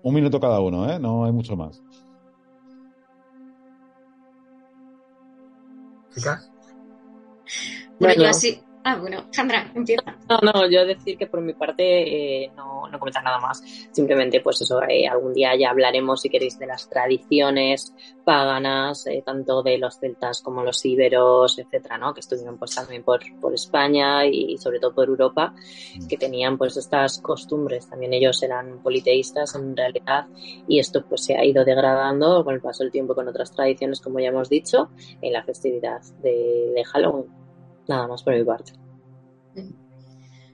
un 0.03 0.13
minuto 0.13 0.39
cada 0.39 0.59
uno, 0.59 0.89
¿eh? 0.91 0.99
No 0.99 1.25
hay 1.25 1.31
mucho 1.31 1.55
más. 1.55 1.81
¿Chicas? 6.13 6.51
Bueno, 7.99 8.23
yo 8.23 8.29
así, 8.29 8.61
Ah, 8.83 8.95
bueno, 8.95 9.25
Sandra, 9.29 9.71
empieza. 9.75 10.15
No, 10.27 10.39
no, 10.41 10.67
yo 10.67 10.85
decir 10.85 11.15
que 11.15 11.27
por 11.27 11.39
mi 11.41 11.53
parte 11.53 12.43
eh, 12.43 12.51
no, 12.55 12.87
no 12.87 12.99
comentar 12.99 13.23
nada 13.23 13.39
más. 13.39 13.61
Simplemente, 13.91 14.41
pues 14.41 14.59
eso, 14.61 14.81
eh, 14.83 15.07
algún 15.07 15.33
día 15.33 15.55
ya 15.55 15.69
hablaremos, 15.69 16.21
si 16.21 16.29
queréis, 16.29 16.57
de 16.57 16.65
las 16.65 16.89
tradiciones 16.89 17.93
paganas, 18.25 19.05
eh, 19.05 19.21
tanto 19.23 19.61
de 19.61 19.77
los 19.77 19.99
celtas 19.99 20.41
como 20.41 20.63
los 20.63 20.83
íberos, 20.83 21.59
etcétera, 21.59 21.99
¿no? 21.99 22.13
Que 22.13 22.21
estuvieron 22.21 22.57
pues 22.57 22.73
también 22.73 23.03
por, 23.03 23.21
por 23.39 23.53
España 23.53 24.25
y 24.25 24.57
sobre 24.57 24.79
todo 24.79 24.95
por 24.95 25.07
Europa, 25.07 25.53
que 26.09 26.17
tenían 26.17 26.57
pues 26.57 26.75
estas 26.77 27.19
costumbres. 27.19 27.87
También 27.87 28.13
ellos 28.13 28.41
eran 28.41 28.81
politeístas 28.81 29.53
en 29.53 29.77
realidad 29.77 30.25
y 30.67 30.79
esto 30.79 31.05
pues 31.07 31.23
se 31.23 31.35
ha 31.35 31.45
ido 31.45 31.63
degradando 31.63 32.43
con 32.43 32.55
el 32.55 32.61
paso 32.61 32.83
del 32.83 32.91
tiempo 32.91 33.13
con 33.13 33.27
otras 33.27 33.51
tradiciones, 33.51 34.01
como 34.01 34.19
ya 34.19 34.29
hemos 34.29 34.49
dicho, 34.49 34.89
en 35.21 35.33
la 35.33 35.43
festividad 35.43 36.01
de, 36.23 36.71
de 36.75 36.83
Halloween. 36.83 37.40
Nada 37.87 38.07
más 38.07 38.23
por 38.23 38.35
mi 38.35 38.43
parte. 38.43 38.73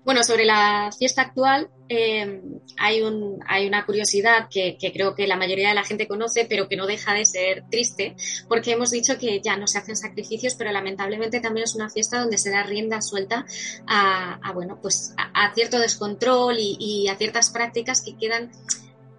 Bueno, 0.07 0.23
sobre 0.23 0.45
la 0.45 0.89
fiesta 0.97 1.21
actual 1.21 1.69
eh, 1.89 2.41
hay, 2.77 3.01
un, 3.01 3.39
hay 3.45 3.67
una 3.67 3.85
curiosidad 3.85 4.47
que, 4.49 4.77
que, 4.79 4.93
creo 4.93 5.13
que 5.13 5.27
la 5.27 5.35
mayoría 5.35 5.67
de 5.67 5.75
la 5.75 5.83
gente 5.83 6.07
conoce, 6.07 6.45
pero 6.45 6.69
que 6.69 6.77
no 6.77 6.87
deja 6.87 7.13
de 7.13 7.25
ser 7.25 7.65
triste, 7.69 8.15
porque 8.47 8.71
hemos 8.71 8.91
dicho 8.91 9.17
que 9.17 9.41
ya 9.41 9.57
no 9.57 9.67
se 9.67 9.79
hacen 9.79 9.97
sacrificios, 9.97 10.55
pero 10.55 10.71
lamentablemente 10.71 11.41
también 11.41 11.65
es 11.65 11.75
una 11.75 11.89
fiesta 11.89 12.21
donde 12.21 12.37
se 12.37 12.51
da 12.51 12.63
rienda 12.63 13.01
suelta 13.01 13.45
a, 13.85 14.49
bueno, 14.53 14.79
pues 14.81 15.13
a, 15.17 15.53
cierto 15.53 15.77
descontrol 15.77 16.55
y, 16.57 17.09
a 17.09 17.17
ciertas 17.17 17.49
prácticas 17.49 18.01
que 18.01 18.15
quedan 18.15 18.49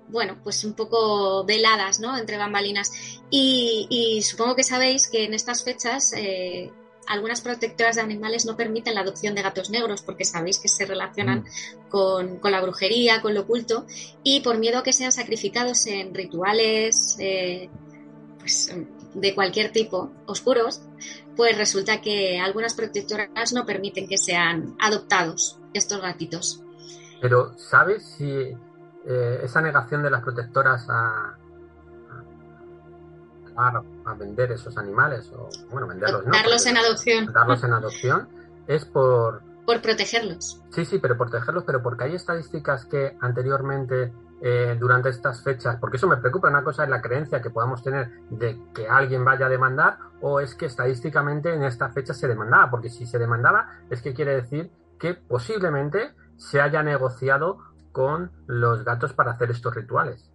bueno, 0.09 0.41
pues 0.43 0.65
un 0.65 0.73
poco 0.73 1.45
veladas, 1.45 2.01
¿no? 2.01 2.17
Entre 2.17 2.39
bambalinas. 2.39 2.91
Y, 3.31 3.87
y 3.91 4.23
supongo 4.23 4.57
que 4.57 4.63
sabéis 4.63 5.07
que 5.07 5.25
en 5.25 5.35
estas 5.35 5.65
fechas 5.65 6.15
eh, 6.17 6.73
algunas 7.09 7.41
protectoras 7.41 7.97
de 7.97 8.03
animales 8.03 8.47
no 8.47 8.57
permiten 8.57 8.95
la 8.95 9.01
adopción 9.01 9.35
de 9.35 9.43
gatos 9.43 9.71
negros 9.71 10.03
porque 10.03 10.25
sabéis 10.25 10.59
que 10.59 10.69
se 10.69 10.87
relacionan 10.87 11.41
mm. 11.41 11.89
con, 11.89 12.39
con, 12.39 12.53
la 12.53 12.61
brujería, 12.61 13.23
con 13.23 13.35
lo 13.35 13.43
oculto, 13.43 13.87
y 14.23 14.41
por 14.41 14.59
miedo 14.59 14.79
a 14.79 14.83
que 14.83 14.93
sean 14.93 15.13
sacrificados 15.13 15.87
en 15.87 16.15
rituales 16.15 17.17
eh, 17.19 17.71
pues, 18.39 18.73
de 19.15 19.35
cualquier 19.35 19.73
tipo, 19.73 20.13
oscuros, 20.27 20.83
pues 21.37 21.57
resulta 21.57 22.01
que 22.01 22.39
algunas 22.39 22.75
protectoras 22.75 23.53
no 23.53 23.65
permiten 23.65 24.09
que 24.09 24.19
sean 24.19 24.77
adoptados 24.79 25.59
estos 25.73 26.01
gatitos. 26.01 26.63
Pero, 27.21 27.57
¿sabes 27.59 28.05
si 28.17 28.31
eh, 28.31 29.41
esa 29.43 29.61
negación 29.61 30.03
de 30.03 30.11
las 30.11 30.23
protectoras 30.23 30.87
a, 30.89 31.37
a, 33.57 33.69
a, 33.69 33.83
vender 34.15 34.53
esos 34.53 34.77
animales 34.79 35.31
o 35.33 35.49
bueno 35.71 35.87
venderlos 35.87 36.25
darlos 36.27 36.67
en 36.67 36.77
adopción. 36.77 37.33
darlos 37.33 37.65
en 37.65 37.73
adopción 37.73 38.29
es 38.67 38.85
por 38.85 39.43
por 39.67 39.83
protegerlos. 39.83 40.63
Sí 40.71 40.85
sí 40.85 40.99
pero 40.99 41.17
protegerlos 41.17 41.65
pero 41.65 41.83
porque 41.83 42.05
hay 42.05 42.15
estadísticas 42.15 42.87
que 42.87 43.17
anteriormente 43.21 44.13
eh, 44.41 44.77
durante 44.79 45.09
estas 45.09 45.43
fechas 45.43 45.77
porque 45.81 45.97
eso 45.97 46.07
me 46.07 46.17
preocupa 46.17 46.49
una 46.49 46.63
cosa 46.63 46.85
es 46.85 46.91
la 46.91 47.03
creencia 47.03 47.43
que 47.43 47.51
podamos 47.51 47.83
tener 47.83 48.11
de 48.31 48.59
que 48.75 48.89
alguien 48.89 49.25
vaya 49.25 49.47
a 49.47 49.49
demandar 49.49 49.99
o 50.21 50.41
es 50.41 50.55
que 50.55 50.67
estadísticamente 50.67 51.53
en 51.53 51.65
esta 51.65 51.91
fecha 51.91 52.15
se 52.15 52.29
demandaba 52.29 52.71
porque 52.71 52.89
si 52.89 53.07
se 53.07 53.19
demandaba 53.19 53.69
es 53.91 54.01
que 54.01 54.15
quiere 54.15 54.35
decir 54.35 54.71
que 54.99 55.15
posiblemente 55.15 56.15
se 56.37 56.61
haya 56.61 56.83
negociado 56.83 57.59
con 57.93 58.31
los 58.47 58.85
gatos 58.85 59.13
para 59.13 59.33
hacer 59.33 59.51
estos 59.51 59.75
rituales 59.75 60.31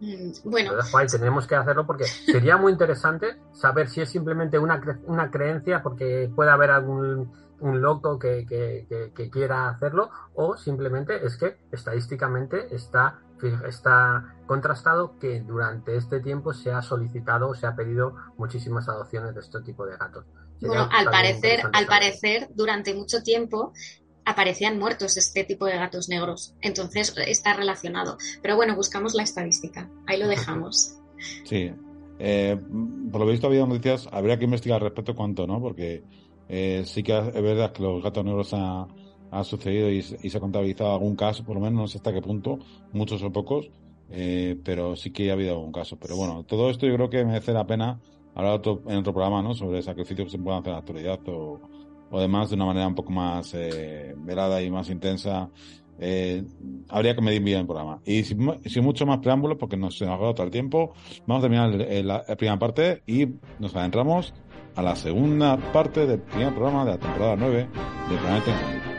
Mm, 0.00 0.30
bueno, 0.44 0.72
tenemos 1.10 1.46
que 1.46 1.54
hacerlo 1.54 1.86
porque 1.86 2.04
sería 2.04 2.56
muy 2.56 2.72
interesante 2.72 3.36
saber 3.52 3.88
si 3.88 4.00
es 4.00 4.08
simplemente 4.08 4.58
una, 4.58 4.80
cre 4.80 4.96
una 5.06 5.30
creencia 5.30 5.82
porque 5.82 6.30
puede 6.34 6.50
haber 6.50 6.70
algún 6.70 7.30
un 7.60 7.80
loco 7.80 8.18
que, 8.18 8.46
que, 8.46 8.86
que, 8.88 9.12
que, 9.14 9.30
quiera 9.30 9.68
hacerlo 9.68 10.10
o 10.34 10.56
simplemente 10.56 11.24
es 11.24 11.36
que 11.36 11.58
estadísticamente 11.70 12.74
está, 12.74 13.20
está 13.66 14.34
contrastado 14.46 15.18
que 15.18 15.40
durante 15.40 15.96
este 15.96 16.20
tiempo 16.20 16.52
se 16.52 16.72
ha 16.72 16.82
solicitado 16.82 17.48
o 17.50 17.54
se 17.54 17.66
ha 17.66 17.76
pedido 17.76 18.16
muchísimas 18.38 18.88
adopciones 18.88 19.34
de 19.34 19.40
este 19.40 19.60
tipo 19.60 19.86
de 19.86 19.96
gatos. 19.96 20.24
Sería 20.58 20.84
bueno, 20.84 20.88
al 20.90 21.04
parecer, 21.06 21.60
al 21.72 21.86
parecer, 21.86 22.48
durante 22.54 22.94
mucho 22.94 23.22
tiempo 23.22 23.72
aparecían 24.30 24.78
muertos 24.78 25.16
este 25.16 25.44
tipo 25.44 25.66
de 25.66 25.76
gatos 25.76 26.08
negros. 26.08 26.54
Entonces 26.60 27.14
está 27.26 27.54
relacionado. 27.54 28.16
Pero 28.42 28.56
bueno, 28.56 28.74
buscamos 28.76 29.14
la 29.14 29.22
estadística. 29.22 29.88
Ahí 30.06 30.18
lo 30.18 30.28
dejamos. 30.28 30.96
Sí. 31.44 31.70
Eh, 32.18 32.58
por 33.10 33.20
lo 33.20 33.26
visto 33.26 33.46
había 33.46 33.64
noticias, 33.64 34.08
habría 34.12 34.38
que 34.38 34.44
investigar 34.44 34.76
al 34.76 34.88
respecto 34.88 35.14
cuánto, 35.14 35.46
¿no? 35.46 35.60
Porque 35.60 36.02
eh, 36.48 36.82
sí 36.84 37.02
que 37.02 37.16
es 37.16 37.42
verdad 37.42 37.72
que 37.72 37.82
los 37.82 38.02
gatos 38.02 38.24
negros 38.24 38.52
ha, 38.52 38.86
ha 39.30 39.44
sucedido 39.44 39.90
y, 39.90 39.98
y, 39.98 40.30
se 40.30 40.36
ha 40.36 40.40
contabilizado 40.40 40.92
algún 40.92 41.16
caso, 41.16 41.44
por 41.44 41.54
lo 41.54 41.60
menos 41.60 41.80
no 41.80 41.88
sé 41.88 41.98
hasta 41.98 42.12
qué 42.12 42.20
punto, 42.20 42.58
muchos 42.92 43.22
o 43.22 43.32
pocos, 43.32 43.70
eh, 44.10 44.58
pero 44.64 44.96
sí 44.96 45.12
que 45.12 45.30
ha 45.30 45.34
habido 45.34 45.52
algún 45.52 45.72
caso. 45.72 45.96
Pero 45.98 46.16
bueno, 46.16 46.44
todo 46.44 46.68
esto 46.70 46.86
yo 46.86 46.94
creo 46.94 47.10
que 47.10 47.24
merece 47.24 47.52
la 47.52 47.66
pena 47.66 48.00
hablar 48.34 48.54
otro, 48.54 48.82
en 48.86 48.98
otro 48.98 49.12
programa, 49.12 49.42
¿no? 49.42 49.54
Sobre 49.54 49.82
sacrificios 49.82 50.26
que 50.26 50.32
se 50.32 50.38
puedan 50.38 50.60
hacer 50.60 50.70
en 50.70 50.74
la 50.74 50.78
actualidad 50.80 51.20
o, 51.28 51.60
o 52.10 52.20
demás 52.20 52.50
de 52.50 52.56
una 52.56 52.66
manera 52.66 52.86
un 52.86 52.94
poco 52.94 53.12
más 53.12 53.54
eh, 53.54 54.14
velada 54.16 54.62
y 54.62 54.70
más 54.70 54.90
intensa, 54.90 55.48
eh, 55.98 56.42
habría 56.88 57.14
que 57.14 57.20
medir 57.20 57.42
bien 57.42 57.60
el 57.60 57.66
programa. 57.66 58.00
Y 58.04 58.24
sin, 58.24 58.50
sin 58.64 58.84
mucho 58.84 59.06
más 59.06 59.18
preámbulos, 59.18 59.58
porque 59.58 59.76
nos, 59.76 59.96
se 59.96 60.06
nos 60.06 60.18
todo 60.34 60.44
el 60.44 60.50
tiempo, 60.50 60.92
vamos 61.26 61.44
a 61.44 61.48
terminar 61.48 62.04
la 62.04 62.24
primera 62.36 62.58
parte 62.58 63.02
y 63.06 63.26
nos 63.58 63.74
adentramos 63.76 64.34
a 64.74 64.82
la 64.82 64.96
segunda 64.96 65.56
parte 65.72 66.06
del 66.06 66.20
primer 66.20 66.54
programa 66.54 66.84
de 66.84 66.90
la 66.92 66.98
temporada 66.98 67.36
9 67.36 67.56
de 68.10 68.16
Planeta 68.16 68.50
Incógnito. 68.50 68.89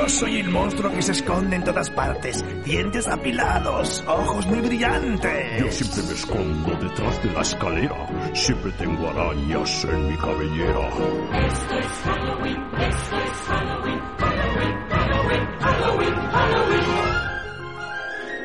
Yo 0.00 0.08
soy 0.08 0.38
el 0.38 0.48
monstruo 0.48 0.90
que 0.92 1.02
se 1.02 1.12
esconde 1.12 1.56
en 1.56 1.64
todas 1.64 1.90
partes. 1.90 2.42
Dientes 2.64 3.06
apilados, 3.06 4.02
ojos 4.08 4.46
muy 4.46 4.60
brillantes. 4.60 5.60
Yo 5.60 5.70
siempre 5.70 6.02
me 6.04 6.14
escondo 6.14 6.70
detrás 6.76 7.22
de 7.22 7.30
la 7.30 7.42
escalera. 7.42 8.32
Siempre 8.34 8.72
tengo 8.72 9.08
arañas 9.08 9.84
en 9.84 10.08
mi 10.08 10.16
cabellera. 10.16 10.88
Esto 10.88 11.78
es 11.78 11.86
Halloween, 12.04 12.56
esto 12.80 13.16
es 13.18 13.38
Halloween, 13.46 14.00
Halloween, 14.18 14.76
Halloween, 14.88 15.46
Halloween, 15.60 16.14
Halloween. 16.14 16.84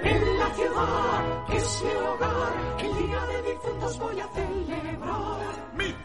En 0.04 0.40
la 0.40 0.56
ciudad 0.56 1.46
que 1.48 1.56
es 1.56 1.84
mi 1.84 1.92
hogar, 1.92 2.54
el 2.80 3.08
día 3.08 3.22
de 3.28 3.50
difuntos 3.50 4.00
voy 4.00 4.20
a 4.20 4.28
celebrar. 4.28 5.16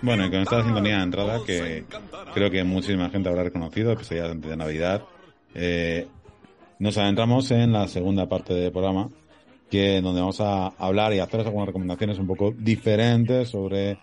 Bueno, 0.02 0.26
y 0.26 0.30
con 0.30 0.40
esta 0.40 0.62
sintonía 0.62 0.98
de 0.98 1.02
entrada 1.02 1.40
que 1.44 1.84
creo 2.34 2.50
que 2.50 2.62
muchísima 2.62 3.10
gente 3.10 3.28
habrá 3.28 3.42
reconocido, 3.42 3.92
especialmente 3.92 4.48
de 4.48 4.56
Navidad, 4.56 5.02
eh, 5.54 6.08
nos 6.78 6.96
adentramos 6.98 7.50
en 7.50 7.72
la 7.72 7.88
segunda 7.88 8.28
parte 8.28 8.54
del 8.54 8.72
programa, 8.72 9.08
que 9.70 10.00
donde 10.00 10.20
vamos 10.20 10.40
a 10.40 10.68
hablar 10.78 11.12
y 11.12 11.20
hacer 11.20 11.40
algunas 11.40 11.66
recomendaciones 11.66 12.18
un 12.18 12.26
poco 12.26 12.52
diferentes 12.56 13.50
sobre 13.50 13.98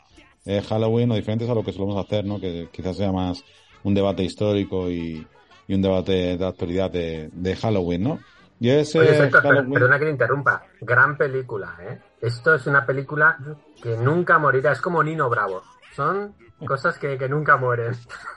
eh, 0.46 0.62
Halloween 0.62 1.12
o 1.12 1.16
diferentes 1.16 1.50
a 1.50 1.54
lo 1.54 1.64
que 1.64 1.74
solemos 1.74 2.04
hacer, 2.04 2.26
¿no? 2.26 2.40
Que 2.40 2.70
quizás 2.72 2.98
sea 2.98 3.12
más 3.12 3.44
un 3.84 3.94
debate 3.94 4.24
histórico 4.24 4.90
y, 4.90 5.26
y 5.68 5.74
un 5.74 5.82
debate 5.82 6.38
de 6.38 6.46
actualidad 6.46 6.92
de, 6.92 7.30
de 7.34 7.56
Halloween, 7.56 8.04
¿no? 8.04 8.20
Y 8.60 8.70
ese 8.70 9.00
Oye, 9.00 9.24
Héctor, 9.26 9.42
Halloween... 9.44 9.74
perdona 9.74 10.00
que 10.00 10.06
te 10.06 10.12
interrumpa. 10.12 10.64
Gran 10.82 11.18
película, 11.18 11.78
¿eh? 11.82 12.00
Esto 12.22 12.56
es 12.56 12.66
una 12.66 12.86
película 12.86 13.38
que 13.82 13.96
nunca 13.98 14.40
morirá. 14.40 14.72
Es 14.72 14.82
como 14.82 15.04
Nino 15.04 15.30
Bravo. 15.30 15.62
Son 15.96 16.34
cosas 16.66 16.98
que, 16.98 17.18
que 17.18 17.30
nunca 17.30 17.58
mueren. 17.58 17.94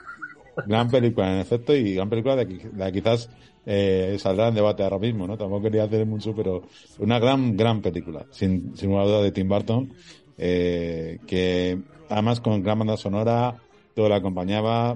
Gran 0.67 0.91
película, 0.91 1.33
en 1.33 1.41
efecto, 1.41 1.75
y 1.75 1.95
gran 1.95 2.09
película 2.09 2.37
de, 2.37 2.71
la 2.77 2.91
quizás 2.91 3.31
eh, 3.67 4.17
saldrá 4.19 4.49
en 4.49 4.55
debate 4.55 4.83
ahora 4.83 4.99
mismo, 4.99 5.27
¿no? 5.27 5.37
Tampoco 5.37 5.63
quería 5.63 5.85
hacer 5.85 6.07
mucho, 6.07 6.35
pero 6.35 6.63
una 6.99 7.19
gran, 7.19 7.57
gran 7.57 7.81
película, 7.81 8.27
sin, 8.31 8.77
sin 8.77 8.91
duda 8.91 9.23
de 9.23 9.33
Tim 9.33 9.49
Burton, 9.49 9.93
eh, 10.39 11.19
que 11.27 11.79
además 12.09 12.41
con 12.41 12.63
gran 12.63 12.79
banda 12.79 12.97
sonora, 12.97 13.57
todo 13.95 14.09
la 14.09 14.17
acompañaba, 14.17 14.93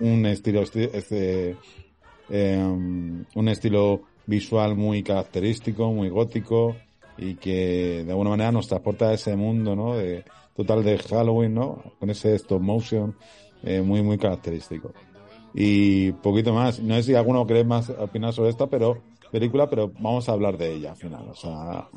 un 0.00 0.26
estilo, 0.26 0.62
este, 0.62 1.56
eh, 2.28 2.58
un 2.58 3.48
estilo 3.48 4.02
visual 4.26 4.76
muy 4.76 5.02
característico, 5.02 5.92
muy 5.92 6.08
gótico, 6.08 6.76
y 7.18 7.34
que 7.36 8.04
de 8.04 8.10
alguna 8.10 8.30
manera 8.30 8.52
nos 8.52 8.68
transporta 8.68 9.08
a 9.08 9.14
ese 9.14 9.36
mundo, 9.36 9.74
¿no? 9.74 9.96
De, 9.96 10.24
total 10.56 10.82
de 10.82 10.98
Halloween, 10.98 11.54
¿no? 11.54 11.92
Con 12.00 12.10
ese 12.10 12.34
stop 12.36 12.60
motion 12.60 13.14
eh, 13.66 13.82
muy, 13.82 14.00
muy 14.02 14.16
característico. 14.16 14.92
Y 15.52 16.12
poquito 16.12 16.52
más. 16.52 16.80
No 16.80 16.94
sé 16.94 17.02
si 17.02 17.14
alguno 17.14 17.46
cree 17.46 17.64
más 17.64 17.90
opinar 17.90 18.32
sobre 18.32 18.50
esta 18.50 18.68
pero, 18.68 18.98
película, 19.32 19.68
pero 19.68 19.90
vamos 19.98 20.28
a 20.28 20.32
hablar 20.32 20.56
de 20.56 20.74
ella 20.74 20.92
al 20.92 20.96
final. 20.96 21.28
O 21.28 21.34
sea, 21.34 21.88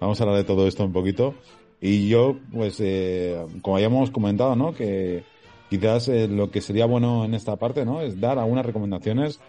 vamos 0.00 0.20
a 0.20 0.24
hablar 0.24 0.38
de 0.38 0.44
todo 0.44 0.66
esto 0.66 0.84
un 0.84 0.92
poquito. 0.92 1.34
Y 1.80 2.08
yo, 2.08 2.36
pues, 2.52 2.78
eh, 2.80 3.44
como 3.60 3.76
habíamos 3.76 4.10
comentado, 4.10 4.56
¿no? 4.56 4.74
Que 4.74 5.24
quizás 5.70 6.08
eh, 6.08 6.26
lo 6.28 6.50
que 6.50 6.60
sería 6.60 6.86
bueno 6.86 7.24
en 7.24 7.34
esta 7.34 7.56
parte, 7.56 7.84
¿no? 7.84 8.00
Es 8.00 8.20
dar 8.20 8.38
algunas 8.38 8.66
recomendaciones 8.66 9.40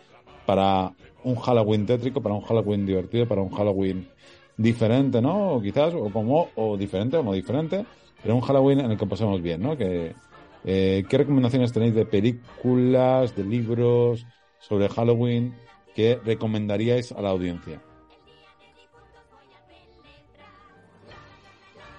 para 0.46 0.94
un 1.24 1.36
Halloween 1.36 1.86
tétrico, 1.86 2.22
para 2.22 2.36
un 2.36 2.42
Halloween 2.42 2.86
divertido, 2.86 3.28
para 3.28 3.42
un 3.42 3.50
Halloween 3.50 4.08
diferente, 4.58 5.22
¿no? 5.22 5.54
O 5.54 5.62
quizás, 5.62 5.94
o 5.94 6.10
como, 6.10 6.50
o 6.56 6.78
diferente, 6.78 7.18
o 7.18 7.24
no 7.24 7.34
diferente, 7.34 7.86
pero 8.22 8.36
un 8.36 8.42
Halloween 8.42 8.82
en 8.82 8.92
el 8.92 8.98
que 8.98 9.06
pasemos 9.06 9.42
bien, 9.42 9.62
¿no? 9.62 9.78
Que, 9.78 10.14
eh, 10.66 11.04
¿Qué 11.10 11.18
recomendaciones 11.18 11.74
tenéis 11.74 11.94
de 11.96 12.06
películas, 12.06 13.36
de 13.36 13.44
libros 13.44 14.26
sobre 14.60 14.90
Halloween 14.90 15.54
que 15.96 16.20
recomendaríais 16.24 17.12
a 17.12 17.22
la 17.22 17.30
audiencia? 17.30 17.82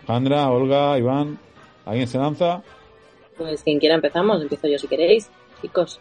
Sandra, 0.07 0.51
Olga, 0.51 0.99
Iván, 0.99 1.39
¿alguien 1.87 2.07
se 2.07 2.19
lanza? 2.19 2.63
Pues 3.37 3.63
quien 3.63 3.79
quiera 3.79 3.95
empezamos, 3.95 4.43
empiezo 4.43 4.69
yo 4.69 4.79
si 4.79 4.87
queréis, 4.87 5.31
chicos. 5.63 6.01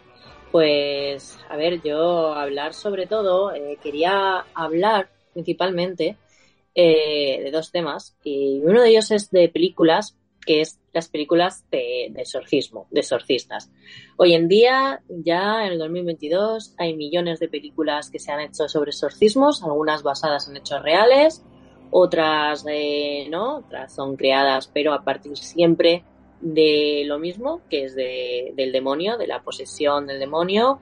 Pues, 0.52 1.38
a 1.48 1.56
ver, 1.56 1.82
yo 1.82 2.32
hablar 2.34 2.74
sobre 2.74 3.06
todo, 3.06 3.52
eh, 3.52 3.78
quería 3.82 4.44
hablar 4.54 5.08
principalmente 5.32 6.16
eh, 6.74 7.40
de 7.42 7.50
dos 7.50 7.72
temas 7.72 8.16
y 8.22 8.60
uno 8.62 8.82
de 8.82 8.90
ellos 8.90 9.10
es 9.10 9.30
de 9.30 9.48
películas, 9.48 10.16
que 10.44 10.60
es 10.60 10.80
las 10.92 11.08
películas 11.08 11.64
de, 11.70 12.06
exorcismo, 12.16 12.86
de 12.90 13.00
exorcistas. 13.00 13.70
Hoy 14.16 14.34
en 14.34 14.48
día, 14.48 15.02
ya 15.08 15.66
en 15.66 15.72
el 15.72 15.78
2022, 15.78 16.74
hay 16.78 16.94
millones 16.94 17.40
de 17.40 17.48
películas 17.48 18.10
que 18.10 18.18
se 18.18 18.32
han 18.32 18.40
hecho 18.40 18.68
sobre 18.68 18.90
exorcismos, 18.90 19.62
algunas 19.62 20.02
basadas 20.02 20.48
en 20.48 20.56
hechos 20.56 20.82
reales, 20.82 21.44
otras 21.90 22.64
eh, 22.68 23.26
no, 23.30 23.58
otras 23.58 23.94
son 23.94 24.16
creadas, 24.16 24.70
pero 24.72 24.92
a 24.92 25.04
partir 25.04 25.36
siempre 25.36 26.04
de 26.40 27.04
lo 27.06 27.18
mismo, 27.18 27.62
que 27.70 27.84
es 27.84 27.94
de, 27.94 28.52
del 28.56 28.72
demonio, 28.72 29.16
de 29.16 29.26
la 29.26 29.42
posesión 29.42 30.06
del 30.06 30.20
demonio. 30.20 30.80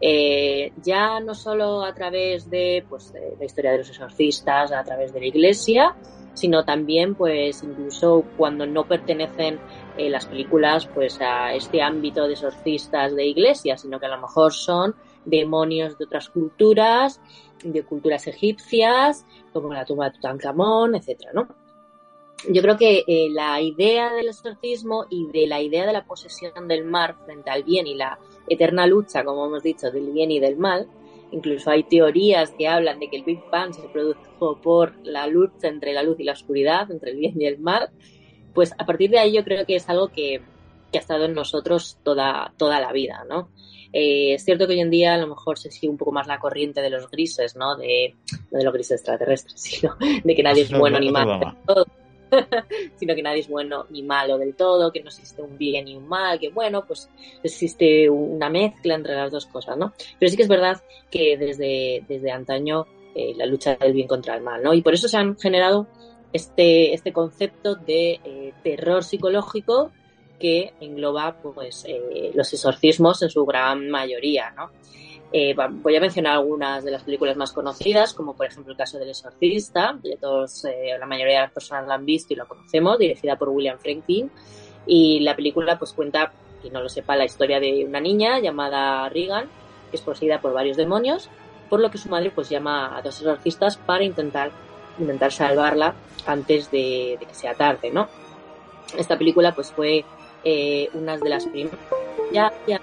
Eh, 0.00 0.72
ya 0.82 1.20
no 1.20 1.34
solo 1.34 1.82
a 1.84 1.94
través 1.94 2.50
de, 2.50 2.84
pues, 2.88 3.12
la 3.38 3.44
historia 3.44 3.72
de 3.72 3.78
los 3.78 3.88
exorcistas, 3.88 4.72
a 4.72 4.82
través 4.84 5.12
de 5.12 5.20
la 5.20 5.26
iglesia, 5.26 5.94
sino 6.34 6.64
también, 6.64 7.14
pues, 7.14 7.62
incluso 7.62 8.24
cuando 8.36 8.66
no 8.66 8.84
pertenecen 8.86 9.58
eh, 9.96 10.10
las 10.10 10.26
películas, 10.26 10.86
pues, 10.86 11.20
a 11.20 11.54
este 11.54 11.80
ámbito 11.80 12.26
de 12.26 12.34
exorcistas 12.34 13.14
de 13.14 13.26
iglesia, 13.26 13.78
sino 13.78 14.00
que 14.00 14.06
a 14.06 14.10
lo 14.10 14.20
mejor 14.20 14.52
son 14.52 14.94
demonios 15.24 15.96
de 15.96 16.04
otras 16.04 16.28
culturas, 16.28 17.20
de 17.62 17.82
culturas 17.84 18.26
egipcias, 18.26 19.24
como 19.52 19.72
la 19.72 19.84
tumba 19.84 20.06
de 20.06 20.16
Tutankamón, 20.16 20.96
etcétera, 20.96 21.30
¿no? 21.32 21.63
Yo 22.48 22.62
creo 22.62 22.76
que 22.76 23.04
eh, 23.06 23.28
la 23.30 23.60
idea 23.60 24.12
del 24.12 24.28
exorcismo 24.28 25.06
y 25.08 25.26
de 25.28 25.46
la 25.46 25.62
idea 25.62 25.86
de 25.86 25.92
la 25.92 26.04
posesión 26.04 26.68
del 26.68 26.84
mal 26.84 27.16
frente 27.24 27.50
al 27.50 27.62
bien 27.62 27.86
y 27.86 27.94
la 27.94 28.18
eterna 28.48 28.86
lucha, 28.86 29.24
como 29.24 29.46
hemos 29.46 29.62
dicho, 29.62 29.90
del 29.90 30.10
bien 30.10 30.30
y 30.30 30.40
del 30.40 30.56
mal, 30.56 30.86
incluso 31.32 31.70
hay 31.70 31.84
teorías 31.84 32.50
que 32.50 32.68
hablan 32.68 33.00
de 33.00 33.08
que 33.08 33.16
el 33.16 33.24
Big 33.24 33.40
Bang 33.50 33.72
se 33.72 33.88
produjo 33.88 34.60
por 34.60 34.94
la 35.04 35.26
lucha 35.26 35.68
entre 35.68 35.92
la 35.92 36.02
luz 36.02 36.20
y 36.20 36.24
la 36.24 36.32
oscuridad, 36.32 36.90
entre 36.90 37.12
el 37.12 37.16
bien 37.16 37.40
y 37.40 37.46
el 37.46 37.58
mal, 37.58 37.90
pues 38.52 38.72
a 38.78 38.84
partir 38.84 39.10
de 39.10 39.18
ahí 39.18 39.32
yo 39.32 39.42
creo 39.42 39.64
que 39.64 39.76
es 39.76 39.88
algo 39.88 40.08
que, 40.08 40.40
que 40.92 40.98
ha 40.98 41.00
estado 41.00 41.24
en 41.24 41.34
nosotros 41.34 41.98
toda, 42.02 42.52
toda 42.56 42.78
la 42.80 42.92
vida, 42.92 43.24
¿no? 43.28 43.48
Eh, 43.92 44.34
es 44.34 44.44
cierto 44.44 44.66
que 44.66 44.72
hoy 44.72 44.80
en 44.80 44.90
día 44.90 45.14
a 45.14 45.18
lo 45.18 45.28
mejor 45.28 45.56
se 45.56 45.70
sigue 45.70 45.88
un 45.88 45.96
poco 45.96 46.10
más 46.10 46.26
la 46.26 46.40
corriente 46.40 46.82
de 46.82 46.90
los 46.90 47.08
grises, 47.10 47.54
¿no? 47.54 47.76
De, 47.76 48.16
no 48.50 48.58
de 48.58 48.64
los 48.64 48.74
grises 48.74 49.00
extraterrestres, 49.00 49.60
sino 49.60 49.96
de 50.24 50.34
que 50.34 50.42
nadie 50.42 50.62
es 50.62 50.76
bueno 50.76 50.98
ni 50.98 51.10
malo. 51.10 51.56
sino 52.96 53.14
que 53.14 53.22
nadie 53.22 53.40
es 53.40 53.48
bueno 53.48 53.86
ni 53.90 54.02
malo 54.02 54.38
del 54.38 54.54
todo, 54.54 54.92
que 54.92 55.02
no 55.02 55.08
existe 55.08 55.42
un 55.42 55.56
bien 55.56 55.88
y 55.88 55.96
un 55.96 56.08
mal, 56.08 56.38
que 56.38 56.50
bueno, 56.50 56.84
pues 56.86 57.08
existe 57.42 58.08
una 58.08 58.48
mezcla 58.50 58.94
entre 58.94 59.14
las 59.14 59.30
dos 59.32 59.46
cosas, 59.46 59.76
¿no? 59.76 59.92
Pero 60.18 60.30
sí 60.30 60.36
que 60.36 60.42
es 60.42 60.48
verdad 60.48 60.82
que 61.10 61.36
desde, 61.36 62.04
desde 62.08 62.30
antaño 62.30 62.86
eh, 63.14 63.34
la 63.36 63.46
lucha 63.46 63.76
del 63.76 63.92
bien 63.92 64.08
contra 64.08 64.36
el 64.36 64.42
mal, 64.42 64.62
¿no? 64.62 64.74
Y 64.74 64.82
por 64.82 64.94
eso 64.94 65.08
se 65.08 65.16
han 65.16 65.36
generado 65.38 65.86
este, 66.32 66.94
este 66.94 67.12
concepto 67.12 67.76
de 67.76 68.20
eh, 68.24 68.52
terror 68.62 69.04
psicológico 69.04 69.92
que 70.40 70.74
engloba 70.80 71.40
pues 71.40 71.84
eh, 71.86 72.32
los 72.34 72.52
exorcismos 72.52 73.22
en 73.22 73.30
su 73.30 73.46
gran 73.46 73.88
mayoría, 73.88 74.50
¿no? 74.50 74.70
Eh, 75.36 75.52
voy 75.56 75.96
a 75.96 76.00
mencionar 76.00 76.34
algunas 76.34 76.84
de 76.84 76.92
las 76.92 77.02
películas 77.02 77.36
más 77.36 77.50
conocidas, 77.50 78.14
como 78.14 78.36
por 78.36 78.46
ejemplo 78.46 78.70
el 78.70 78.78
caso 78.78 79.00
del 79.00 79.08
exorcista, 79.08 79.98
de 80.00 80.16
todos, 80.16 80.64
eh, 80.64 80.96
la 80.96 81.06
mayoría 81.06 81.34
de 81.34 81.40
las 81.40 81.50
personas 81.50 81.88
la 81.88 81.94
han 81.96 82.06
visto 82.06 82.32
y 82.32 82.36
lo 82.36 82.46
conocemos, 82.46 83.00
dirigida 83.00 83.34
por 83.34 83.48
William 83.48 83.76
Franklin, 83.76 84.30
y 84.86 85.18
la 85.18 85.34
película 85.34 85.76
pues 85.76 85.92
cuenta, 85.92 86.30
quien 86.62 86.72
no 86.72 86.80
lo 86.80 86.88
sepa, 86.88 87.16
la 87.16 87.24
historia 87.24 87.58
de 87.58 87.84
una 87.84 87.98
niña 87.98 88.38
llamada 88.38 89.08
Regan, 89.08 89.48
que 89.90 89.96
es 89.96 90.02
poseída 90.02 90.40
por 90.40 90.52
varios 90.52 90.76
demonios, 90.76 91.28
por 91.68 91.80
lo 91.80 91.90
que 91.90 91.98
su 91.98 92.08
madre 92.08 92.30
pues 92.30 92.48
llama 92.48 92.96
a 92.96 93.02
dos 93.02 93.16
exorcistas 93.16 93.76
para 93.76 94.04
intentar, 94.04 94.52
intentar 95.00 95.32
salvarla 95.32 95.96
antes 96.26 96.70
de, 96.70 97.16
de 97.18 97.26
que 97.26 97.34
sea 97.34 97.54
tarde, 97.54 97.90
¿no? 97.90 98.06
Esta 98.96 99.18
película 99.18 99.52
pues 99.52 99.72
fue 99.72 100.04
eh, 100.44 100.90
una 100.92 101.16
de 101.16 101.28
las 101.28 101.44
primeras 101.46 101.80
ya, 102.32 102.52
ya 102.68 102.80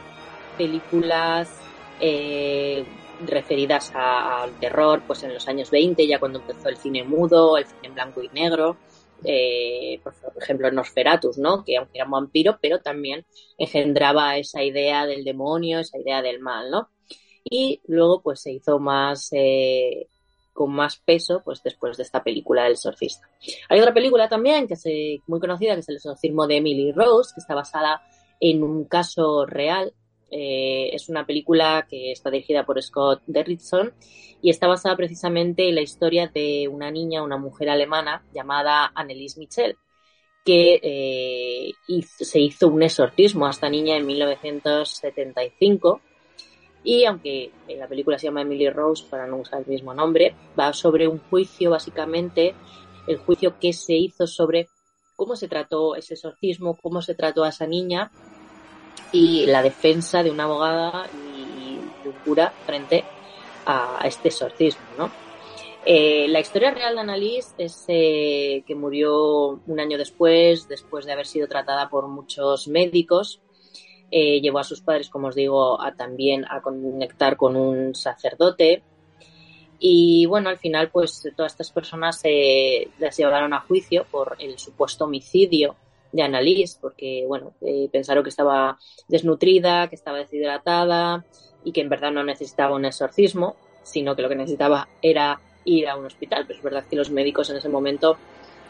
películas 0.58 1.61
eh, 2.02 2.84
referidas 3.26 3.92
a- 3.94 4.42
al 4.44 4.60
terror, 4.60 5.04
pues 5.06 5.24
en 5.24 5.34
los 5.34 5.48
años 5.48 5.70
20, 5.72 6.08
ya 6.08 6.20
cuando 6.20 6.40
empezó 6.40 6.70
el 6.70 6.78
cine 6.78 7.04
mudo, 7.04 7.58
el 7.58 7.66
cine 7.66 7.90
blanco 7.94 8.24
y 8.24 8.30
negro, 8.30 8.78
eh, 9.24 10.00
por 10.04 10.14
ejemplo 10.42 10.72
Nosferatus, 10.72 11.38
¿no? 11.38 11.64
Que 11.64 11.78
aunque 11.78 11.98
era 12.00 12.06
un 12.06 12.12
vampiro, 12.12 12.58
pero 12.62 12.80
también 12.80 13.26
engendraba 13.58 14.38
esa 14.38 14.64
idea 14.64 15.06
del 15.06 15.24
demonio, 15.24 15.80
esa 15.80 16.00
idea 16.00 16.22
del 16.24 16.40
mal, 16.40 16.72
¿no? 16.72 16.90
Y 17.44 17.82
luego 17.88 18.22
pues 18.22 18.42
se 18.42 18.52
hizo 18.52 18.80
más 18.80 19.30
eh, 19.34 20.08
con 20.54 20.72
más 20.74 20.98
peso 20.98 21.42
pues 21.46 21.62
después 21.64 21.98
de 21.98 22.04
esta 22.04 22.24
película 22.24 22.64
del 22.64 22.74
exorcista. 22.74 23.28
Hay 23.70 23.80
otra 23.80 23.94
película 23.94 24.28
también 24.28 24.68
que 24.68 24.74
es 24.74 24.84
muy 25.28 25.40
conocida, 25.40 25.74
que 25.76 25.80
es 25.82 25.90
el 25.90 25.96
exorcismo 25.98 26.48
de 26.48 26.58
Emily 26.58 26.92
Rose, 26.92 27.32
que 27.36 27.42
está 27.42 27.56
basada 27.56 28.02
en 28.40 28.64
un 28.64 28.86
caso 28.86 29.46
real. 29.46 29.94
Eh, 30.32 30.90
es 30.94 31.10
una 31.10 31.26
película 31.26 31.86
que 31.90 32.14
está 32.14 32.32
dirigida 32.32 32.66
por 32.66 32.82
Scott 32.82 33.22
Derrickson 33.28 33.94
y 34.42 34.50
está 34.50 34.68
basada 34.68 34.96
precisamente 34.96 35.68
en 35.68 35.76
la 35.76 35.82
historia 35.82 36.32
de 36.34 36.70
una 36.70 36.90
niña, 36.90 37.22
una 37.22 37.38
mujer 37.38 37.70
alemana 37.70 38.24
llamada 38.34 38.92
Annelies 38.96 39.38
Michel, 39.38 39.78
que 40.46 40.80
eh, 40.82 41.74
se 42.00 42.40
hizo 42.40 42.70
un 42.70 42.82
exorcismo 42.82 43.46
a 43.46 43.50
esta 43.50 43.70
niña 43.70 43.98
en 43.98 44.08
1975 44.08 46.02
y 46.84 47.06
aunque 47.06 47.52
en 47.68 47.80
la 47.80 47.88
película 47.88 48.18
se 48.18 48.28
llama 48.28 48.42
Emily 48.42 48.70
Rose, 48.70 49.06
para 49.10 49.28
no 49.28 49.38
usar 49.38 49.60
el 49.62 49.68
mismo 49.68 49.94
nombre, 49.94 50.34
va 50.60 50.74
sobre 50.74 51.08
un 51.08 51.20
juicio, 51.20 51.72
básicamente, 51.72 52.56
el 53.06 53.18
juicio 53.18 53.60
que 53.60 53.74
se 53.74 53.94
hizo 53.94 54.26
sobre 54.26 54.68
cómo 55.16 55.36
se 55.36 55.48
trató 55.48 55.96
ese 55.96 56.16
exorcismo, 56.16 56.78
cómo 56.82 57.02
se 57.02 57.14
trató 57.14 57.44
a 57.44 57.50
esa 57.50 57.68
niña 57.68 58.12
y 59.12 59.46
la 59.46 59.62
defensa 59.62 60.24
de 60.24 60.32
una 60.32 60.46
abogada 60.46 61.08
y 61.14 61.80
de 62.04 62.10
un 62.10 62.16
cura 62.24 62.54
frente 62.66 63.04
a 63.66 64.00
este 64.06 64.30
exorcismo, 64.30 64.86
¿no? 64.98 65.12
Eh, 65.84 66.28
la 66.30 66.40
historia 66.40 66.72
real 66.72 66.94
de 66.94 67.02
Annalise 67.02 67.54
es 67.58 67.86
eh, 67.88 68.64
que 68.68 68.76
murió 68.76 69.60
un 69.66 69.80
año 69.80 69.98
después, 69.98 70.68
después 70.68 71.06
de 71.06 71.14
haber 71.14 71.26
sido 71.26 71.48
tratada 71.48 71.90
por 71.90 72.08
muchos 72.08 72.68
médicos. 72.68 73.42
Eh, 74.12 74.42
llevó 74.42 74.60
a 74.60 74.64
sus 74.64 74.82
padres, 74.82 75.10
como 75.10 75.30
os 75.30 75.36
digo, 75.36 75.82
a 75.82 75.96
también 75.96 76.46
a 76.46 76.62
conectar 76.62 77.36
con 77.36 77.56
un 77.56 77.96
sacerdote. 77.96 78.84
Y 79.80 80.28
bueno, 80.28 80.50
al 80.50 80.60
final, 80.60 80.92
pues 80.92 81.28
todas 81.36 81.54
estas 81.54 81.72
personas 81.72 82.20
eh, 82.26 82.90
las 83.00 83.18
llevaron 83.18 83.54
a 83.54 83.62
juicio 83.62 84.06
por 84.12 84.36
el 84.40 84.60
supuesto 84.60 85.06
homicidio 85.06 85.76
de 86.12 86.24
Annalise, 86.24 86.78
porque 86.80 87.26
bueno, 87.28 87.54
eh, 87.62 87.90
pensaron 87.92 88.24
que 88.24 88.30
estaba 88.30 88.78
desnutrida, 89.08 89.88
que 89.88 89.96
estaba 89.96 90.18
deshidratada 90.18 91.26
y 91.64 91.72
que 91.72 91.82
en 91.82 91.90
verdad 91.90 92.12
no 92.12 92.24
necesitaba 92.24 92.76
un 92.76 92.86
exorcismo, 92.86 93.56
sino 93.84 94.16
que 94.16 94.22
lo 94.22 94.30
que 94.30 94.36
necesitaba 94.36 94.88
era 95.02 95.40
ir 95.66 95.88
a 95.88 95.96
un 95.96 96.06
hospital. 96.06 96.46
Pero 96.48 96.60
es 96.60 96.64
verdad 96.64 96.86
que 96.90 96.96
los 96.96 97.12
médicos 97.12 97.50
en 97.50 97.58
ese 97.58 97.70
momento 97.70 98.18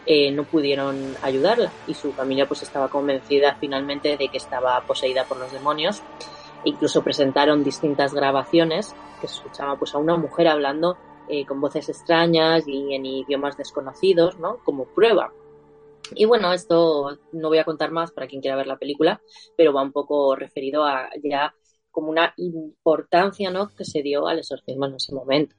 eh, 0.06 0.32
no 0.32 0.44
pudieron 0.44 1.16
ayudarla 1.22 1.72
y 1.88 1.94
su 1.94 2.12
familia 2.12 2.48
pues 2.48 2.64
estaba 2.64 2.90
convencida 2.90 3.56
finalmente 3.60 4.18
de 4.18 4.30
que 4.30 4.38
estaba 4.38 4.82
poseída 4.82 5.26
por 5.26 5.38
los 5.38 5.52
demonios. 5.52 6.02
Incluso 6.64 7.04
presentaron 7.04 7.64
distintas 7.64 8.14
grabaciones 8.14 8.96
que 9.20 9.28
se 9.28 9.36
escuchaba 9.36 9.78
pues 9.78 9.94
a 9.96 9.98
una 9.98 10.18
mujer 10.18 10.48
hablando 10.48 10.98
eh, 11.28 11.46
con 11.46 11.62
voces 11.62 11.90
extrañas 11.90 12.68
y 12.68 12.94
en 12.94 13.06
idiomas 13.06 13.58
desconocidos, 13.58 14.38
¿no? 14.40 14.58
Como 14.64 14.86
prueba. 14.86 15.32
Y 16.16 16.26
bueno, 16.26 16.52
esto 16.54 17.18
no 17.32 17.50
voy 17.50 17.60
a 17.60 17.64
contar 17.64 17.92
más 17.92 18.12
para 18.12 18.28
quien 18.28 18.42
quiera 18.42 18.58
ver 18.58 18.68
la 18.68 18.78
película, 18.78 19.22
pero 19.56 19.74
va 19.74 19.82
un 19.82 19.92
poco 19.92 20.36
referido 20.36 20.84
a 20.84 21.10
ya 21.24 21.54
como 21.90 22.10
una 22.10 22.34
importancia 22.38 23.52
¿no? 23.52 23.70
que 23.70 23.86
se 23.86 24.02
dio 24.02 24.28
al 24.28 24.40
exorcismo 24.40 24.86
en 24.86 24.96
ese 24.96 25.14
momento. 25.14 25.56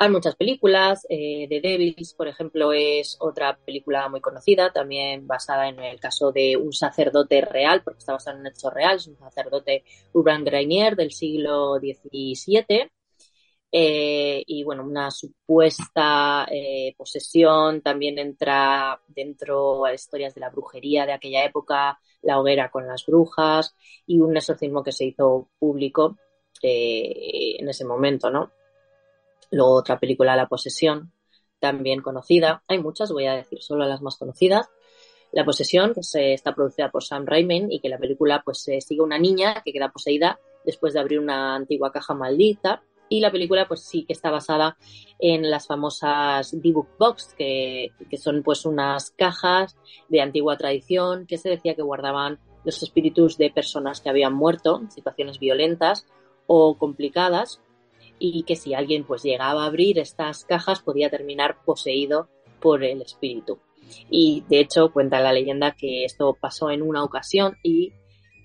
Hay 0.00 0.10
muchas 0.10 0.36
películas, 0.36 1.04
eh, 1.08 1.46
The 1.48 1.60
Devils, 1.60 2.14
por 2.14 2.28
ejemplo, 2.28 2.72
es 2.72 3.16
otra 3.18 3.58
película 3.64 4.08
muy 4.08 4.20
conocida, 4.20 4.72
también 4.72 5.26
basada 5.26 5.68
en 5.68 5.80
el 5.80 5.98
caso 5.98 6.30
de 6.30 6.56
un 6.56 6.72
sacerdote 6.72 7.40
real, 7.40 7.82
porque 7.82 7.98
está 7.98 8.12
basado 8.12 8.36
en 8.36 8.42
un 8.42 8.46
hecho 8.46 8.70
real, 8.70 8.96
es 8.96 9.08
un 9.08 9.18
sacerdote 9.18 9.82
Urban 10.12 10.44
Grainier 10.44 10.94
del 10.94 11.10
siglo 11.10 11.80
XVII, 11.80 12.92
eh, 13.70 14.42
y 14.46 14.64
bueno, 14.64 14.82
una 14.82 15.10
supuesta 15.10 16.46
eh, 16.50 16.94
posesión 16.96 17.82
también 17.82 18.18
entra 18.18 18.98
dentro 19.08 19.82
de 19.84 19.94
historias 19.94 20.34
de 20.34 20.40
la 20.40 20.48
brujería 20.48 21.04
de 21.04 21.12
aquella 21.12 21.44
época, 21.44 22.00
la 22.22 22.40
hoguera 22.40 22.70
con 22.70 22.86
las 22.86 23.04
brujas 23.04 23.74
y 24.06 24.20
un 24.20 24.36
exorcismo 24.36 24.82
que 24.82 24.92
se 24.92 25.04
hizo 25.04 25.50
público 25.58 26.16
eh, 26.62 27.56
en 27.58 27.68
ese 27.68 27.84
momento, 27.84 28.30
¿no? 28.30 28.52
Luego 29.50 29.74
otra 29.74 29.98
película, 29.98 30.36
La 30.36 30.48
posesión, 30.48 31.12
también 31.60 32.00
conocida. 32.00 32.62
Hay 32.68 32.78
muchas, 32.78 33.12
voy 33.12 33.26
a 33.26 33.34
decir 33.34 33.62
solo 33.62 33.84
las 33.86 34.00
más 34.00 34.16
conocidas. 34.16 34.68
La 35.32 35.44
posesión, 35.44 35.92
que 35.92 36.02
se, 36.02 36.32
está 36.32 36.54
producida 36.54 36.90
por 36.90 37.04
Sam 37.04 37.26
Raimi 37.26 37.66
y 37.70 37.80
que 37.80 37.90
la 37.90 37.98
película 37.98 38.42
pues 38.42 38.60
sigue 38.80 39.02
una 39.02 39.18
niña 39.18 39.62
que 39.62 39.72
queda 39.72 39.90
poseída 39.90 40.40
después 40.64 40.94
de 40.94 41.00
abrir 41.00 41.20
una 41.20 41.54
antigua 41.54 41.92
caja 41.92 42.14
maldita 42.14 42.82
y 43.08 43.20
la 43.20 43.30
película, 43.30 43.66
pues 43.66 43.82
sí 43.82 44.04
que 44.04 44.12
está 44.12 44.30
basada 44.30 44.76
en 45.18 45.50
las 45.50 45.66
famosas 45.66 46.50
D-Book 46.52 46.88
Box, 46.98 47.34
que, 47.36 47.92
que, 48.08 48.16
son 48.16 48.42
pues 48.42 48.64
unas 48.64 49.10
cajas 49.10 49.76
de 50.08 50.20
antigua 50.20 50.56
tradición 50.56 51.26
que 51.26 51.38
se 51.38 51.48
decía 51.48 51.74
que 51.74 51.82
guardaban 51.82 52.38
los 52.64 52.82
espíritus 52.82 53.38
de 53.38 53.50
personas 53.50 54.00
que 54.00 54.10
habían 54.10 54.34
muerto 54.34 54.78
en 54.80 54.90
situaciones 54.90 55.38
violentas 55.38 56.06
o 56.46 56.76
complicadas 56.76 57.60
y 58.18 58.42
que 58.42 58.56
si 58.56 58.74
alguien 58.74 59.04
pues 59.04 59.22
llegaba 59.22 59.62
a 59.62 59.66
abrir 59.66 59.98
estas 59.98 60.44
cajas 60.44 60.80
podía 60.80 61.10
terminar 61.10 61.58
poseído 61.64 62.28
por 62.60 62.84
el 62.84 63.02
espíritu. 63.02 63.58
Y 64.10 64.44
de 64.48 64.60
hecho 64.60 64.92
cuenta 64.92 65.20
la 65.20 65.32
leyenda 65.32 65.72
que 65.72 66.04
esto 66.04 66.36
pasó 66.38 66.70
en 66.70 66.82
una 66.82 67.04
ocasión 67.04 67.56
y 67.62 67.92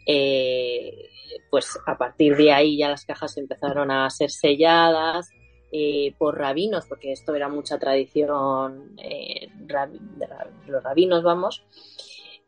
eh, 0.06 1.10
pues 1.50 1.80
a 1.86 1.98
partir 1.98 2.36
de 2.36 2.52
ahí 2.52 2.78
ya 2.78 2.90
las 2.90 3.06
cajas 3.06 3.38
empezaron 3.38 3.92
a 3.92 4.10
ser 4.10 4.32
selladas 4.32 5.30
eh, 5.72 6.14
por 6.18 6.38
rabinos, 6.38 6.86
porque 6.86 7.12
esto 7.12 7.34
era 7.34 7.50
mucha 7.50 7.80
tradición 7.80 8.96
eh, 8.98 9.50
de 9.56 10.28
los 10.68 10.84
rabinos, 10.84 11.24
vamos. 11.24 11.64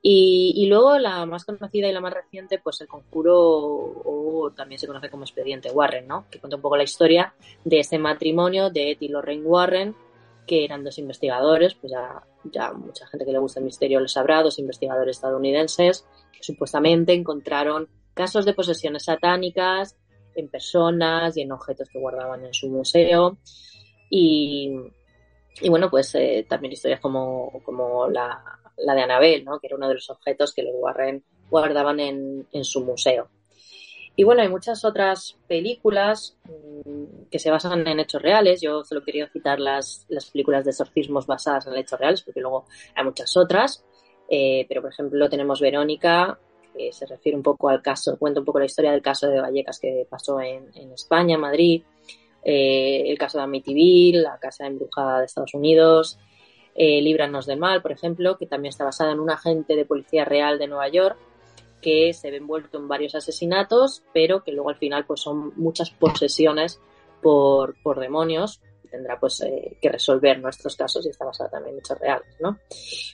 Y, 0.08 0.68
luego 0.70 0.99
la 0.99 1.26
más 1.26 1.45
conocida 1.45 1.88
y 1.88 1.91
la 1.91 1.99
más 1.99 2.14
reciente, 2.14 2.60
pues 2.60 2.80
el 2.82 2.88
conjuro, 2.88 3.36
o 3.36 4.51
también 4.56 4.78
se 4.78 4.86
conoce 4.86 5.10
como 5.10 5.24
expediente 5.24 5.72
Warren, 5.72 6.08
¿no? 6.08 6.28
Que 6.30 6.39
cuenta 6.39 6.58
un 6.58 6.62
poco 6.62 6.78
la 6.78 6.84
historia 6.84 7.34
de 7.64 7.80
ese 7.80 7.97
matrimonio 7.97 8.70
de 8.70 8.91
Ed 8.91 8.97
y 8.99 9.08
Lorraine 9.08 9.43
Warren, 9.43 9.95
que 10.45 10.64
eran 10.64 10.84
dos 10.84 10.99
investigadores, 10.99 11.74
pues 11.74 11.91
ya, 11.91 12.22
ya 12.51 12.73
mucha 12.73 13.07
gente 13.07 13.25
que 13.25 13.31
le 13.31 13.39
gusta 13.39 13.59
el 13.59 13.65
misterio 13.65 13.99
lo 13.99 14.07
sabrá, 14.07 14.41
dos 14.41 14.59
investigadores 14.59 15.17
estadounidenses, 15.17 16.05
que 16.31 16.43
supuestamente 16.43 17.13
encontraron 17.13 17.89
casos 18.13 18.45
de 18.45 18.53
posesiones 18.53 19.05
satánicas 19.05 19.97
en 20.35 20.49
personas 20.49 21.37
y 21.37 21.41
en 21.41 21.51
objetos 21.51 21.89
que 21.89 21.99
guardaban 21.99 22.45
en 22.45 22.53
su 22.53 22.69
museo. 22.69 23.37
Y, 24.09 24.71
y 25.61 25.69
bueno, 25.69 25.89
pues 25.89 26.13
eh, 26.15 26.45
también 26.47 26.73
historias 26.73 26.99
como, 26.99 27.51
como 27.63 28.07
la, 28.09 28.41
la, 28.77 28.93
de 28.93 29.01
Anabel, 29.01 29.43
¿no? 29.45 29.59
que 29.59 29.67
era 29.67 29.75
uno 29.75 29.87
de 29.87 29.95
los 29.95 30.09
objetos 30.09 30.53
que 30.53 30.63
los 30.63 30.73
Warren 30.75 31.23
guardaban 31.49 31.99
en, 31.99 32.47
en 32.51 32.63
su 32.63 32.83
museo. 32.83 33.29
Y 34.16 34.24
bueno, 34.24 34.41
hay 34.41 34.49
muchas 34.49 34.86
otras 34.86 35.38
películas 35.47 36.38
mmm, 36.45 37.26
que 37.30 37.39
se 37.39 37.51
basan 37.51 37.88
en 37.88 37.99
hechos 37.99 38.22
reales. 38.22 38.61
Yo 38.61 38.84
solo 38.84 39.03
quería 39.03 39.28
citar 39.28 39.59
las, 39.59 40.05
las 40.09 40.30
películas 40.32 40.63
de 40.63 40.72
exorcismos 40.72 41.28
basadas 41.28 41.68
en 41.68 41.76
hechos 41.76 41.99
reales, 41.99 42.22
porque 42.22 42.41
luego 42.41 42.66
hay 42.95 43.03
muchas 43.03 43.36
otras. 43.36 43.84
Eh, 44.30 44.66
pero, 44.68 44.82
por 44.82 44.91
ejemplo, 44.91 45.30
tenemos 45.30 45.59
Verónica, 45.59 46.39
que 46.74 46.91
se 46.91 47.05
refiere 47.05 47.38
un 47.38 47.43
poco 47.43 47.70
al 47.70 47.82
caso, 47.82 48.18
cuenta 48.18 48.39
un 48.39 48.45
poco 48.45 48.59
la 48.59 48.66
historia 48.66 48.91
del 48.91 49.01
caso 49.01 49.28
de 49.28 49.39
Vallecas 49.39 49.80
que 49.80 50.07
pasó 50.09 50.39
en, 50.39 50.72
en 50.76 50.91
España, 50.91 51.38
Madrid, 51.38 51.84
eh, 52.43 53.03
el 53.07 53.18
caso 53.18 53.38
de 53.38 53.43
Amityville, 53.43 54.22
la 54.22 54.38
casa 54.39 54.66
embrujada 54.68 55.20
de 55.20 55.26
Estados 55.26 55.53
Unidos, 55.53 56.18
eh, 56.76 57.01
Líbranos 57.01 57.45
del 57.45 57.59
Mal, 57.59 57.82
por 57.82 57.91
ejemplo, 57.91 58.38
que 58.38 58.45
también 58.45 58.70
está 58.70 58.84
basada 58.84 59.11
en 59.11 59.20
un 59.20 59.30
agente 59.30 59.76
de 59.76 59.86
policía 59.86 60.26
real 60.26 60.59
de 60.59 60.68
Nueva 60.68 60.89
York 60.89 61.18
que 61.86 62.13
se 62.13 62.31
ve 62.31 62.38
envuelto 62.38 62.79
en 62.79 62.88
varios 62.88 63.13
asesinatos, 63.13 64.01
pero 64.11 64.43
que 64.43 64.51
luego 64.51 64.69
al 64.69 64.77
final 64.77 65.05
pues 65.05 65.21
son 65.21 65.53
muchas 65.55 65.91
posesiones 65.91 66.81
por, 67.21 67.75
por 67.83 67.99
demonios 67.99 68.59
tendrá 68.95 69.19
pues 69.19 69.41
eh, 69.41 69.77
que 69.81 69.89
resolver 69.89 70.39
nuestros 70.39 70.75
casos 70.75 71.05
y 71.05 71.09
está 71.09 71.25
basada 71.25 71.49
también 71.49 71.75
en 71.75 71.79
hechos 71.79 71.99
reales, 71.99 72.36
¿no? 72.39 72.57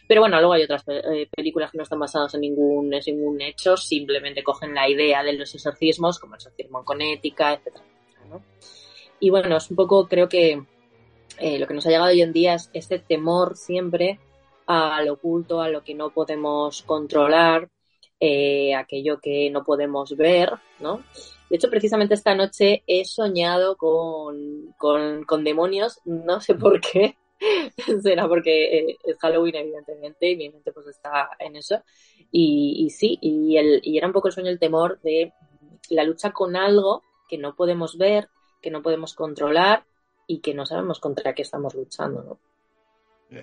Pero 0.08 0.22
bueno, 0.22 0.38
luego 0.38 0.54
hay 0.54 0.64
otras 0.64 0.84
eh, 0.88 1.28
películas 1.36 1.72
que 1.72 1.78
no 1.78 1.84
están 1.84 2.00
basadas 2.00 2.36
en 2.36 2.42
ningún, 2.42 2.94
en 2.94 3.02
ningún 3.06 3.42
hecho, 3.42 3.76
simplemente 3.76 4.44
cogen 4.44 4.76
la 4.76 4.88
idea 4.88 5.24
de 5.24 5.34
los 5.34 5.54
exorcismos, 5.56 6.20
como 6.20 6.36
el 6.36 6.38
exorcismo 6.38 6.86
con 6.86 7.02
ética, 7.02 7.54
etcétera, 7.54 7.84
¿no? 8.30 8.44
Y 9.20 9.30
bueno, 9.32 9.58
es 9.58 9.70
un 9.70 9.76
poco, 9.76 10.08
creo 10.08 10.30
que 10.30 10.64
eh, 11.40 11.60
lo 11.60 11.68
que 11.68 11.74
nos 11.74 11.86
ha 11.88 11.90
llegado 11.90 12.12
hoy 12.12 12.22
en 12.22 12.34
día 12.34 12.54
es 12.56 12.70
este 12.74 13.00
temor 13.00 13.58
siempre 13.58 14.20
al 14.68 15.10
oculto, 15.10 15.62
a 15.62 15.70
lo 15.70 15.84
que 15.84 15.96
no 15.96 16.12
podemos 16.12 16.84
controlar, 16.84 17.70
eh, 18.24 18.76
aquello 18.76 19.20
que 19.20 19.50
no 19.50 19.64
podemos 19.64 20.16
ver, 20.16 20.52
¿no? 20.80 21.02
De 21.50 21.56
hecho, 21.56 21.72
precisamente 21.72 22.14
esta 22.14 22.36
noche 22.36 22.84
he 22.86 23.04
soñado 23.04 23.76
con, 23.76 24.74
con, 24.78 25.24
con 25.24 25.44
demonios, 25.44 26.00
no 26.06 26.40
sé 26.40 26.54
por 26.54 26.80
qué, 26.80 27.18
será 28.04 28.28
porque 28.28 28.78
eh, 28.78 28.98
es 29.04 29.18
Halloween, 29.18 29.56
evidentemente, 29.56 30.30
y 30.30 30.38
mi 30.38 30.50
mente 30.50 30.72
pues 30.72 30.86
está 30.86 31.32
en 31.40 31.56
eso. 31.56 31.82
Y, 32.32 32.86
y 32.86 32.92
sí, 32.92 33.18
y, 33.22 33.58
el, 33.58 33.82
y 33.84 33.98
era 33.98 34.06
un 34.06 34.14
poco 34.14 34.28
el 34.28 34.36
sueño, 34.36 34.52
el 34.52 34.60
temor 34.60 35.02
de 35.02 35.34
la 35.90 36.04
lucha 36.04 36.32
con 36.32 36.56
algo 36.56 37.02
que 37.28 37.40
no 37.40 37.56
podemos 37.56 37.98
ver, 37.98 38.30
que 38.62 38.70
no 38.70 38.84
podemos 38.84 39.16
controlar 39.16 39.84
y 40.28 40.42
que 40.42 40.54
no 40.54 40.68
sabemos 40.68 41.00
contra 41.00 41.34
qué 41.34 41.42
estamos 41.42 41.74
luchando, 41.74 42.22
¿no? 42.22 42.40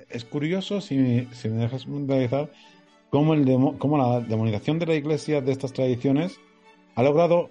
Es 0.08 0.24
curioso, 0.24 0.80
si, 0.80 1.26
si 1.32 1.48
me 1.48 1.62
dejas 1.62 1.86
puntualizar, 1.86 2.50
cómo, 3.10 3.34
el 3.34 3.44
demo, 3.44 3.78
cómo 3.78 3.98
la 3.98 4.20
demonización 4.20 4.78
de 4.78 4.86
la 4.86 4.94
iglesia 4.94 5.40
de 5.40 5.52
estas 5.52 5.72
tradiciones 5.72 6.38
ha 6.94 7.02
logrado 7.02 7.50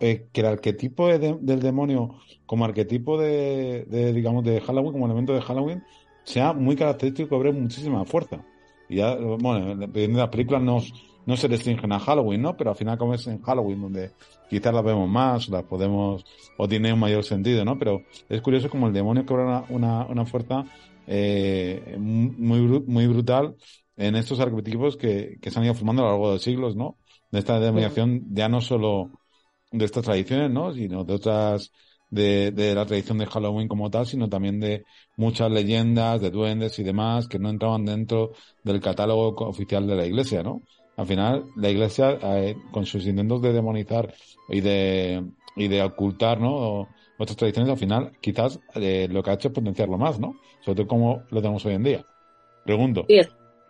eh, 0.00 0.26
que 0.32 0.40
el 0.40 0.46
arquetipo 0.46 1.08
de, 1.08 1.18
de, 1.18 1.38
del 1.40 1.60
demonio 1.60 2.16
como 2.46 2.64
arquetipo 2.64 3.18
de, 3.18 3.84
de, 3.88 4.12
digamos, 4.12 4.44
de 4.44 4.60
Halloween, 4.60 4.92
como 4.92 5.06
elemento 5.06 5.32
de 5.32 5.42
Halloween, 5.42 5.82
sea 6.24 6.52
muy 6.52 6.76
característico 6.76 7.26
y 7.26 7.30
cobre 7.30 7.52
muchísima 7.52 8.04
fuerza. 8.04 8.44
Y 8.88 8.96
ya, 8.96 9.14
bueno, 9.14 9.76
dependiendo 9.76 10.18
de 10.18 10.24
las 10.24 10.30
películas 10.30 10.62
no, 10.62 10.80
no 11.26 11.36
se 11.36 11.48
restringen 11.48 11.92
a 11.92 12.00
Halloween, 12.00 12.42
¿no? 12.42 12.56
Pero 12.56 12.70
al 12.70 12.76
final 12.76 12.98
como 12.98 13.14
es 13.14 13.26
en 13.26 13.40
Halloween 13.42 13.80
donde 13.80 14.10
quizás 14.50 14.74
las 14.74 14.84
vemos 14.84 15.08
más, 15.08 15.48
las 15.48 15.62
podemos, 15.64 16.24
o 16.58 16.68
tiene 16.68 16.92
un 16.92 16.98
mayor 16.98 17.24
sentido, 17.24 17.64
¿no? 17.64 17.78
Pero 17.78 18.02
es 18.28 18.40
curioso 18.42 18.68
como 18.68 18.88
el 18.88 18.92
demonio 18.92 19.24
cobra 19.24 19.44
una, 19.44 19.64
una, 19.68 20.06
una 20.06 20.26
fuerza 20.26 20.64
eh, 21.06 21.96
muy, 21.98 22.60
muy 22.60 23.06
brutal 23.06 23.56
en 24.06 24.16
estos 24.16 24.40
arquetipos 24.40 24.96
que, 24.96 25.38
que 25.40 25.50
se 25.50 25.58
han 25.58 25.64
ido 25.64 25.74
formando 25.74 26.02
a 26.02 26.06
lo 26.06 26.10
largo 26.12 26.32
de 26.32 26.38
siglos, 26.38 26.76
¿no? 26.76 26.96
De 27.30 27.38
esta 27.38 27.60
denominación 27.60 28.24
ya 28.30 28.48
no 28.48 28.60
solo 28.60 29.10
de 29.70 29.84
estas 29.84 30.04
tradiciones, 30.04 30.50
¿no? 30.50 30.74
Sino 30.74 31.04
de 31.04 31.14
otras, 31.14 31.72
de, 32.10 32.50
de 32.50 32.74
la 32.74 32.84
tradición 32.84 33.18
de 33.18 33.26
Halloween 33.26 33.68
como 33.68 33.90
tal, 33.90 34.06
sino 34.06 34.28
también 34.28 34.60
de 34.60 34.84
muchas 35.16 35.50
leyendas, 35.50 36.20
de 36.20 36.30
duendes 36.30 36.78
y 36.78 36.82
demás 36.82 37.28
que 37.28 37.38
no 37.38 37.48
entraban 37.48 37.84
dentro 37.84 38.32
del 38.64 38.80
catálogo 38.80 39.34
oficial 39.46 39.86
de 39.86 39.96
la 39.96 40.06
iglesia, 40.06 40.42
¿no? 40.42 40.62
Al 40.96 41.06
final, 41.06 41.46
la 41.56 41.70
iglesia, 41.70 42.18
eh, 42.22 42.56
con 42.70 42.84
sus 42.84 43.06
intentos 43.06 43.40
de 43.40 43.52
demonizar 43.52 44.12
y 44.48 44.60
de, 44.60 45.24
y 45.56 45.68
de 45.68 45.82
ocultar, 45.82 46.40
¿no? 46.40 46.88
otras 47.18 47.36
tradiciones, 47.36 47.70
al 47.70 47.78
final, 47.78 48.12
quizás 48.20 48.58
eh, 48.74 49.06
lo 49.08 49.22
que 49.22 49.30
ha 49.30 49.34
hecho 49.34 49.48
es 49.48 49.54
potenciarlo 49.54 49.96
más, 49.96 50.18
¿no? 50.18 50.34
Sobre 50.60 50.76
todo 50.76 50.88
como 50.88 51.22
lo 51.30 51.40
tenemos 51.40 51.64
hoy 51.64 51.74
en 51.74 51.84
día. 51.84 52.04
Pregunto. 52.64 53.04
Sí, 53.08 53.20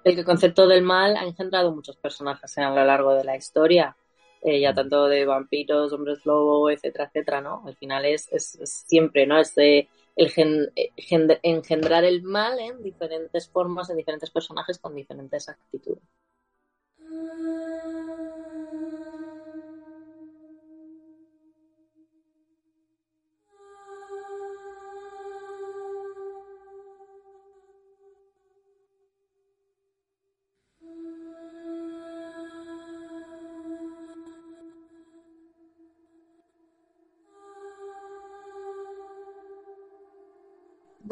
el 0.04 0.24
concepto 0.24 0.66
del 0.66 0.82
mal 0.82 1.16
ha 1.16 1.24
engendrado 1.24 1.72
muchos 1.72 1.96
personajes 1.96 2.58
a 2.58 2.70
lo 2.70 2.84
largo 2.84 3.14
de 3.14 3.24
la 3.24 3.36
historia 3.36 3.96
eh, 4.42 4.60
ya 4.60 4.74
tanto 4.74 5.06
de 5.06 5.24
vampiros, 5.24 5.92
hombres 5.92 6.26
lobo, 6.26 6.68
etcétera, 6.68 7.04
etcétera, 7.04 7.40
¿no? 7.40 7.62
Al 7.64 7.76
final 7.76 8.04
es, 8.04 8.26
es, 8.32 8.56
es 8.56 8.84
siempre, 8.88 9.24
¿no? 9.24 9.38
Es 9.38 9.54
de 9.54 9.88
el 10.16 10.30
gen, 10.30 10.72
gen, 10.96 11.28
engendrar 11.42 12.04
el 12.04 12.22
mal 12.22 12.58
en 12.58 12.82
diferentes 12.82 13.48
formas, 13.48 13.88
en 13.90 13.98
diferentes 13.98 14.30
personajes 14.30 14.78
con 14.78 14.96
diferentes 14.96 15.48
actitudes. 15.48 16.02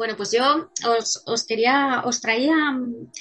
Bueno, 0.01 0.17
pues 0.17 0.31
yo 0.31 0.71
os, 0.97 1.21
os 1.27 1.45
quería, 1.45 2.01
os 2.03 2.21
traía 2.21 2.71
mm, 2.71 3.11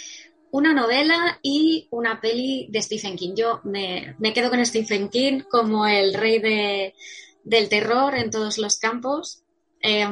una 0.53 0.73
novela 0.73 1.39
y 1.43 1.87
una 1.91 2.23
peli 2.23 2.69
de 2.71 2.81
Stephen 2.81 3.17
King. 3.17 3.35
Yo 3.37 3.61
me, 3.65 4.17
me 4.19 4.33
quedo 4.33 4.49
con 4.49 4.65
Stephen 4.65 5.11
King 5.11 5.43
como 5.51 5.87
el 5.87 6.15
rey 6.15 6.39
de, 6.39 6.95
del 7.45 7.69
terror 7.69 8.15
en 8.15 8.31
todos 8.31 8.57
los 8.57 8.79
campos. 8.79 9.45
Eh, 9.83 10.07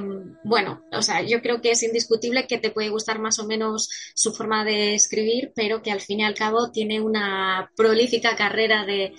bueno, 0.45 0.83
o 0.93 1.03
sea, 1.03 1.23
yo 1.23 1.43
creo 1.43 1.61
que 1.61 1.73
es 1.73 1.83
indiscutible 1.83 2.47
que 2.47 2.59
te 2.59 2.71
puede 2.71 2.89
gustar 2.89 3.19
más 3.19 3.39
o 3.39 3.47
menos 3.47 3.91
su 4.15 4.33
forma 4.33 4.65
de 4.65 4.95
escribir, 4.95 5.53
pero 5.55 5.83
que 5.83 5.93
al 5.93 6.01
fin 6.01 6.21
y 6.21 6.25
al 6.25 6.35
cabo 6.35 6.71
tiene 6.71 7.01
una 7.01 7.71
prolífica 7.77 8.35
carrera 8.35 8.87
de, 8.87 9.13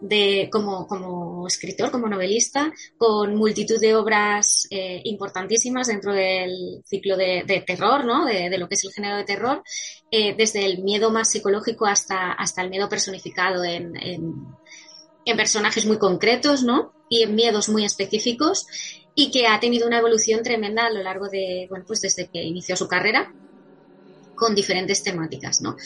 de 0.00 0.50
como, 0.52 0.86
como 0.86 1.46
escritor, 1.46 1.90
como 1.90 2.08
novelista, 2.08 2.70
con 2.98 3.34
multitud 3.36 3.80
de 3.80 3.94
obras 3.96 4.66
eh, 4.70 5.00
importantísimas 5.04 5.86
dentro 5.86 6.12
del 6.12 6.82
ciclo 6.84 7.16
de, 7.16 7.64
terror, 7.66 8.04
¿no? 8.04 8.26
De, 8.26 8.50
de, 8.50 8.58
lo 8.58 8.68
que 8.68 8.74
es 8.74 8.84
el 8.84 8.92
género 8.92 9.16
de 9.16 9.24
terror, 9.24 9.62
eh, 10.10 10.34
desde 10.36 10.66
el 10.66 10.82
miedo 10.82 11.10
más 11.10 11.30
psicológico 11.30 11.86
hasta, 11.86 12.32
hasta 12.32 12.60
el 12.60 12.68
miedo 12.68 12.90
personificado 12.90 13.64
en, 13.64 13.96
en, 13.96 14.34
en 15.24 15.36
personajes 15.36 15.86
muy 15.86 15.96
concretos, 15.98 16.62
¿no? 16.62 16.92
Y 17.08 17.22
en 17.22 17.34
miedos 17.34 17.70
muy 17.70 17.84
específicos 17.84 18.66
y 19.14 19.30
que 19.30 19.46
ha 19.46 19.60
tenido 19.60 19.86
una 19.86 19.98
evolución 19.98 20.42
tremenda 20.42 20.86
a 20.86 20.90
lo 20.90 21.02
largo 21.02 21.28
de, 21.28 21.66
bueno, 21.68 21.84
pues 21.86 22.00
desde 22.00 22.26
que 22.28 22.42
inició 22.42 22.76
su 22.76 22.88
carrera 22.88 23.32
con 24.34 24.54
diferentes 24.54 25.02
temáticas, 25.02 25.60
¿no? 25.60 25.76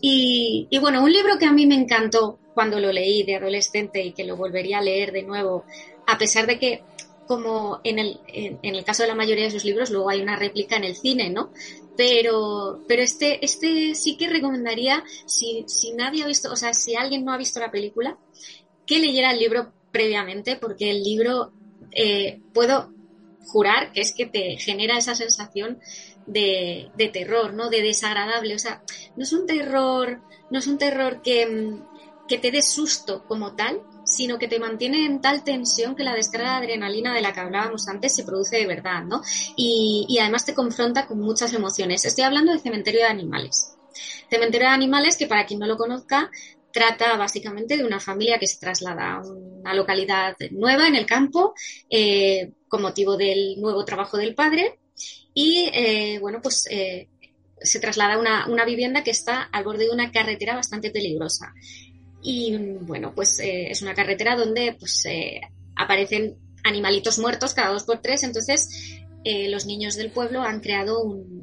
Y, 0.00 0.66
y, 0.68 0.78
bueno, 0.78 1.02
un 1.02 1.12
libro 1.12 1.38
que 1.38 1.46
a 1.46 1.52
mí 1.52 1.66
me 1.66 1.74
encantó 1.74 2.38
cuando 2.52 2.78
lo 2.78 2.92
leí 2.92 3.22
de 3.24 3.36
adolescente 3.36 4.02
y 4.02 4.12
que 4.12 4.24
lo 4.24 4.36
volvería 4.36 4.78
a 4.78 4.82
leer 4.82 5.12
de 5.12 5.22
nuevo, 5.22 5.64
a 6.06 6.18
pesar 6.18 6.46
de 6.46 6.58
que, 6.58 6.82
como 7.26 7.80
en 7.82 7.98
el, 7.98 8.20
en, 8.28 8.58
el 8.62 8.84
caso 8.84 9.02
de 9.02 9.08
la 9.08 9.14
mayoría 9.14 9.44
de 9.44 9.50
sus 9.50 9.64
libros, 9.64 9.90
luego 9.90 10.10
hay 10.10 10.20
una 10.20 10.36
réplica 10.36 10.76
en 10.76 10.84
el 10.84 10.94
cine, 10.94 11.30
¿no? 11.30 11.50
Pero, 11.96 12.82
pero 12.86 13.02
este, 13.02 13.44
este 13.44 13.94
sí 13.94 14.16
que 14.16 14.28
recomendaría, 14.28 15.02
si, 15.26 15.64
si 15.66 15.92
nadie 15.94 16.22
ha 16.22 16.26
visto, 16.26 16.52
o 16.52 16.56
sea, 16.56 16.74
si 16.74 16.94
alguien 16.94 17.24
no 17.24 17.32
ha 17.32 17.38
visto 17.38 17.60
la 17.60 17.70
película, 17.70 18.18
que 18.86 18.98
leyera 18.98 19.32
el 19.32 19.38
libro 19.38 19.72
previamente, 19.90 20.56
porque 20.56 20.90
el 20.90 21.02
libro 21.02 21.52
eh, 21.94 22.40
puedo 22.52 22.92
jurar 23.46 23.92
que 23.92 24.00
es 24.00 24.12
que 24.12 24.26
te 24.26 24.56
genera 24.56 24.98
esa 24.98 25.14
sensación 25.14 25.78
de, 26.26 26.90
terror, 27.12 27.54
¿no? 27.54 27.70
De 27.70 27.82
desagradable. 27.82 28.54
O 28.54 28.58
sea, 28.58 28.82
no 29.16 29.22
es 29.22 29.32
un 29.32 29.46
terror, 29.46 30.20
no 30.50 30.58
es 30.58 30.66
un 30.66 30.78
terror 30.78 31.22
que, 31.22 31.78
que 32.28 32.38
te 32.38 32.50
dé 32.50 32.62
susto 32.62 33.24
como 33.26 33.54
tal, 33.54 33.80
sino 34.04 34.38
que 34.38 34.48
te 34.48 34.58
mantiene 34.58 35.06
en 35.06 35.20
tal 35.20 35.44
tensión 35.44 35.94
que 35.94 36.04
la 36.04 36.14
descarga 36.14 36.52
de 36.52 36.66
adrenalina 36.66 37.14
de 37.14 37.22
la 37.22 37.32
que 37.32 37.40
hablábamos 37.40 37.88
antes 37.88 38.14
se 38.14 38.24
produce 38.24 38.56
de 38.56 38.66
verdad, 38.66 39.04
¿no? 39.04 39.22
Y, 39.56 40.06
y 40.08 40.18
además 40.18 40.44
te 40.44 40.54
confronta 40.54 41.06
con 41.06 41.20
muchas 41.20 41.52
emociones. 41.52 42.04
Estoy 42.04 42.24
hablando 42.24 42.52
de 42.52 42.58
Cementerio 42.58 43.00
de 43.00 43.06
Animales. 43.06 43.76
Cementerio 44.28 44.68
de 44.68 44.74
Animales, 44.74 45.16
que 45.16 45.26
para 45.26 45.46
quien 45.46 45.60
no 45.60 45.66
lo 45.66 45.76
conozca, 45.76 46.30
trata 46.74 47.16
básicamente 47.16 47.76
de 47.76 47.84
una 47.84 48.00
familia 48.00 48.38
que 48.38 48.48
se 48.48 48.58
traslada 48.58 49.14
a 49.14 49.20
una 49.22 49.74
localidad 49.74 50.36
nueva 50.50 50.88
en 50.88 50.96
el 50.96 51.06
campo 51.06 51.54
eh, 51.88 52.50
con 52.66 52.82
motivo 52.82 53.16
del 53.16 53.60
nuevo 53.60 53.84
trabajo 53.84 54.18
del 54.18 54.34
padre. 54.34 54.80
Y 55.32 55.70
eh, 55.72 56.18
bueno 56.20 56.40
pues 56.42 56.66
eh, 56.68 57.08
se 57.60 57.78
traslada 57.78 58.14
a 58.14 58.18
una, 58.18 58.48
una, 58.48 58.64
vivienda 58.64 59.04
que 59.04 59.12
está 59.12 59.42
al 59.42 59.64
borde 59.64 59.84
de 59.84 59.90
una 59.90 60.10
carretera 60.10 60.56
bastante 60.56 60.90
peligrosa. 60.90 61.54
Y 62.22 62.56
bueno 62.80 63.14
pues 63.14 63.38
es 63.40 63.80
una 63.80 63.94
carretera 63.94 64.34
donde 64.34 64.76
pues 64.78 65.04
aparecen 65.76 66.36
animalitos 66.64 67.20
muertos 67.20 67.54
cada 67.54 67.72
dos 67.72 67.84
por 67.84 68.00
tres. 68.02 68.24
Entonces 68.24 69.03
eh, 69.24 69.48
los 69.48 69.64
niños 69.64 69.96
del 69.96 70.10
pueblo 70.10 70.42
han 70.42 70.60
creado 70.60 71.02
un, 71.02 71.34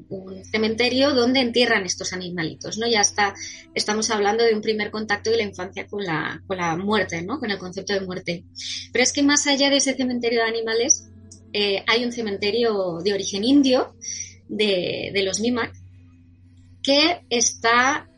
cementerio 0.44 1.14
donde 1.14 1.40
entierran 1.40 1.86
estos 1.86 2.12
animalitos, 2.12 2.78
¿no? 2.78 2.88
Ya 2.88 3.00
está, 3.00 3.34
estamos 3.74 4.10
hablando 4.10 4.44
de 4.44 4.54
un 4.54 4.62
primer 4.62 4.92
contacto 4.92 5.30
de 5.30 5.38
la 5.38 5.44
infancia 5.44 5.88
con 5.88 6.04
la, 6.04 6.44
con 6.46 6.58
la 6.58 6.76
muerte, 6.76 7.22
¿no? 7.22 7.40
Con 7.40 7.50
el 7.50 7.58
concepto 7.58 7.94
de 7.94 8.02
muerte. 8.02 8.44
Pero 8.92 9.04
es 9.04 9.14
que 9.14 9.24
más 9.24 9.48
allá 9.48 9.70
de 9.70 9.78
ese 9.78 9.96
cementerio 9.96 10.42
de 10.42 10.50
animales, 10.50 11.10
eh, 11.54 11.84
hay 11.88 12.04
un 12.04 12.12
cementerio 12.12 13.00
de 13.02 13.14
origen 13.14 13.46
indio 13.46 13.96
de, 14.50 15.12
de 15.14 15.24
los 15.24 15.40
Mimak 15.40 15.74
que 16.84 17.22
está 17.30 18.11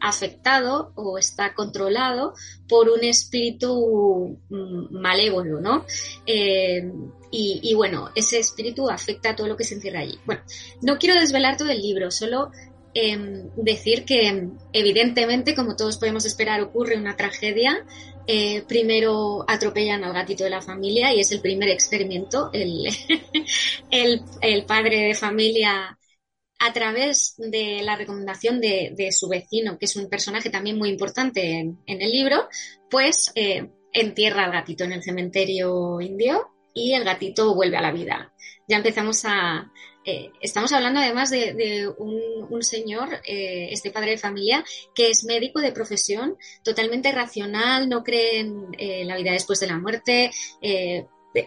afectado 0.00 0.92
o 0.94 1.18
está 1.18 1.54
controlado 1.54 2.34
por 2.68 2.88
un 2.88 3.04
espíritu 3.04 4.38
mm, 4.48 4.98
malévolo, 4.98 5.60
¿no? 5.60 5.84
Eh, 6.26 6.90
y, 7.32 7.74
bueno, 7.74 8.10
ese 8.16 8.40
espíritu 8.40 8.90
afecta 8.90 9.30
a 9.30 9.36
todo 9.36 9.46
lo 9.46 9.56
que 9.56 9.62
se 9.62 9.74
encierra 9.74 10.00
allí. 10.00 10.18
Bueno, 10.26 10.42
no 10.82 10.98
quiero 10.98 11.20
desvelar 11.20 11.56
todo 11.56 11.70
el 11.70 11.80
libro, 11.80 12.10
solo 12.10 12.50
eh, 12.92 13.44
decir 13.54 14.04
que 14.04 14.48
evidentemente, 14.72 15.54
como 15.54 15.76
todos 15.76 15.96
podemos 15.96 16.24
esperar, 16.24 16.60
ocurre 16.60 16.96
una 16.96 17.16
tragedia. 17.16 17.86
Eh, 18.26 18.62
primero 18.66 19.44
atropellan 19.46 20.02
al 20.02 20.12
gatito 20.12 20.42
de 20.42 20.50
la 20.50 20.60
familia 20.60 21.14
y 21.14 21.20
es 21.20 21.30
el 21.30 21.40
primer 21.40 21.68
experimento. 21.68 22.50
El, 22.52 22.88
el 24.40 24.64
padre 24.64 25.02
de 25.02 25.14
familia 25.14 25.99
a 26.60 26.74
través 26.74 27.34
de 27.38 27.80
la 27.82 27.96
recomendación 27.96 28.60
de, 28.60 29.08
su 29.12 29.28
vecino, 29.28 29.78
que 29.78 29.86
es 29.86 29.96
un 29.96 30.10
personaje 30.10 30.50
también 30.50 30.76
muy 30.76 30.90
importante 30.90 31.58
en, 31.58 31.78
el 31.86 32.10
libro, 32.10 32.48
pues 32.90 33.32
eh, 33.34 33.70
entierra 33.92 34.44
al 34.44 34.52
gatito 34.52 34.84
en 34.84 34.92
el 34.92 35.02
cementerio 35.02 36.02
indio 36.02 36.50
y 36.74 36.92
el 36.92 37.04
gatito 37.04 37.54
vuelve 37.54 37.78
a 37.78 37.82
la 37.82 37.92
vida. 37.92 38.32
Ya 38.68 38.76
empezamos 38.76 39.24
a... 39.24 39.72
Eh, 40.04 40.32
estamos 40.40 40.72
hablando 40.72 41.00
además 41.00 41.30
de, 41.30 41.88
un, 41.98 42.62
señor, 42.62 43.20
eh, 43.26 43.68
este 43.70 43.90
padre 43.90 44.12
de 44.12 44.18
familia, 44.18 44.62
que 44.94 45.08
es 45.08 45.24
médico 45.24 45.60
de 45.60 45.72
profesión, 45.72 46.36
totalmente 46.62 47.10
racional, 47.10 47.88
no 47.88 48.04
cree 48.04 48.40
en 48.40 49.08
la 49.08 49.16
vida 49.16 49.32
después 49.32 49.60
de 49.60 49.66
la 49.66 49.78
muerte, 49.78 50.30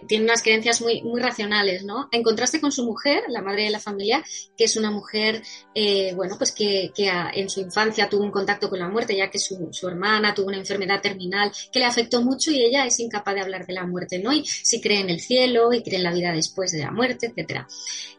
tiene 0.07 0.23
unas 0.23 0.41
creencias 0.41 0.81
muy, 0.81 1.01
muy 1.01 1.21
racionales, 1.21 1.84
¿no? 1.84 2.07
En 2.11 2.23
contraste 2.23 2.61
con 2.61 2.71
su 2.71 2.86
mujer, 2.86 3.23
la 3.27 3.41
madre 3.41 3.63
de 3.63 3.69
la 3.69 3.79
familia, 3.79 4.23
que 4.57 4.63
es 4.63 4.77
una 4.77 4.91
mujer, 4.91 5.41
eh, 5.75 6.13
bueno, 6.15 6.36
pues 6.38 6.51
que, 6.51 6.91
en 6.95 7.49
su 7.49 7.59
infancia 7.61 8.09
tuvo 8.09 8.23
un 8.23 8.31
contacto 8.31 8.69
con 8.69 8.79
la 8.79 8.88
muerte, 8.88 9.15
ya 9.15 9.29
que 9.29 9.39
su, 9.39 9.69
su, 9.71 9.88
hermana 9.88 10.34
tuvo 10.34 10.47
una 10.47 10.57
enfermedad 10.57 11.01
terminal 11.01 11.51
que 11.71 11.79
le 11.79 11.86
afectó 11.86 12.21
mucho 12.21 12.51
y 12.51 12.63
ella 12.63 12.86
es 12.86 12.99
incapaz 12.99 13.36
de 13.36 13.41
hablar 13.41 13.65
de 13.65 13.73
la 13.73 13.86
muerte, 13.86 14.19
¿no? 14.19 14.31
Y 14.31 14.45
si 14.45 14.79
cree 14.79 15.01
en 15.01 15.09
el 15.09 15.19
cielo 15.19 15.73
y 15.73 15.84
cree 15.84 15.97
en 15.97 16.03
la 16.03 16.13
vida 16.13 16.31
después 16.31 16.71
de 16.71 16.79
la 16.79 16.91
muerte, 16.91 17.27
etcétera. 17.27 17.67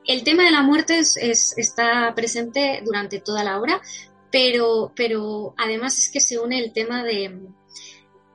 El 0.07 0.23
tema 0.23 0.45
de 0.45 0.51
la 0.51 0.63
muerte 0.63 0.99
es, 0.99 1.17
está 1.57 2.13
presente 2.15 2.83
durante 2.85 3.21
toda 3.21 3.43
la 3.43 3.59
obra, 3.59 3.81
pero, 4.31 4.93
pero 4.95 5.55
además 5.57 5.99
es 5.99 6.11
que 6.11 6.21
se 6.21 6.39
une 6.39 6.59
el 6.59 6.73
tema 6.73 7.05
de, 7.05 7.39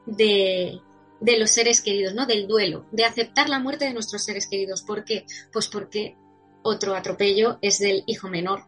de 0.07 0.82
de 1.22 1.38
los 1.38 1.51
seres 1.51 1.82
queridos, 1.82 2.13
¿no? 2.13 2.26
Del 2.26 2.47
duelo, 2.47 2.86
de 2.91 3.05
aceptar 3.05 3.49
la 3.49 3.59
muerte 3.59 3.86
de 3.86 3.93
nuestros 3.93 4.24
seres 4.24 4.47
queridos. 4.47 4.84
¿Por 4.84 5.03
qué? 5.03 5.26
Pues 5.51 5.67
porque 5.67 6.15
otro 6.63 6.95
atropello 6.95 7.57
es 7.61 7.80
del 7.80 8.03
hijo 8.07 8.30
menor 8.30 8.65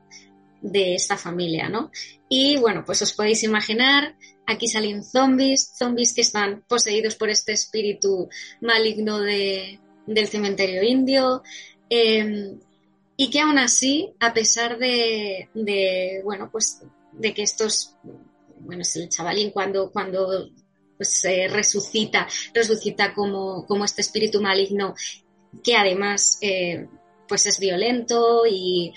de 0.61 0.95
esta 0.95 1.17
familia, 1.17 1.69
¿no? 1.69 1.91
Y 2.29 2.57
bueno, 2.57 2.83
pues 2.85 3.01
os 3.01 3.13
podéis 3.13 3.43
imaginar, 3.43 4.15
aquí 4.45 4.67
salen 4.67 5.03
zombies, 5.03 5.73
zombies 5.77 6.13
que 6.13 6.21
están 6.21 6.63
poseídos 6.67 7.15
por 7.15 7.29
este 7.29 7.53
espíritu 7.53 8.29
maligno 8.61 9.19
de, 9.19 9.79
del 10.05 10.27
cementerio 10.27 10.83
indio, 10.83 11.41
eh, 11.89 12.57
y 13.17 13.29
que 13.29 13.39
aún 13.39 13.57
así, 13.59 14.13
a 14.19 14.33
pesar 14.33 14.77
de, 14.77 15.49
de, 15.53 16.21
bueno, 16.23 16.49
pues 16.51 16.81
de 17.11 17.33
que 17.33 17.43
estos, 17.43 17.95
bueno, 18.59 18.81
es 18.81 18.95
el 18.95 19.09
chavalín 19.09 19.51
cuando, 19.51 19.91
cuando 19.91 20.49
pues 21.01 21.25
eh, 21.25 21.47
resucita, 21.47 22.27
resucita 22.53 23.11
como, 23.15 23.65
como 23.65 23.85
este 23.85 24.01
espíritu 24.01 24.39
maligno 24.39 24.93
que 25.63 25.75
además 25.75 26.37
eh, 26.41 26.85
pues 27.27 27.47
es 27.47 27.59
violento 27.59 28.43
y 28.47 28.93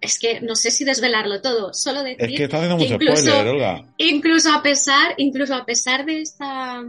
es 0.00 0.20
que 0.20 0.40
no 0.40 0.54
sé 0.54 0.70
si 0.70 0.84
desvelarlo 0.84 1.42
todo, 1.42 1.74
solo 1.74 2.04
decir 2.04 2.30
es 2.30 2.36
que, 2.36 2.44
está 2.44 2.58
haciendo 2.58 2.76
mucho 2.76 2.94
incluso, 2.94 3.22
spoiler, 3.22 3.48
Olga. 3.48 3.92
incluso 3.96 4.52
a 4.52 4.62
pesar, 4.62 5.14
incluso 5.16 5.52
a 5.56 5.64
pesar 5.66 6.06
de 6.06 6.20
esta 6.20 6.84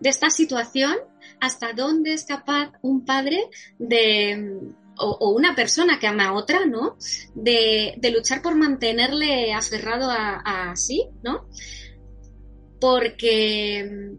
de 0.00 0.08
esta 0.08 0.28
situación, 0.28 0.96
hasta 1.38 1.72
dónde 1.72 2.14
es 2.14 2.24
capaz 2.24 2.72
un 2.82 3.04
padre 3.04 3.48
de 3.78 4.58
o, 4.98 5.06
o, 5.20 5.30
una 5.30 5.54
persona 5.54 6.00
que 6.00 6.08
ama 6.08 6.24
a 6.24 6.32
otra, 6.32 6.66
¿no? 6.66 6.96
De, 7.36 7.94
de 7.96 8.10
luchar 8.10 8.42
por 8.42 8.56
mantenerle 8.56 9.54
aferrado 9.54 10.10
a, 10.10 10.42
a 10.44 10.74
sí, 10.74 11.06
¿no? 11.22 11.46
Porque, 12.82 14.18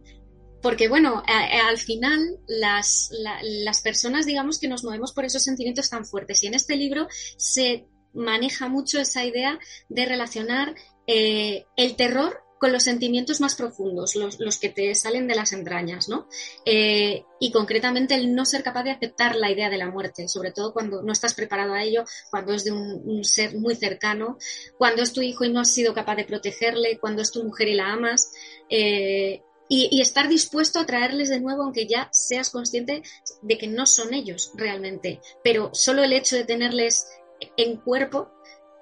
porque 0.62 0.88
bueno, 0.88 1.22
al 1.28 1.78
final 1.78 2.40
las, 2.48 3.10
la, 3.12 3.38
las 3.42 3.82
personas, 3.82 4.26
digamos 4.26 4.58
que 4.58 4.70
nos 4.70 4.86
movemos 4.86 5.12
por 5.12 5.26
esos 5.26 5.44
sentimientos 5.44 5.90
tan 5.90 6.06
fuertes. 6.06 6.42
Y 6.44 6.48
en 6.48 6.54
este 6.54 6.78
libro 6.78 7.10
se 7.36 7.88
maneja 8.14 8.70
mucho 8.70 9.02
esa 9.02 9.26
idea 9.26 9.60
de 9.90 10.06
relacionar 10.06 10.76
eh, 11.08 11.66
el 11.76 11.98
terror 11.98 12.40
con 12.64 12.72
los 12.72 12.84
sentimientos 12.84 13.42
más 13.42 13.56
profundos, 13.56 14.16
los, 14.16 14.58
que 14.58 14.70
te 14.70 14.96
salen 14.96 15.28
de 15.28 15.36
las 15.36 15.52
entrañas, 15.52 16.08
¿no? 16.08 16.30
Eh, 16.64 17.26
y 17.38 17.52
concretamente 17.52 18.16
el 18.16 18.34
no 18.34 18.46
ser 18.46 18.64
capaz 18.64 18.84
de 18.84 18.92
aceptar 18.92 19.36
la 19.36 19.52
idea 19.52 19.70
de 19.70 19.78
la 19.78 19.92
muerte, 19.92 20.30
sobre 20.30 20.54
todo 20.54 20.72
cuando 20.72 21.04
no 21.04 21.12
estás 21.12 21.34
preparado 21.34 21.74
a 21.74 21.84
ello, 21.84 22.06
cuando 22.32 22.54
es 22.54 22.64
de 22.64 22.72
un, 22.72 23.22
ser 23.26 23.58
muy 23.58 23.76
cercano, 23.76 24.38
cuando 24.78 25.02
es 25.02 25.12
tu 25.12 25.22
hijo 25.22 25.44
y 25.44 25.52
no 25.52 25.60
has 25.60 25.74
sido 25.74 25.94
capaz 25.94 26.16
de 26.16 26.24
protegerle, 26.24 27.00
cuando 27.00 27.22
es 27.22 27.34
tu 27.34 27.44
mujer 27.44 27.68
y 27.68 27.76
la 27.76 27.92
amas. 27.92 28.32
eh, 28.70 29.42
y 29.70 30.02
estar 30.02 30.30
dispuesto 30.30 30.80
a 30.80 30.86
traerles 30.86 31.30
de 31.30 31.40
nuevo, 31.40 31.64
aunque 31.64 31.88
ya 31.88 32.08
seas 32.12 32.52
consciente 32.52 33.02
de 33.42 33.58
que 33.58 33.66
no 33.66 33.88
son 33.88 34.14
ellos 34.14 34.52
realmente, 34.54 35.20
pero 35.44 35.72
solo 35.74 36.04
el 36.04 36.14
hecho 36.14 36.36
de 36.36 36.44
tenerles 36.44 37.08
en 37.58 37.78
cuerpo 37.78 38.30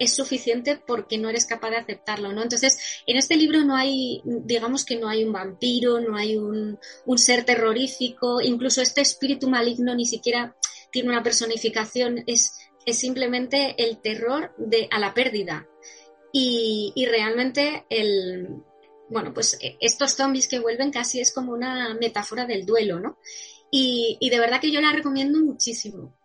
es 0.01 0.15
suficiente 0.15 0.81
porque 0.85 1.19
no 1.19 1.29
eres 1.29 1.45
capaz 1.45 1.69
de 1.69 1.77
aceptarlo, 1.77 2.33
¿no? 2.33 2.41
Entonces, 2.41 2.79
en 3.05 3.17
este 3.17 3.35
libro 3.35 3.63
no 3.63 3.75
hay, 3.75 4.21
digamos 4.25 4.83
que 4.83 4.95
no 4.95 5.07
hay 5.07 5.23
un 5.23 5.31
vampiro, 5.31 5.99
no 6.01 6.17
hay 6.17 6.37
un, 6.37 6.79
un 7.05 7.17
ser 7.19 7.45
terrorífico, 7.45 8.41
incluso 8.41 8.81
este 8.81 9.01
espíritu 9.01 9.47
maligno 9.47 9.93
ni 9.93 10.05
siquiera 10.05 10.55
tiene 10.91 11.09
una 11.09 11.21
personificación, 11.21 12.23
es, 12.25 12.57
es 12.83 12.97
simplemente 12.97 13.75
el 13.77 14.01
terror 14.01 14.55
de, 14.57 14.87
a 14.89 14.97
la 14.97 15.13
pérdida. 15.13 15.67
Y, 16.33 16.93
y 16.95 17.05
realmente 17.05 17.85
el, 17.89 18.47
bueno, 19.07 19.33
pues 19.35 19.55
eh, 19.61 19.77
estos 19.81 20.15
zombies 20.15 20.47
que 20.47 20.59
vuelven 20.59 20.91
casi 20.91 21.19
es 21.19 21.31
como 21.31 21.51
una 21.51 21.93
metáfora 21.93 22.45
del 22.45 22.65
duelo, 22.65 22.99
¿no? 22.99 23.19
Y, 23.69 24.17
y 24.19 24.31
de 24.31 24.39
verdad 24.39 24.59
que 24.59 24.71
yo 24.71 24.81
la 24.81 24.93
recomiendo 24.93 25.39
muchísimo. 25.39 26.17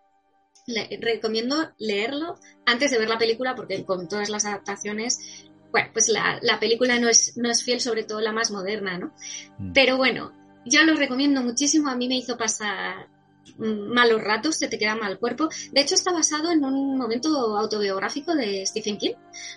Le, 0.66 0.98
recomiendo 1.00 1.70
leerlo 1.78 2.38
antes 2.64 2.90
de 2.90 2.98
ver 2.98 3.08
la 3.08 3.18
película 3.18 3.54
porque 3.54 3.84
con 3.84 4.08
todas 4.08 4.28
las 4.28 4.44
adaptaciones, 4.44 5.46
bueno, 5.70 5.90
pues 5.92 6.08
la, 6.08 6.38
la 6.42 6.58
película 6.58 6.98
no 6.98 7.08
es, 7.08 7.36
no 7.36 7.50
es 7.50 7.62
fiel, 7.62 7.80
sobre 7.80 8.04
todo 8.04 8.20
la 8.20 8.32
más 8.32 8.50
moderna, 8.50 8.98
¿no? 8.98 9.12
Mm. 9.58 9.72
Pero 9.72 9.96
bueno, 9.96 10.32
yo 10.64 10.82
lo 10.82 10.94
recomiendo 10.94 11.42
muchísimo, 11.42 11.88
a 11.88 11.96
mí 11.96 12.08
me 12.08 12.16
hizo 12.16 12.36
pasar 12.36 13.08
mm, 13.56 13.92
malos 13.92 14.20
ratos, 14.20 14.56
se 14.56 14.68
te 14.68 14.78
queda 14.78 14.96
mal 14.96 15.18
cuerpo. 15.18 15.48
De 15.70 15.80
hecho, 15.80 15.94
está 15.94 16.12
basado 16.12 16.50
en 16.50 16.64
un 16.64 16.98
momento 16.98 17.56
autobiográfico 17.56 18.34
de 18.34 18.66
Stephen 18.66 18.98
King, 18.98 19.14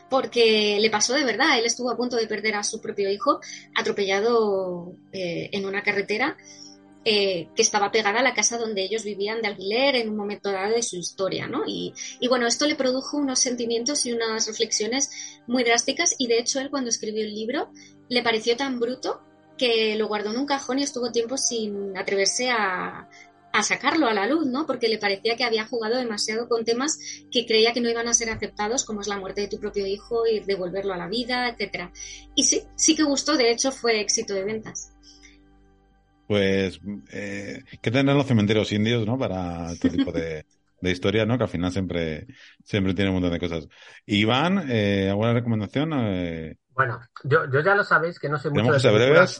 porque 0.09 0.77
le 0.79 0.89
pasó 0.89 1.13
de 1.13 1.23
verdad. 1.23 1.57
Él 1.57 1.65
estuvo 1.65 1.89
a 1.89 1.97
punto 1.97 2.15
de 2.15 2.27
perder 2.27 2.55
a 2.55 2.63
su 2.63 2.79
propio 2.79 3.09
hijo 3.09 3.39
atropellado 3.75 4.93
eh, 5.11 5.49
en 5.51 5.65
una 5.65 5.81
carretera 5.81 6.37
eh, 7.11 7.49
que 7.55 7.63
estaba 7.63 7.89
pegada 7.89 8.19
a 8.19 8.23
la 8.23 8.35
casa 8.35 8.59
donde 8.59 8.83
ellos 8.83 9.03
vivían 9.03 9.41
de 9.41 9.47
alquiler 9.47 9.95
en 9.95 10.09
un 10.09 10.15
momento 10.15 10.51
dado 10.51 10.75
de 10.75 10.83
su 10.83 10.95
historia, 10.95 11.47
¿no? 11.47 11.63
Y, 11.65 11.91
bueno, 12.27 12.45
esto 12.45 12.67
le 12.67 12.75
produjo 12.75 13.17
unos 13.17 13.39
sentimientos 13.39 14.05
y 14.05 14.13
unas 14.13 14.45
reflexiones 14.45 15.09
muy 15.47 15.63
drásticas 15.63 16.13
y 16.19 16.27
de 16.27 16.37
hecho 16.37 16.59
él 16.59 16.69
cuando 16.69 16.91
escribió 16.91 17.23
el 17.23 17.33
libro 17.33 17.71
le 18.09 18.21
pareció 18.21 18.55
tan 18.55 18.79
bruto 18.79 19.23
que 19.57 19.95
lo 19.95 20.07
guardó 20.07 20.29
en 20.29 20.37
un 20.37 20.45
cajón 20.45 20.77
y 20.77 20.83
estuvo 20.83 21.11
tiempo 21.11 21.35
sin 21.35 21.97
atreverse 21.97 22.51
a, 22.51 23.09
a 23.53 23.63
sacarlo 23.63 24.05
a 24.05 24.13
la 24.13 24.27
luz, 24.27 24.45
¿no? 24.45 24.67
Porque 24.67 24.87
le 24.87 24.99
parecía 24.99 25.35
que 25.35 25.45
había 25.45 25.65
jugado 25.65 25.97
demasiado 25.97 26.47
con 26.47 26.63
temas 26.63 26.99
que 27.31 27.47
creía 27.47 27.73
que 27.73 27.81
no 27.81 27.89
iban 27.89 28.07
a 28.07 28.13
ser 28.13 28.29
aceptados, 28.29 28.85
como 28.85 29.01
es 29.01 29.07
la 29.07 29.17
muerte 29.17 29.41
de 29.41 29.47
tu 29.47 29.59
propio 29.59 29.87
hijo 29.87 30.27
y 30.27 30.41
devolverlo 30.41 30.93
a 30.93 30.97
la 30.97 31.07
vida, 31.07 31.49
etcétera. 31.49 31.91
Y 32.35 32.43
sí, 32.43 32.61
sí 32.75 32.95
que 32.95 33.01
gustó, 33.01 33.35
de 33.35 33.49
hecho 33.49 33.71
fue 33.71 33.99
éxito 33.99 34.35
de 34.35 34.43
ventas. 34.43 34.93
Pues 36.29 36.79
eh, 37.11 37.63
que 37.81 37.89
tener 37.91 38.15
los 38.15 38.27
cementerios 38.27 38.71
indios, 38.71 39.05
¿no? 39.07 39.17
Para 39.17 39.71
este 39.71 39.89
tipo 39.97 40.11
de, 40.11 40.45
de 40.79 40.91
historias, 40.91 41.27
¿no? 41.27 41.37
Que 41.37 41.43
al 41.45 41.49
final 41.49 41.71
siempre, 41.71 42.27
siempre 42.63 42.93
tiene 42.93 43.09
un 43.09 43.15
montón 43.15 43.33
de 43.33 43.39
cosas. 43.39 43.67
Iván, 44.05 44.65
eh, 44.69 45.07
¿alguna 45.09 45.33
recomendación? 45.33 45.91
Eh, 45.95 46.57
Bueno, 46.75 46.99
yo, 47.23 47.45
yo 47.51 47.59
ya 47.61 47.75
lo 47.75 47.83
sabéis 47.83 48.19
que 48.19 48.29
no 48.29 48.37
soy 48.37 48.51
mucho 48.51 48.71
¿Tenemos 48.71 48.83
de 48.83 48.89
películas. 48.89 49.39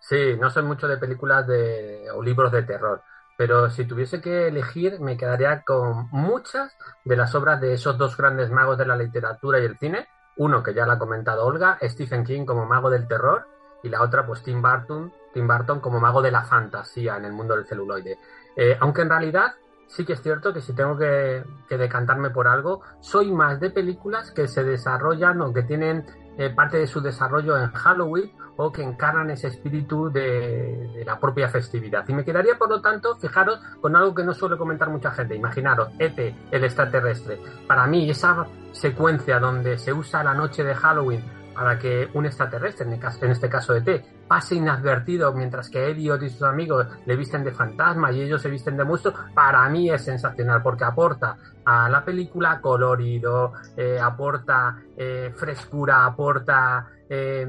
Sí, 0.00 0.36
no 0.40 0.50
soy 0.50 0.62
mucho 0.62 0.88
de 0.88 0.96
películas 0.98 1.46
de, 1.46 2.06
o 2.14 2.22
libros 2.22 2.52
de 2.52 2.62
terror. 2.62 3.02
Pero 3.36 3.70
si 3.70 3.84
tuviese 3.84 4.20
que 4.20 4.48
elegir, 4.48 5.00
me 5.00 5.16
quedaría 5.16 5.62
con 5.62 6.08
muchas 6.12 6.72
de 7.04 7.16
las 7.16 7.34
obras 7.34 7.60
de 7.60 7.74
esos 7.74 7.98
dos 7.98 8.16
grandes 8.16 8.50
magos 8.50 8.78
de 8.78 8.86
la 8.86 8.96
literatura 8.96 9.60
y 9.60 9.64
el 9.64 9.78
cine. 9.78 10.06
Uno, 10.36 10.62
que 10.62 10.72
ya 10.74 10.86
lo 10.86 10.92
ha 10.92 10.98
comentado 10.98 11.44
Olga, 11.46 11.78
Stephen 11.82 12.24
King 12.24 12.46
como 12.46 12.64
mago 12.66 12.90
del 12.90 13.08
terror, 13.08 13.46
y 13.82 13.88
la 13.88 14.02
otra, 14.02 14.26
pues 14.26 14.42
Tim 14.42 14.60
Burton, 14.60 15.12
Tim 15.32 15.46
Burton 15.46 15.80
como 15.80 16.00
mago 16.00 16.22
de 16.22 16.30
la 16.30 16.44
fantasía 16.44 17.16
en 17.16 17.24
el 17.24 17.32
mundo 17.32 17.54
del 17.54 17.66
celuloide. 17.66 18.18
Eh, 18.56 18.76
aunque 18.80 19.02
en 19.02 19.10
realidad 19.10 19.54
sí 19.86 20.04
que 20.04 20.14
es 20.14 20.22
cierto 20.22 20.52
que 20.52 20.60
si 20.60 20.74
tengo 20.74 20.96
que, 20.98 21.44
que 21.68 21.78
decantarme 21.78 22.30
por 22.30 22.48
algo, 22.48 22.82
soy 23.00 23.32
más 23.32 23.60
de 23.60 23.70
películas 23.70 24.30
que 24.30 24.48
se 24.48 24.64
desarrollan 24.64 25.40
o 25.40 25.52
que 25.52 25.62
tienen 25.62 26.04
eh, 26.38 26.50
parte 26.50 26.76
de 26.78 26.86
su 26.86 27.00
desarrollo 27.00 27.58
en 27.58 27.72
Halloween 27.72 28.30
o 28.58 28.70
que 28.70 28.80
encarnan 28.80 29.28
ese 29.30 29.48
espíritu 29.48 30.08
de, 30.08 31.02
la 31.04 31.18
propia 31.18 31.48
festividad. 31.48 32.04
Y 32.08 32.12
me 32.12 32.24
quedaría, 32.24 32.56
por 32.56 32.68
lo 32.68 32.80
tanto, 32.80 33.16
fijaros 33.16 33.58
con 33.80 33.96
algo 33.96 34.14
que 34.14 34.22
no 34.22 34.32
suele 34.32 34.56
comentar 34.56 34.88
mucha 34.88 35.10
gente. 35.10 35.34
Imaginaros, 35.34 35.88
ET, 35.98 36.16
el 36.52 36.62
extraterrestre. 36.62 37.40
Para 37.66 37.88
mí, 37.88 38.08
esa 38.08 38.46
secuencia 38.70 39.40
donde 39.40 39.78
se 39.78 39.92
usa 39.92 40.22
la 40.22 40.32
noche 40.32 40.62
de 40.62 40.76
Halloween 40.76 41.24
para 41.58 41.76
que 41.76 42.08
un 42.14 42.24
extraterrestre, 42.24 42.86
en, 42.86 43.32
este 43.32 43.48
caso 43.48 43.74
ET, 43.74 44.04
pase 44.28 44.54
inadvertido 44.54 45.32
mientras 45.32 45.68
que 45.68 45.90
Elliot 45.90 46.22
y 46.22 46.30
sus 46.30 46.44
amigos 46.44 46.86
le 47.04 47.16
visten 47.16 47.42
de 47.42 47.50
fantasma 47.50 48.12
y 48.12 48.22
ellos 48.22 48.40
se 48.40 48.48
visten 48.48 48.76
de 48.76 48.84
monstruo, 48.84 49.12
para 49.34 49.68
mí 49.68 49.90
es 49.90 50.04
sensacional 50.04 50.62
porque 50.62 50.84
aporta 50.84 51.36
a 51.64 51.88
la 51.88 52.04
película 52.04 52.60
colorido, 52.60 53.54
eh, 53.76 53.98
aporta 54.00 54.76
eh, 54.96 55.32
frescura, 55.34 56.04
aporta 56.04 56.86
eh, 57.10 57.48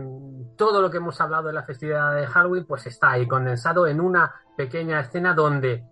todo 0.58 0.82
lo 0.82 0.90
que 0.90 0.98
hemos 0.98 1.22
hablado 1.22 1.50
de 1.50 1.54
la 1.54 1.62
festividad 1.62 2.16
de 2.16 2.26
Halloween, 2.26 2.66
pues 2.66 2.88
está 2.88 3.12
ahí 3.12 3.28
condensado 3.28 3.86
en 3.86 4.02
una 4.02 4.34
pequeña 4.58 5.02
escena 5.02 5.36
donde 5.36 5.84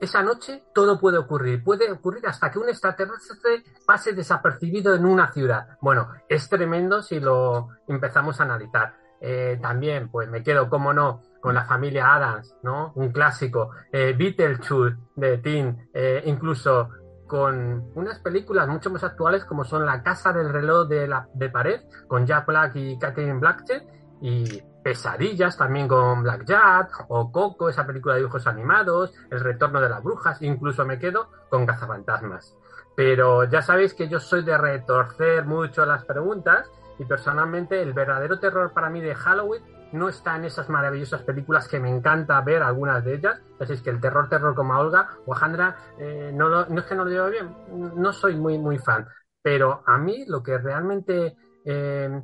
esa 0.00 0.22
noche 0.22 0.64
todo 0.74 0.98
puede 0.98 1.18
ocurrir. 1.18 1.62
Puede 1.62 1.90
ocurrir 1.90 2.26
hasta 2.26 2.50
que 2.50 2.58
un 2.58 2.68
extraterrestre 2.68 3.64
pase 3.86 4.12
desapercibido 4.12 4.94
en 4.94 5.04
una 5.06 5.32
ciudad. 5.32 5.78
Bueno, 5.80 6.08
es 6.28 6.48
tremendo 6.48 7.02
si 7.02 7.20
lo 7.20 7.68
empezamos 7.86 8.40
a 8.40 8.44
analizar. 8.44 8.94
Eh, 9.20 9.58
también, 9.60 10.10
pues 10.10 10.28
me 10.28 10.42
quedo, 10.42 10.68
como 10.68 10.92
no, 10.92 11.22
con 11.40 11.54
la 11.54 11.64
familia 11.64 12.14
Adams, 12.14 12.54
¿no? 12.62 12.92
Un 12.94 13.10
clásico. 13.10 13.70
Eh, 13.92 14.14
Beetlejuice 14.16 14.96
de 15.16 15.38
Teen, 15.38 15.88
eh, 15.92 16.22
incluso 16.26 16.88
con 17.26 17.92
unas 17.94 18.20
películas 18.20 18.66
mucho 18.68 18.90
más 18.90 19.04
actuales 19.04 19.44
como 19.44 19.64
son 19.64 19.84
La 19.84 20.02
Casa 20.02 20.32
del 20.32 20.50
Reloj 20.50 20.88
de, 20.88 21.06
la, 21.06 21.28
de 21.34 21.50
Pared, 21.50 21.82
con 22.06 22.26
Jack 22.26 22.46
Black 22.46 22.76
y 22.76 22.98
Catherine 22.98 23.38
Blackett, 23.38 23.84
y 24.20 24.62
Pesadillas 24.82 25.56
también 25.56 25.86
con 25.86 26.22
Black 26.22 26.44
Jack, 26.46 27.06
o 27.08 27.30
Coco, 27.30 27.68
esa 27.68 27.86
película 27.86 28.14
de 28.14 28.20
dibujos 28.20 28.46
animados, 28.46 29.12
El 29.30 29.40
Retorno 29.40 29.80
de 29.80 29.88
las 29.88 30.02
Brujas, 30.02 30.40
incluso 30.40 30.84
me 30.86 30.98
quedo 30.98 31.30
con 31.50 31.66
Cazafantasmas. 31.66 32.56
Pero 32.96 33.44
ya 33.44 33.62
sabéis 33.62 33.94
que 33.94 34.08
yo 34.08 34.18
soy 34.18 34.42
de 34.44 34.56
retorcer 34.56 35.44
mucho 35.44 35.84
las 35.84 36.04
preguntas 36.04 36.70
y 36.98 37.04
personalmente 37.04 37.80
el 37.80 37.92
verdadero 37.92 38.40
terror 38.40 38.72
para 38.72 38.90
mí 38.90 39.00
de 39.00 39.14
Halloween 39.14 39.62
no 39.92 40.08
está 40.08 40.36
en 40.36 40.44
esas 40.44 40.68
maravillosas 40.68 41.22
películas 41.22 41.68
que 41.68 41.80
me 41.80 41.88
encanta 41.88 42.40
ver 42.40 42.62
algunas 42.62 43.04
de 43.04 43.14
ellas. 43.14 43.40
Así 43.60 43.74
es 43.74 43.82
que 43.82 43.90
el 43.90 44.00
terror, 44.00 44.28
terror 44.28 44.54
como 44.54 44.74
a 44.74 44.80
Olga 44.80 45.08
o 45.26 45.32
Alejandra, 45.32 45.76
eh, 45.98 46.30
no, 46.34 46.66
no 46.66 46.80
es 46.80 46.86
que 46.86 46.94
no 46.94 47.04
lo 47.04 47.10
llevo 47.10 47.30
bien, 47.30 47.54
no 47.96 48.12
soy 48.12 48.36
muy, 48.36 48.58
muy 48.58 48.78
fan. 48.78 49.06
Pero 49.42 49.82
a 49.86 49.96
mí 49.98 50.24
lo 50.26 50.42
que 50.42 50.58
realmente 50.58 51.36
eh, 51.64 52.22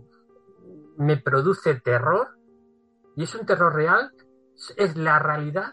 me 0.96 1.16
produce 1.16 1.74
terror, 1.80 2.38
y 3.16 3.24
es 3.24 3.34
un 3.34 3.46
terror 3.46 3.74
real, 3.74 4.12
es 4.76 4.96
la 4.96 5.18
realidad 5.18 5.72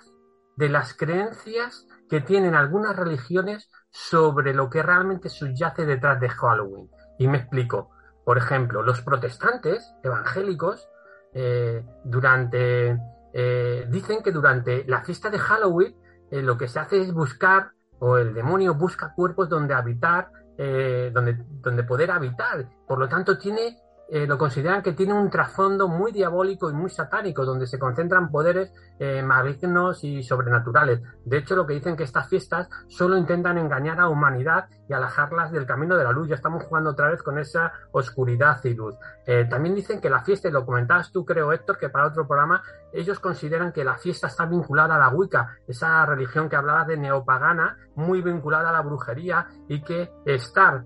de 0.56 0.70
las 0.70 0.94
creencias 0.94 1.88
que 2.10 2.22
tienen 2.22 2.56
algunas 2.56 2.96
religiones 2.96 3.70
sobre 3.90 4.54
lo 4.54 4.70
que 4.70 4.84
realmente 4.84 5.30
subyace 5.30 5.86
detrás 5.86 6.20
de 6.20 6.30
Halloween. 6.30 6.90
Y 7.18 7.28
me 7.28 7.38
explico. 7.38 7.90
Por 8.26 8.38
ejemplo, 8.38 8.84
los 8.84 9.02
protestantes 9.02 9.94
evangélicos 10.04 10.88
eh, 11.34 11.84
durante 12.04 12.98
eh, 13.34 13.88
dicen 13.90 14.22
que 14.22 14.32
durante 14.32 14.84
la 14.86 15.02
fiesta 15.04 15.30
de 15.30 15.40
Halloween 15.40 15.96
eh, 16.30 16.42
lo 16.42 16.58
que 16.58 16.68
se 16.68 16.80
hace 16.80 17.02
es 17.02 17.14
buscar 17.14 17.72
o 18.00 18.18
el 18.18 18.34
demonio 18.34 18.76
busca 18.76 19.14
cuerpos 19.16 19.50
donde 19.50 19.74
habitar, 19.74 20.32
donde, 20.58 21.44
donde 21.62 21.84
poder 21.84 22.12
habitar. 22.12 22.68
Por 22.88 23.00
lo 23.00 23.10
tanto, 23.10 23.38
tiene 23.38 23.80
eh, 24.14 24.28
lo 24.28 24.38
consideran 24.38 24.82
que 24.82 24.92
tiene 24.92 25.14
un 25.14 25.30
trasfondo 25.30 25.88
muy 25.88 26.12
diabólico 26.12 26.70
y 26.70 26.74
muy 26.74 26.90
satánico, 26.90 27.46
donde 27.46 27.66
se 27.66 27.80
concentran 27.80 28.30
poderes 28.30 28.74
eh, 29.00 29.24
malignos 29.24 30.04
y 30.04 30.22
sobrenaturales. 30.22 31.02
De 31.24 31.38
hecho, 31.38 31.56
lo 31.56 31.66
que 31.66 31.76
dicen 31.76 31.96
que 31.96 32.04
estas 32.04 32.28
fiestas 32.28 32.68
solo 32.90 33.18
intentan 33.18 33.58
engañar 33.58 34.02
a 34.02 34.10
humanidad 34.10 34.68
y 34.90 34.92
alejarlas 34.92 35.54
del 35.54 35.66
camino 35.66 35.96
de 35.96 36.04
la 36.04 36.12
luz. 36.12 36.28
Ya 36.28 36.36
estamos 36.36 36.66
jugando 36.66 36.90
otra 36.90 37.10
vez 37.10 37.24
con 37.24 37.40
esa 37.40 37.72
oscuridad 37.94 38.60
y 38.66 38.74
luz. 38.74 38.96
Eh, 39.26 39.46
también 39.50 39.76
dicen 39.76 40.02
que 40.02 40.10
la 40.10 40.26
fiesta, 40.26 40.50
y 40.50 40.52
lo 40.52 40.66
comentabas 40.66 41.14
tú, 41.14 41.24
creo, 41.24 41.54
Héctor, 41.54 41.78
que 41.78 41.88
para 41.88 42.08
otro 42.08 42.28
programa, 42.28 42.62
ellos 42.92 43.18
consideran 43.18 43.72
que 43.72 43.86
la 43.86 43.98
fiesta 43.98 44.28
está 44.28 44.46
vinculada 44.46 44.96
a 44.96 45.00
la 45.00 45.08
Wicca, 45.08 45.56
esa 45.66 46.06
religión 46.06 46.50
que 46.50 46.58
hablabas 46.58 46.88
de 46.88 46.98
neopagana, 46.98 47.78
muy 47.96 48.22
vinculada 48.22 48.72
a 48.72 48.74
la 48.74 48.82
brujería, 48.82 49.48
y 49.70 49.82
que 49.82 50.12
estar 50.26 50.84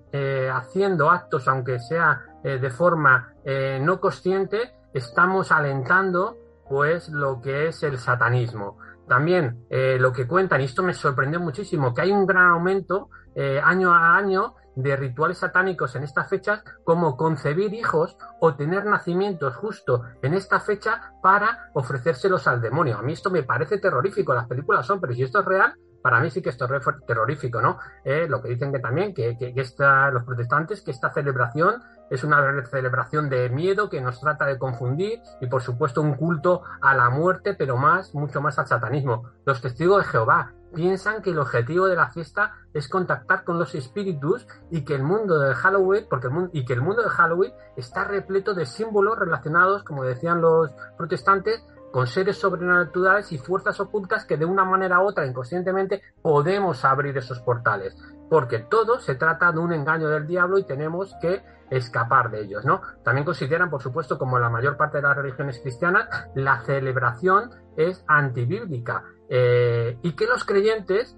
haciendo 0.53 1.09
actos, 1.09 1.47
aunque 1.47 1.80
sea 1.80 2.21
de 2.46 2.70
forma 2.70 3.34
eh, 3.43 3.80
no 3.82 4.00
consciente 4.00 4.76
estamos 4.93 5.52
alentando 5.52 6.38
pues 6.70 7.10
lo 7.10 7.41
que 7.41 7.68
es 7.68 7.84
el 7.84 7.98
satanismo. 7.98 8.78
También 9.08 9.66
eh, 9.70 9.98
lo 10.00 10.12
que 10.12 10.28
cuentan, 10.28 10.62
y 10.62 10.66
esto 10.66 10.82
me 10.82 10.93
sorprendió 10.93 11.39
muchísimo, 11.39 11.93
que 11.93 12.02
hay 12.02 12.12
un 12.12 12.26
gran 12.26 12.48
aumento 12.48 13.10
eh, 13.36 13.62
año 13.64 13.93
a 13.93 14.16
año 14.16 14.56
de 14.76 14.96
rituales 14.96 15.38
satánicos 15.38 15.96
en 15.96 16.04
estas 16.04 16.30
fechas, 16.30 16.64
como 16.84 17.16
concebir 17.16 17.74
hijos 17.74 18.18
o 18.41 18.56
tener 18.56 18.86
nacimientos 18.86 19.56
justo 19.56 20.04
en 20.22 20.34
esta 20.34 20.60
fecha 20.60 21.14
para 21.22 21.70
ofrecérselos 21.74 22.48
al 22.48 22.62
demonio. 22.62 22.98
A 22.98 23.02
mí 23.02 23.14
esto 23.14 23.30
me 23.30 23.43
parece 23.43 23.78
terrorífico, 23.78 24.34
las 24.34 24.48
películas 24.48 24.86
son, 24.86 25.00
pero 25.00 25.14
si 25.14 25.24
esto 25.24 25.39
es 25.39 25.46
real, 25.46 25.76
para 26.06 26.20
mí 26.20 26.30
sí 26.30 26.43
que 26.43 26.49
esto 26.49 26.66
es 26.66 26.86
terrorífico, 27.08 27.64
¿no? 27.64 27.80
Eh, 28.03 28.28
lo 28.30 28.39
que 28.39 28.49
dicen 28.49 28.72
que 28.72 28.78
también, 28.78 29.12
que, 29.12 29.36
esta, 29.56 30.12
los 30.12 30.24
protestantes, 30.24 30.84
que 30.84 30.91
esta 30.91 31.12
celebración 31.12 31.82
es 32.12 32.24
una 32.24 32.64
celebración 32.68 33.28
de 33.28 33.49
miedo 33.49 33.89
que 33.89 33.99
nos 34.01 34.22
trata 34.22 34.45
de 34.45 34.60
confundir 34.60 35.20
y 35.41 35.47
por 35.47 35.64
supuesto 35.64 36.03
un 36.03 36.14
culto 36.14 36.62
a 36.80 36.93
la 36.93 37.10
muerte, 37.10 37.56
pero 37.56 37.78
más, 37.78 38.14
mucho 38.14 38.39
más 38.39 38.60
al 38.60 38.68
satanismo. 38.68 39.32
Los 39.47 39.62
testigos 39.62 40.06
de 40.06 40.12
Jehová 40.12 40.53
piensan 40.76 41.24
que 41.24 41.32
el 41.32 41.39
objetivo 41.39 41.88
de 41.88 41.95
la 41.95 42.12
fiesta 42.12 42.51
es 42.72 42.88
contactar 42.88 43.43
con 43.43 43.58
los 43.58 43.74
espíritus 43.74 44.45
y 44.70 44.86
que 44.86 44.93
el 44.93 45.01
mundo 45.01 45.39
de 45.39 45.56
Halloween, 45.56 46.06
porque 46.08 46.28
y 46.53 46.66
que 46.66 46.74
el 46.74 46.82
mundo 46.82 47.01
de 47.01 47.10
Halloween 47.10 47.53
está 47.78 48.03
repleto 48.03 48.53
de 48.53 48.68
símbolos 48.68 49.18
relacionados, 49.18 49.84
como 49.84 50.03
decían 50.03 50.39
los 50.39 50.70
protestantes, 50.99 51.66
con 51.96 52.08
seres 52.08 52.38
sobrenaturales 52.38 53.32
y 53.32 53.38
fuerzas 53.38 53.80
ocultas 53.80 54.26
que 54.26 54.36
de 54.36 54.43
una 54.43 54.66
manera 54.66 55.00
u 55.00 55.08
otra 55.08 55.26
inconscientemente 55.26 56.02
podemos 56.22 56.84
abrir 56.84 57.18
esos 57.18 57.39
portales. 57.39 57.96
Porque 58.30 58.60
todo 58.60 59.00
se 59.00 59.16
trata 59.16 59.54
de 59.54 59.60
un 59.60 59.72
engaño 59.72 60.10
del 60.10 60.28
diablo 60.28 60.58
y 60.58 60.66
tenemos 60.66 61.16
que 61.22 61.41
escapar 61.70 62.32
de 62.32 62.41
ellos, 62.41 62.66
¿no? 62.66 62.82
También 63.02 63.24
consideran, 63.24 63.70
por 63.70 63.82
supuesto, 63.82 64.18
como 64.18 64.38
la 64.39 64.50
mayor 64.50 64.76
parte 64.76 64.98
de 64.98 65.04
las 65.04 65.16
religiones 65.16 65.62
cristianas, 65.62 66.10
la 66.36 66.60
celebración 66.66 67.52
es 67.78 68.04
antibíblica 68.10 69.06
eh, 69.30 69.98
y 70.02 70.18
que 70.18 70.26
los 70.26 70.43
creyentes 70.43 71.18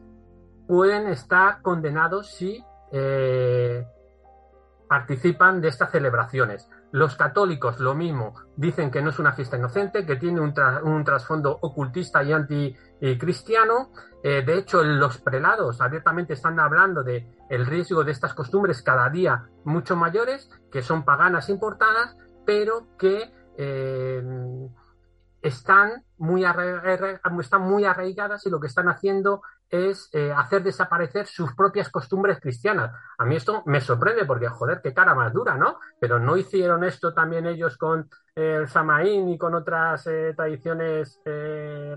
pueden 0.68 1.08
estar 1.08 1.64
condenados 1.64 2.36
si 2.36 2.64
eh, 2.92 3.84
participan 4.88 5.60
de 5.60 5.70
estas 5.70 5.90
celebraciones. 5.90 6.70
Los 6.92 7.16
católicos, 7.16 7.80
lo 7.80 7.96
mismo, 7.96 8.34
dicen 8.56 8.90
que 8.92 9.02
no 9.02 9.10
es 9.10 9.20
una 9.20 9.34
fiesta 9.34 9.58
inocente, 9.58 10.06
que 10.06 10.16
tiene 10.16 10.40
un, 10.40 10.54
un 10.84 11.04
trasfondo 11.04 11.58
ocultista 11.62 12.24
y 12.24 12.32
anticristiano. 12.32 13.92
Eh, 14.24 14.44
de 14.46 14.58
hecho, 14.58 14.84
los 14.84 15.18
prelados 15.18 15.82
abiertamente 15.82 16.34
están 16.34 16.60
hablando 16.60 17.04
de 17.04 17.30
el 17.50 17.66
riesgo 17.66 18.04
de 18.04 18.12
estas 18.12 18.34
costumbres 18.34 18.82
cada 18.82 19.10
día 19.10 19.50
mucho 19.66 19.96
mayores, 19.96 20.50
que 20.72 20.82
son 20.82 21.04
paganas 21.04 21.50
importadas, 21.50 22.16
pero 22.46 22.88
que 22.98 23.34
eh, 23.58 24.24
están 25.42 26.04
muy, 26.18 26.46
están 26.46 27.62
muy 27.62 27.86
arraigadas 27.86 28.46
y 28.46 28.50
lo 28.50 28.60
que 28.60 28.68
están 28.68 28.90
haciendo 28.90 29.42
es 29.70 30.10
eh, 30.14 30.32
hacer 30.32 30.64
desaparecer 30.64 31.28
sus 31.28 31.54
propias 31.56 31.90
costumbres 31.90 32.40
cristianas. 32.40 32.92
A 33.18 33.26
mí 33.26 33.36
esto 33.36 33.64
me 33.66 33.82
sorprende 33.82 34.26
porque, 34.26 34.48
joder, 34.48 34.82
qué 34.82 34.94
cara 34.94 35.16
más 35.16 35.34
dura, 35.34 35.56
¿no? 35.56 35.80
Pero 36.00 36.20
no 36.20 36.38
hicieron 36.38 36.84
esto 36.84 37.14
también 37.14 37.46
ellos 37.46 37.78
con 37.78 38.10
eh, 38.36 38.58
el 38.62 38.68
Samaín 38.68 39.30
y 39.30 39.38
con 39.38 39.56
otras 39.56 40.08
eh, 40.08 40.34
tradiciones 40.36 41.22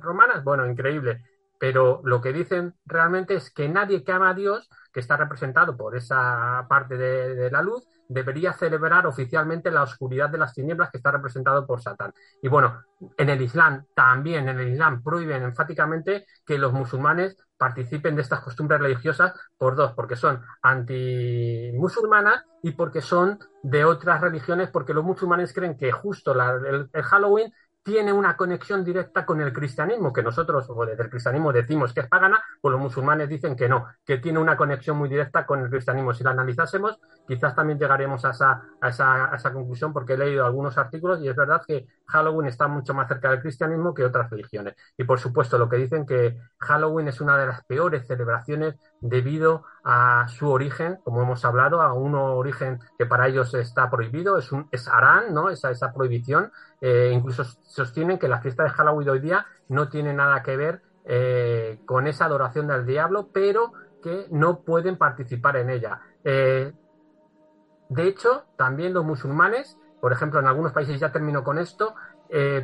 romanas. 0.00 0.42
Bueno, 0.44 0.66
increíble. 0.66 1.24
Pero 1.58 2.00
lo 2.04 2.20
que 2.22 2.32
dicen 2.32 2.74
realmente 2.86 3.34
es 3.34 3.52
que 3.52 3.68
nadie 3.68 4.02
que 4.02 4.12
ama 4.12 4.30
a 4.30 4.34
Dios, 4.34 4.70
que 4.92 5.00
está 5.00 5.16
representado 5.16 5.76
por 5.76 5.94
esa 5.94 6.64
parte 6.68 6.96
de, 6.96 7.34
de 7.34 7.50
la 7.50 7.60
luz, 7.60 7.86
debería 8.10 8.52
celebrar 8.52 9.06
oficialmente 9.06 9.70
la 9.70 9.84
oscuridad 9.84 10.30
de 10.30 10.38
las 10.38 10.52
tinieblas 10.52 10.90
que 10.90 10.96
está 10.96 11.12
representado 11.12 11.64
por 11.64 11.80
Satán. 11.80 12.12
Y 12.42 12.48
bueno, 12.48 12.82
en 13.16 13.30
el 13.30 13.40
Islam 13.40 13.84
también, 13.94 14.48
en 14.48 14.58
el 14.58 14.72
Islam 14.72 15.00
prohíben 15.02 15.44
enfáticamente 15.44 16.26
que 16.44 16.58
los 16.58 16.72
musulmanes 16.72 17.36
participen 17.60 18.16
de 18.16 18.22
estas 18.22 18.40
costumbres 18.40 18.80
religiosas 18.80 19.34
por 19.58 19.76
dos, 19.76 19.92
porque 19.92 20.16
son 20.16 20.40
anti-musulmanas 20.62 22.42
y 22.62 22.70
porque 22.70 23.02
son 23.02 23.38
de 23.62 23.84
otras 23.84 24.22
religiones, 24.22 24.70
porque 24.70 24.94
los 24.94 25.04
musulmanes 25.04 25.52
creen 25.52 25.76
que 25.76 25.92
justo 25.92 26.32
la, 26.32 26.52
el, 26.52 26.88
el 26.90 27.02
Halloween 27.02 27.52
tiene 27.82 28.12
una 28.12 28.36
conexión 28.36 28.84
directa 28.84 29.24
con 29.24 29.40
el 29.40 29.52
cristianismo, 29.52 30.12
que 30.12 30.22
nosotros, 30.22 30.66
o 30.68 30.84
desde 30.84 31.02
el 31.02 31.10
cristianismo 31.10 31.52
decimos 31.52 31.92
que 31.92 32.00
es 32.00 32.08
pagana, 32.08 32.42
pues 32.60 32.72
los 32.72 32.80
musulmanes 32.80 33.28
dicen 33.28 33.56
que 33.56 33.68
no, 33.68 33.86
que 34.04 34.18
tiene 34.18 34.38
una 34.38 34.56
conexión 34.56 34.98
muy 34.98 35.08
directa 35.08 35.46
con 35.46 35.60
el 35.60 35.70
cristianismo. 35.70 36.12
Si 36.12 36.22
la 36.22 36.30
analizásemos, 36.30 36.98
quizás 37.26 37.54
también 37.54 37.78
llegaremos 37.78 38.24
a 38.24 38.30
esa, 38.30 38.62
a 38.80 38.88
esa, 38.88 39.32
a 39.32 39.36
esa 39.36 39.52
conclusión, 39.52 39.92
porque 39.92 40.12
he 40.14 40.18
leído 40.18 40.44
algunos 40.44 40.76
artículos 40.78 41.20
y 41.22 41.28
es 41.28 41.36
verdad 41.36 41.62
que 41.66 41.86
Halloween 42.06 42.48
está 42.48 42.68
mucho 42.68 42.92
más 42.92 43.08
cerca 43.08 43.30
del 43.30 43.40
cristianismo 43.40 43.94
que 43.94 44.04
otras 44.04 44.30
religiones. 44.30 44.74
Y 44.96 45.04
por 45.04 45.18
supuesto, 45.18 45.58
lo 45.58 45.68
que 45.68 45.76
dicen 45.76 46.04
que 46.04 46.38
Halloween 46.58 47.08
es 47.08 47.20
una 47.20 47.38
de 47.38 47.46
las 47.46 47.64
peores 47.64 48.06
celebraciones 48.06 48.76
debido 49.00 49.64
a 49.82 50.26
su 50.28 50.50
origen, 50.50 50.98
como 51.02 51.22
hemos 51.22 51.44
hablado, 51.44 51.80
a 51.80 51.94
un 51.94 52.14
origen 52.14 52.80
que 52.98 53.06
para 53.06 53.28
ellos 53.28 53.54
está 53.54 53.90
prohibido, 53.90 54.38
es 54.38 54.52
un 54.52 54.68
es 54.70 54.88
Arán, 54.88 55.32
¿no? 55.32 55.48
Esa, 55.48 55.70
esa 55.70 55.92
prohibición. 55.92 56.52
Eh, 56.80 57.10
incluso 57.12 57.44
sostienen 57.44 58.18
que 58.18 58.28
la 58.28 58.40
fiesta 58.40 58.62
de 58.62 58.70
Halloween 58.70 59.08
hoy 59.08 59.20
día 59.20 59.46
no 59.68 59.88
tiene 59.88 60.12
nada 60.12 60.42
que 60.42 60.56
ver 60.56 60.82
eh, 61.04 61.80
con 61.86 62.06
esa 62.06 62.26
adoración 62.26 62.66
del 62.66 62.86
diablo, 62.86 63.30
pero 63.32 63.72
que 64.02 64.26
no 64.30 64.60
pueden 64.60 64.96
participar 64.96 65.56
en 65.56 65.70
ella. 65.70 66.00
Eh, 66.24 66.72
de 67.88 68.06
hecho, 68.06 68.44
también 68.56 68.92
los 68.92 69.04
musulmanes, 69.04 69.78
por 70.00 70.12
ejemplo, 70.12 70.40
en 70.40 70.46
algunos 70.46 70.72
países 70.72 71.00
ya 71.00 71.10
termino 71.10 71.42
con 71.42 71.58
esto, 71.58 71.94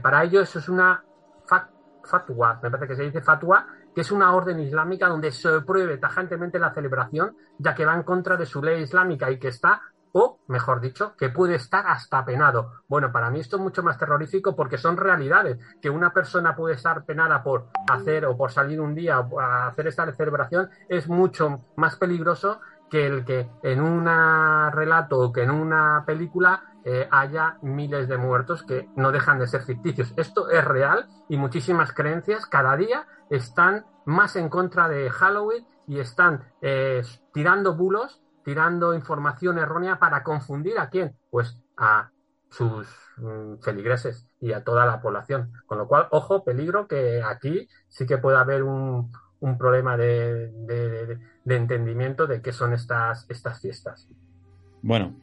para 0.00 0.22
ellos 0.22 0.48
eso 0.48 0.60
es 0.60 0.68
una 0.68 1.02
fat, 1.48 1.68
fatwa, 2.04 2.60
me 2.62 2.70
parece 2.70 2.86
que 2.86 2.94
se 2.94 3.02
dice 3.02 3.20
fatwa, 3.20 3.66
que 3.96 4.02
es 4.02 4.12
una 4.12 4.34
orden 4.34 4.60
islámica 4.60 5.08
donde 5.08 5.32
se 5.32 5.62
prohíbe 5.62 5.96
tajantemente 5.96 6.58
la 6.58 6.74
celebración, 6.74 7.34
ya 7.56 7.74
que 7.74 7.86
va 7.86 7.94
en 7.94 8.02
contra 8.02 8.36
de 8.36 8.44
su 8.44 8.62
ley 8.62 8.82
islámica 8.82 9.30
y 9.30 9.38
que 9.38 9.48
está, 9.48 9.80
o 10.12 10.38
mejor 10.48 10.82
dicho, 10.82 11.16
que 11.16 11.30
puede 11.30 11.54
estar 11.54 11.86
hasta 11.86 12.22
penado. 12.22 12.82
Bueno, 12.88 13.10
para 13.10 13.30
mí 13.30 13.40
esto 13.40 13.56
es 13.56 13.62
mucho 13.62 13.82
más 13.82 13.96
terrorífico 13.96 14.54
porque 14.54 14.76
son 14.76 14.98
realidades, 14.98 15.58
que 15.80 15.88
una 15.88 16.12
persona 16.12 16.54
puede 16.54 16.74
estar 16.74 17.06
penada 17.06 17.42
por 17.42 17.68
hacer 17.90 18.26
o 18.26 18.36
por 18.36 18.52
salir 18.52 18.82
un 18.82 18.94
día 18.94 19.26
a 19.40 19.68
hacer 19.68 19.86
esta 19.86 20.12
celebración 20.12 20.68
es 20.90 21.08
mucho 21.08 21.64
más 21.76 21.96
peligroso 21.96 22.60
que 22.90 23.06
el 23.06 23.24
que 23.24 23.48
en 23.62 23.80
un 23.80 24.04
relato 24.72 25.20
o 25.20 25.32
que 25.32 25.44
en 25.44 25.50
una 25.50 26.04
película 26.06 26.75
haya 27.10 27.58
miles 27.62 28.08
de 28.08 28.16
muertos 28.16 28.62
que 28.62 28.88
no 28.96 29.10
dejan 29.10 29.38
de 29.38 29.48
ser 29.48 29.62
ficticios. 29.62 30.12
Esto 30.16 30.50
es 30.50 30.64
real 30.64 31.08
y 31.28 31.36
muchísimas 31.36 31.92
creencias 31.92 32.46
cada 32.46 32.76
día 32.76 33.06
están 33.30 33.84
más 34.04 34.36
en 34.36 34.48
contra 34.48 34.88
de 34.88 35.10
Halloween 35.10 35.66
y 35.86 35.98
están 35.98 36.44
eh, 36.62 37.02
tirando 37.32 37.76
bulos, 37.76 38.22
tirando 38.44 38.94
información 38.94 39.58
errónea 39.58 39.98
para 39.98 40.22
confundir 40.22 40.78
a 40.78 40.88
quién, 40.88 41.16
pues 41.30 41.58
a 41.76 42.10
sus 42.50 42.88
mm, 43.16 43.58
feligreses 43.60 44.28
y 44.40 44.52
a 44.52 44.64
toda 44.64 44.86
la 44.86 45.00
población. 45.00 45.52
Con 45.66 45.78
lo 45.78 45.88
cual, 45.88 46.08
ojo, 46.10 46.44
peligro 46.44 46.86
que 46.86 47.22
aquí 47.22 47.68
sí 47.88 48.06
que 48.06 48.18
puede 48.18 48.38
haber 48.38 48.62
un, 48.62 49.12
un 49.40 49.58
problema 49.58 49.96
de, 49.96 50.52
de, 50.52 51.18
de, 51.44 51.56
entendimiento 51.56 52.26
de 52.26 52.40
qué 52.40 52.52
son 52.52 52.72
estas, 52.72 53.26
estas 53.28 53.60
fiestas. 53.60 54.08
Bueno, 54.82 55.16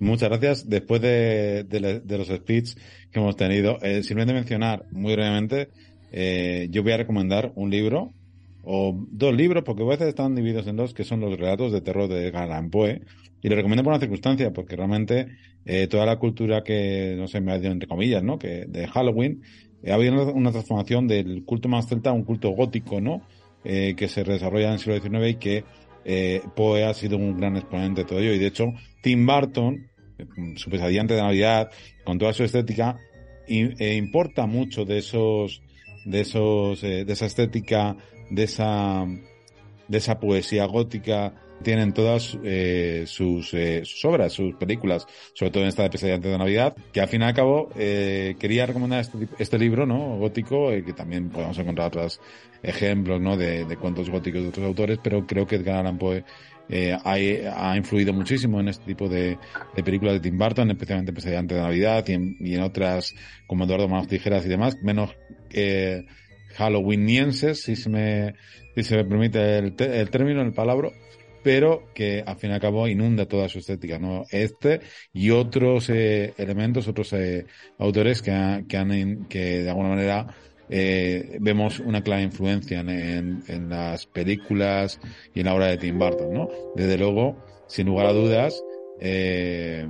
muchas 0.00 0.28
gracias. 0.28 0.68
Después 0.68 1.00
de, 1.00 1.66
los 2.08 2.28
speech 2.28 2.74
que 3.10 3.20
hemos 3.20 3.36
tenido, 3.36 3.78
eh, 3.82 4.02
simplemente 4.02 4.34
mencionar 4.34 4.86
muy 4.90 5.14
brevemente, 5.14 5.68
eh, 6.12 6.68
yo 6.70 6.82
voy 6.82 6.92
a 6.92 6.96
recomendar 6.98 7.52
un 7.54 7.70
libro 7.70 8.12
o 8.62 8.94
dos 9.10 9.34
libros, 9.34 9.64
porque 9.64 9.82
a 9.82 9.86
veces 9.86 10.08
están 10.08 10.34
divididos 10.34 10.66
en 10.66 10.76
dos, 10.76 10.92
que 10.92 11.04
son 11.04 11.20
los 11.20 11.38
relatos 11.38 11.72
de 11.72 11.80
terror 11.80 12.08
de 12.08 12.30
Galán 12.30 12.70
Poe. 12.70 13.02
Y 13.40 13.48
lo 13.48 13.56
recomiendo 13.56 13.84
por 13.84 13.92
una 13.92 14.00
circunstancia, 14.00 14.52
porque 14.52 14.76
realmente 14.76 15.28
eh, 15.64 15.86
toda 15.86 16.06
la 16.06 16.18
cultura 16.18 16.62
que, 16.62 17.14
no 17.16 17.28
sé, 17.28 17.40
me 17.40 17.52
ha 17.52 17.58
dicho 17.58 17.70
entre 17.70 17.88
comillas, 17.88 18.22
¿no? 18.22 18.38
Que 18.38 18.64
de 18.66 18.86
Halloween, 18.88 19.42
eh, 19.82 19.92
ha 19.92 19.94
habido 19.94 20.32
una 20.32 20.50
transformación 20.50 21.06
del 21.06 21.44
culto 21.44 21.68
más 21.68 21.86
celta 21.86 22.10
a 22.10 22.12
un 22.12 22.24
culto 22.24 22.50
gótico, 22.50 23.00
¿no? 23.00 23.22
Eh, 23.64 23.94
que 23.96 24.08
se 24.08 24.24
desarrolla 24.24 24.68
en 24.68 24.72
el 24.74 24.78
siglo 24.78 25.00
XIX 25.00 25.28
y 25.28 25.34
que 25.34 25.64
eh, 26.10 26.40
Poe 26.56 26.84
ha 26.84 26.94
sido 26.94 27.18
un 27.18 27.36
gran 27.36 27.58
exponente 27.58 28.00
de 28.00 28.08
todo 28.08 28.18
ello. 28.18 28.32
Y 28.32 28.38
de 28.38 28.46
hecho, 28.46 28.72
Tim 29.02 29.26
Burton, 29.26 29.86
su 30.56 30.70
pesadilla 30.70 31.04
de 31.04 31.16
Navidad, 31.16 31.70
con 32.02 32.18
toda 32.18 32.32
su 32.32 32.44
estética, 32.44 32.98
y, 33.46 33.96
importa 33.96 34.46
mucho 34.46 34.86
de 34.86 34.98
esos, 34.98 35.62
de 36.06 36.20
esos, 36.22 36.80
de 36.80 37.04
esa 37.06 37.26
estética, 37.26 37.94
de 38.30 38.44
esa, 38.44 39.06
de 39.86 39.98
esa 39.98 40.18
poesía 40.18 40.64
gótica, 40.64 41.34
tienen 41.62 41.92
todas 41.92 42.38
eh, 42.42 43.04
sus, 43.06 43.52
eh, 43.54 43.82
sus, 43.84 44.04
obras, 44.04 44.32
sus 44.32 44.54
películas, 44.54 45.06
sobre 45.34 45.50
todo 45.50 45.62
en 45.62 45.68
esta 45.68 45.82
de 45.82 45.90
Pesadilla 45.90 46.16
antes 46.16 46.32
de 46.32 46.38
Navidad, 46.38 46.76
que 46.92 47.00
al 47.00 47.08
fin 47.08 47.22
y 47.22 47.24
al 47.24 47.34
cabo 47.34 47.70
eh, 47.76 48.36
quería 48.38 48.66
recomendar 48.66 49.00
este, 49.00 49.28
este 49.38 49.58
libro, 49.58 49.86
¿no? 49.86 50.16
Gótico, 50.18 50.70
que 50.70 50.92
también 50.92 51.30
podemos 51.30 51.58
encontrar 51.58 51.88
otros 51.88 52.20
ejemplos, 52.62 53.20
¿no? 53.20 53.36
De, 53.36 53.64
de 53.64 53.76
cuentos 53.76 54.10
góticos 54.10 54.42
de 54.42 54.48
otros 54.48 54.66
autores, 54.66 54.98
pero 55.02 55.26
creo 55.26 55.46
que 55.46 55.56
Edgar 55.56 55.80
Allan 55.80 55.98
Poe 55.98 56.24
eh, 56.70 56.94
ha, 57.02 57.76
influido 57.76 58.12
muchísimo 58.12 58.60
en 58.60 58.68
este 58.68 58.84
tipo 58.84 59.08
de, 59.08 59.38
películas 59.82 60.14
de 60.14 60.20
Tim 60.20 60.36
Burton, 60.36 60.70
especialmente 60.70 61.12
pues, 61.14 61.26
antes 61.26 61.56
de 61.56 61.62
Navidad 61.62 62.04
y 62.06 62.12
en, 62.12 62.36
y 62.40 62.54
en 62.54 62.62
otras 62.62 63.14
como 63.46 63.64
Eduardo 63.64 63.88
Manos 63.88 64.06
Tijeras 64.06 64.44
y 64.44 64.48
demás, 64.50 64.76
menos 64.82 65.16
eh, 65.50 66.04
halloweenienses, 66.58 67.62
si 67.62 67.74
se 67.74 67.88
me, 67.88 68.34
si 68.74 68.82
se 68.82 68.96
me 68.96 69.04
permite 69.04 69.58
el, 69.58 69.74
el 69.78 70.10
término, 70.10 70.42
el 70.42 70.52
palabra, 70.52 70.90
pero 71.42 71.92
que 71.94 72.22
al 72.26 72.36
fin 72.36 72.50
y 72.50 72.54
al 72.54 72.60
cabo 72.60 72.86
inunda 72.88 73.26
toda 73.26 73.48
su 73.48 73.58
estética, 73.58 73.98
¿no? 73.98 74.24
Este 74.30 74.80
y 75.12 75.30
otros 75.30 75.90
eh, 75.90 76.34
elementos, 76.38 76.88
otros 76.88 77.12
eh, 77.12 77.46
autores 77.78 78.22
que, 78.22 78.30
ha- 78.30 78.62
que 78.68 78.76
han, 78.76 79.26
que 79.26 79.62
de 79.62 79.68
alguna 79.70 79.90
manera 79.90 80.26
eh, 80.70 81.38
vemos 81.40 81.80
una 81.80 82.02
clara 82.02 82.22
influencia 82.22 82.80
en, 82.80 83.42
en, 83.46 83.68
las 83.68 84.06
películas 84.06 85.00
y 85.34 85.40
en 85.40 85.46
la 85.46 85.54
obra 85.54 85.66
de 85.66 85.78
Tim 85.78 85.98
Burton, 85.98 86.32
¿no? 86.32 86.48
Desde 86.76 86.98
luego, 86.98 87.36
sin 87.68 87.86
lugar 87.86 88.06
a 88.06 88.12
dudas, 88.12 88.62
eh, 89.00 89.86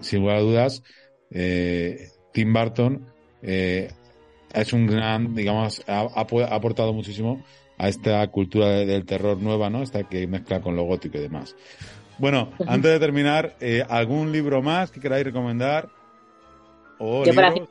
sin 0.00 0.20
lugar 0.20 0.36
a 0.36 0.40
dudas, 0.40 0.82
eh, 1.30 2.08
Tim 2.32 2.52
Burton 2.52 3.06
es 3.42 4.72
un 4.72 4.86
gran, 4.86 5.34
digamos, 5.34 5.82
ha 5.86 6.00
aportado 6.00 6.92
muchísimo 6.92 7.42
a 7.78 7.88
esta 7.88 8.26
cultura 8.28 8.66
de- 8.68 8.86
del 8.86 9.06
terror 9.06 9.38
nueva, 9.38 9.70
¿no? 9.70 9.82
Esta 9.82 10.02
que 10.08 10.26
mezcla 10.26 10.60
con 10.60 10.76
lo 10.76 10.82
gótico 10.84 11.18
y 11.18 11.20
demás. 11.22 11.56
Bueno, 12.18 12.50
antes 12.66 12.90
de 12.90 12.98
terminar, 12.98 13.56
eh, 13.60 13.84
¿algún 13.88 14.32
libro 14.32 14.60
más 14.62 14.90
que 14.90 15.00
queráis 15.00 15.24
recomendar? 15.24 15.88
O 16.98 17.24
Yo 17.24 17.32
para 17.34 17.50
libros? 17.50 17.68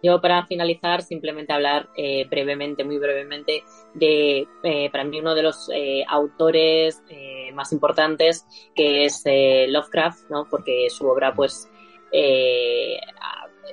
Yo 0.00 0.20
para 0.20 0.46
finalizar 0.46 1.02
simplemente 1.02 1.52
hablar 1.52 1.88
eh, 1.96 2.24
brevemente, 2.30 2.84
muy 2.84 2.98
brevemente, 2.98 3.64
de 3.94 4.46
eh, 4.62 4.90
para 4.92 5.02
mí 5.02 5.18
uno 5.18 5.34
de 5.34 5.42
los 5.42 5.68
autores 6.06 7.02
más 7.52 7.72
importantes 7.72 8.46
que 8.76 9.06
es 9.06 9.24
Lovecraft, 9.26 10.30
¿no? 10.30 10.46
Porque 10.48 10.86
su 10.90 11.08
obra 11.08 11.34
pues 11.34 11.68
eh, 12.12 12.96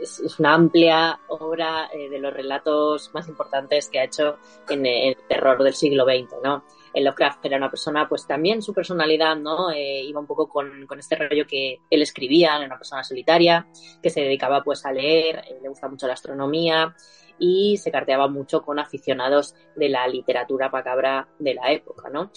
es 0.01 0.39
una 0.39 0.53
amplia 0.53 1.19
obra 1.27 1.89
eh, 1.93 2.09
de 2.09 2.19
los 2.19 2.33
relatos 2.33 3.11
más 3.13 3.27
importantes 3.27 3.89
que 3.89 3.99
ha 3.99 4.03
hecho 4.03 4.37
en, 4.69 4.85
el 4.85 5.17
terror 5.27 5.63
del 5.63 5.73
siglo 5.73 6.05
XX, 6.05 6.35
¿no? 6.43 6.63
Lovecraft 6.93 7.45
era 7.45 7.57
una 7.57 7.69
persona, 7.69 8.07
pues 8.07 8.25
también 8.25 8.61
su 8.61 8.73
personalidad, 8.73 9.35
¿no? 9.35 9.69
Eh, 9.69 10.03
iba 10.03 10.19
un 10.19 10.27
poco 10.27 10.47
con, 10.47 10.85
con 10.87 10.97
este 10.97 11.17
rollo 11.17 11.45
que 11.45 11.81
él 11.89 12.01
escribía, 12.01 12.55
era 12.55 12.65
una 12.65 12.77
persona 12.77 13.03
solitaria, 13.03 13.67
que 14.01 14.09
se 14.09 14.21
dedicaba 14.21 14.63
pues 14.63 14.85
a 14.85 14.93
leer, 14.93 15.39
eh, 15.39 15.59
le 15.61 15.67
gusta 15.67 15.89
mucho 15.89 16.07
la 16.07 16.13
astronomía 16.13 16.95
y 17.37 17.75
se 17.77 17.91
carteaba 17.91 18.29
mucho 18.29 18.61
con 18.61 18.79
aficionados 18.79 19.55
de 19.75 19.89
la 19.89 20.07
literatura 20.07 20.69
macabra 20.69 21.27
de 21.37 21.53
la 21.53 21.71
época, 21.71 22.09
¿no? 22.09 22.31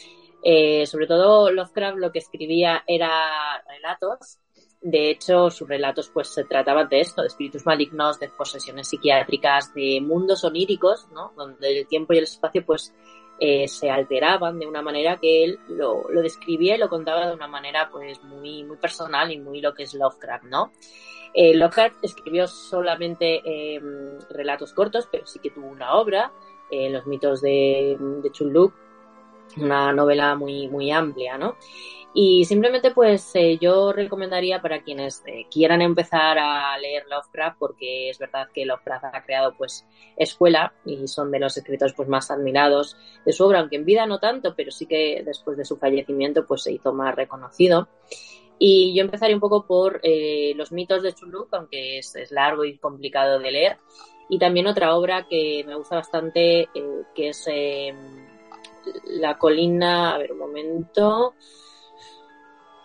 Sobre 0.87 1.07
todo 1.07 1.51
Lovecraft 1.51 1.99
lo 1.99 2.11
que 2.11 2.19
escribía 2.19 2.83
era 2.87 3.63
relatos. 3.69 4.39
De 4.81 5.11
hecho, 5.11 5.51
sus 5.51 5.69
relatos 5.69 6.11
pues 6.13 6.29
se 6.29 6.45
trataban 6.45 6.89
de 6.89 7.01
esto, 7.01 7.23
de 7.23 7.29
espíritus 7.29 7.67
malignos, 7.67 8.21
de 8.21 8.29
posesiones 8.29 8.89
psiquiátricas, 8.89 9.75
de 9.75 10.01
mundos 10.01 10.45
oníricos, 10.45 11.09
¿no? 11.13 11.33
Donde 11.37 11.81
el 11.81 11.87
tiempo 11.87 12.13
y 12.13 12.19
el 12.19 12.25
espacio 12.25 12.65
pues 12.65 12.95
eh, 13.41 13.67
se 13.67 13.91
alteraban 13.91 14.59
de 14.59 14.67
una 14.67 14.83
manera 14.83 15.19
que 15.19 15.45
él 15.45 15.59
lo, 15.69 16.09
lo 16.11 16.23
describía 16.23 16.77
y 16.77 16.79
lo 16.79 16.89
contaba 16.89 17.27
de 17.27 17.35
una 17.35 17.49
manera 17.49 17.89
pues 17.91 18.23
muy, 18.23 18.65
muy 18.65 18.77
personal 18.77 19.33
y 19.33 19.39
muy 19.39 19.61
lo 19.61 19.75
que 19.75 19.83
es 19.83 19.95
Lovecraft, 19.95 20.45
¿no? 20.45 20.73
Eh, 21.35 21.55
Lockhart 21.55 21.95
escribió 22.03 22.47
solamente 22.47 23.43
eh, 23.45 23.81
relatos 24.31 24.73
cortos, 24.73 25.09
pero 25.11 25.27
sí 25.27 25.39
que 25.39 25.51
tuvo 25.51 25.69
una 25.69 25.95
obra, 25.95 26.33
eh, 26.71 26.91
Los 26.91 27.07
mitos 27.07 27.41
de, 27.41 27.97
de 27.99 28.31
una 29.57 29.93
novela 29.93 30.35
muy, 30.35 30.69
muy 30.69 30.91
amplia, 30.91 31.39
¿no? 31.39 31.57
Y 32.21 32.45
simplemente, 32.47 32.91
pues, 32.91 33.31
eh, 33.35 33.59
yo 33.61 33.93
recomendaría 33.93 34.61
para 34.61 34.83
quienes 34.83 35.23
eh, 35.25 35.47
quieran 35.49 35.83
empezar 35.83 36.37
a 36.37 36.77
leer 36.77 37.05
Lovecraft, 37.09 37.57
porque 37.61 38.11
es 38.11 38.19
verdad 38.19 38.49
que 38.53 38.67
Lovecraft 38.67 39.05
ha 39.05 39.23
creado, 39.23 39.55
pues, 39.57 39.87
escuela 40.17 40.73
y 40.85 41.07
son 41.07 41.31
de 41.31 41.39
los 41.39 41.57
escritores, 41.57 41.95
pues, 41.95 42.09
más 42.09 42.33
admirados 42.33 42.97
de 43.25 43.33
su 43.33 43.45
obra, 43.45 43.61
aunque 43.61 43.77
en 43.77 43.85
vida 43.85 44.05
no 44.05 44.19
tanto, 44.19 44.57
pero 44.57 44.73
sí 44.73 44.87
que 44.87 45.23
después 45.25 45.57
de 45.57 45.65
su 45.65 45.77
fallecimiento, 45.77 46.45
pues, 46.45 46.65
se 46.65 46.73
hizo 46.73 46.93
más 46.93 47.15
reconocido. 47.15 47.87
Y 48.59 48.97
yo 48.97 49.05
empezaría 49.05 49.37
un 49.37 49.41
poco 49.41 49.65
por 49.65 50.01
eh, 50.03 50.55
los 50.57 50.73
mitos 50.73 51.05
de 51.05 51.13
Chuluk, 51.13 51.55
aunque 51.55 51.99
es, 51.99 52.17
es, 52.17 52.33
largo 52.33 52.65
y 52.65 52.79
complicado 52.79 53.39
de 53.39 53.53
leer. 53.53 53.77
Y 54.29 54.41
también 54.41 54.67
otra 54.67 54.97
obra 54.97 55.29
que 55.29 55.63
me 55.65 55.77
gusta 55.77 55.95
bastante, 55.95 56.69
que 57.15 57.29
es 57.29 57.45
eh, 57.47 57.95
La 59.05 59.39
colina. 59.39 60.17
A 60.17 60.19
ver, 60.19 60.33
un 60.33 60.39
momento. 60.39 61.37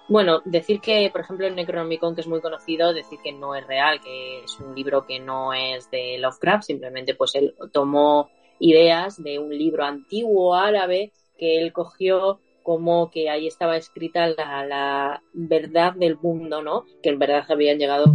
Bueno, 0.10 0.41
decir 0.43 0.82
que, 0.82 1.10
por 1.12 1.22
ejemplo, 1.22 1.47
el 1.47 1.56
Necronomicon, 1.56 2.14
que 2.14 2.22
es 2.22 2.28
muy 2.28 2.41
conocido, 2.41 2.93
decir 2.93 3.20
que 3.24 3.32
no 3.32 3.56
es 3.56 3.66
real, 3.66 4.01
que 4.01 4.43
es 4.43 4.60
un 4.60 4.76
libro 4.76 5.06
que 5.06 5.20
no 5.20 5.54
es 5.54 5.89
de 5.91 6.18
Lovecraft, 6.18 6.66
simplemente 6.66 7.16
pues 7.16 7.36
él 7.36 7.56
tomó 7.72 8.30
ideas 8.60 9.22
de 9.22 9.39
un 9.39 9.58
libro 9.58 9.86
antiguo 9.86 10.56
árabe 10.56 11.12
que 11.38 11.58
él 11.58 11.72
cogió 11.72 12.39
como 12.64 13.12
que 13.12 13.30
ahí 13.30 13.47
estaba 13.47 13.78
escrita 13.78 14.28
la, 14.28 14.66
la, 14.66 15.22
verdad 15.34 15.93
del 15.93 16.18
mundo, 16.18 16.62
¿no? 16.62 16.86
Que 17.01 17.10
en 17.10 17.20
verdad 17.20 17.45
habían 17.49 17.78
llegado 17.78 18.06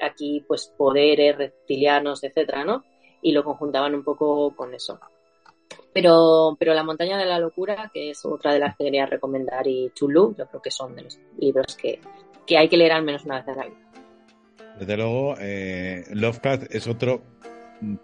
aquí 0.00 0.44
pues 0.46 0.72
poderes 0.76 1.36
reptilianos, 1.36 2.22
etcétera, 2.22 2.64
¿no? 2.64 2.84
Y 3.22 3.32
lo 3.32 3.42
conjuntaban 3.42 3.94
un 3.94 4.04
poco 4.04 4.54
con 4.54 4.74
eso. 4.74 5.00
Pero, 6.00 6.56
pero 6.56 6.74
La 6.74 6.84
montaña 6.84 7.18
de 7.18 7.24
la 7.24 7.40
locura, 7.40 7.90
que 7.92 8.10
es 8.10 8.24
otra 8.24 8.52
de 8.52 8.60
las 8.60 8.76
que 8.76 8.84
quería 8.84 9.04
recomendar, 9.04 9.66
y 9.66 9.90
Chulu, 9.94 10.32
yo 10.38 10.46
creo 10.46 10.62
que 10.62 10.70
son 10.70 10.94
de 10.94 11.02
los 11.02 11.18
libros 11.40 11.74
que, 11.74 11.98
que 12.46 12.56
hay 12.56 12.68
que 12.68 12.76
leer 12.76 12.92
al 12.92 13.02
menos 13.02 13.24
una 13.24 13.38
vez 13.38 13.48
en 13.48 13.56
la 13.56 13.64
vida. 13.64 13.76
Desde 14.78 14.96
luego, 14.96 15.34
eh, 15.40 16.04
Lovecraft 16.12 16.72
es 16.72 16.86
otro 16.86 17.22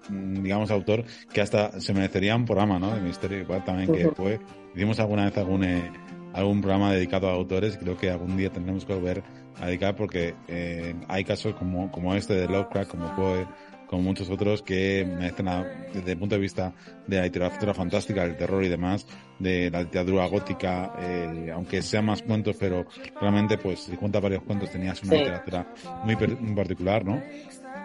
digamos, 0.09 0.73
autor 0.73 1.05
que 1.33 1.41
hasta 1.41 1.81
se 1.81 1.95
merecería 1.95 2.35
un 2.35 2.45
programa, 2.45 2.81
¿no? 2.81 2.93
De 2.93 3.01
misterio 3.01 3.39
igual 3.39 3.65
también 3.65 3.93
que 3.93 4.11
fue. 4.11 4.41
Hicimos 4.75 4.99
alguna 4.99 5.27
vez 5.27 5.39
algún, 5.39 5.63
eh, 5.63 5.93
algún 6.33 6.61
programa 6.61 6.93
dedicado 6.93 7.29
a 7.29 7.33
autores 7.33 7.79
creo 7.79 7.97
que 7.97 8.11
algún 8.11 8.37
día 8.37 8.51
tendremos 8.51 8.85
que 8.85 8.95
volver 8.95 9.23
a 9.61 9.67
dedicar 9.67 9.95
porque 9.95 10.35
eh, 10.49 10.97
hay 11.07 11.23
casos 11.23 11.55
como, 11.55 11.93
como 11.93 12.13
este 12.17 12.35
de 12.35 12.49
Lovecraft, 12.49 12.91
como 12.91 13.15
Poe, 13.15 13.47
como 13.87 14.03
muchos 14.03 14.31
otros 14.31 14.63
que 14.63 15.07
merecen, 15.07 15.47
desde 15.93 16.13
el 16.13 16.19
punto 16.19 16.35
de 16.35 16.41
vista 16.41 16.73
de 17.07 17.19
la 17.19 17.25
literatura 17.25 17.75
fantástica, 17.75 18.23
del 18.23 18.37
terror 18.37 18.65
y 18.65 18.69
demás, 18.69 19.07
de 19.39 19.71
la 19.71 19.83
literatura 19.83 20.27
gótica, 20.27 20.93
eh, 21.01 21.51
aunque 21.55 21.83
sean 21.83 22.07
más 22.07 22.23
cuentos, 22.23 22.57
pero 22.59 22.87
realmente, 23.21 23.59
pues, 23.59 23.81
si 23.81 23.97
cuentas 23.97 24.23
varios 24.23 24.43
cuentos, 24.43 24.71
tenías 24.71 25.03
una 25.03 25.13
sí. 25.13 25.19
literatura 25.19 25.75
muy, 26.05 26.17
muy 26.17 26.55
particular, 26.55 27.05
¿no? 27.05 27.23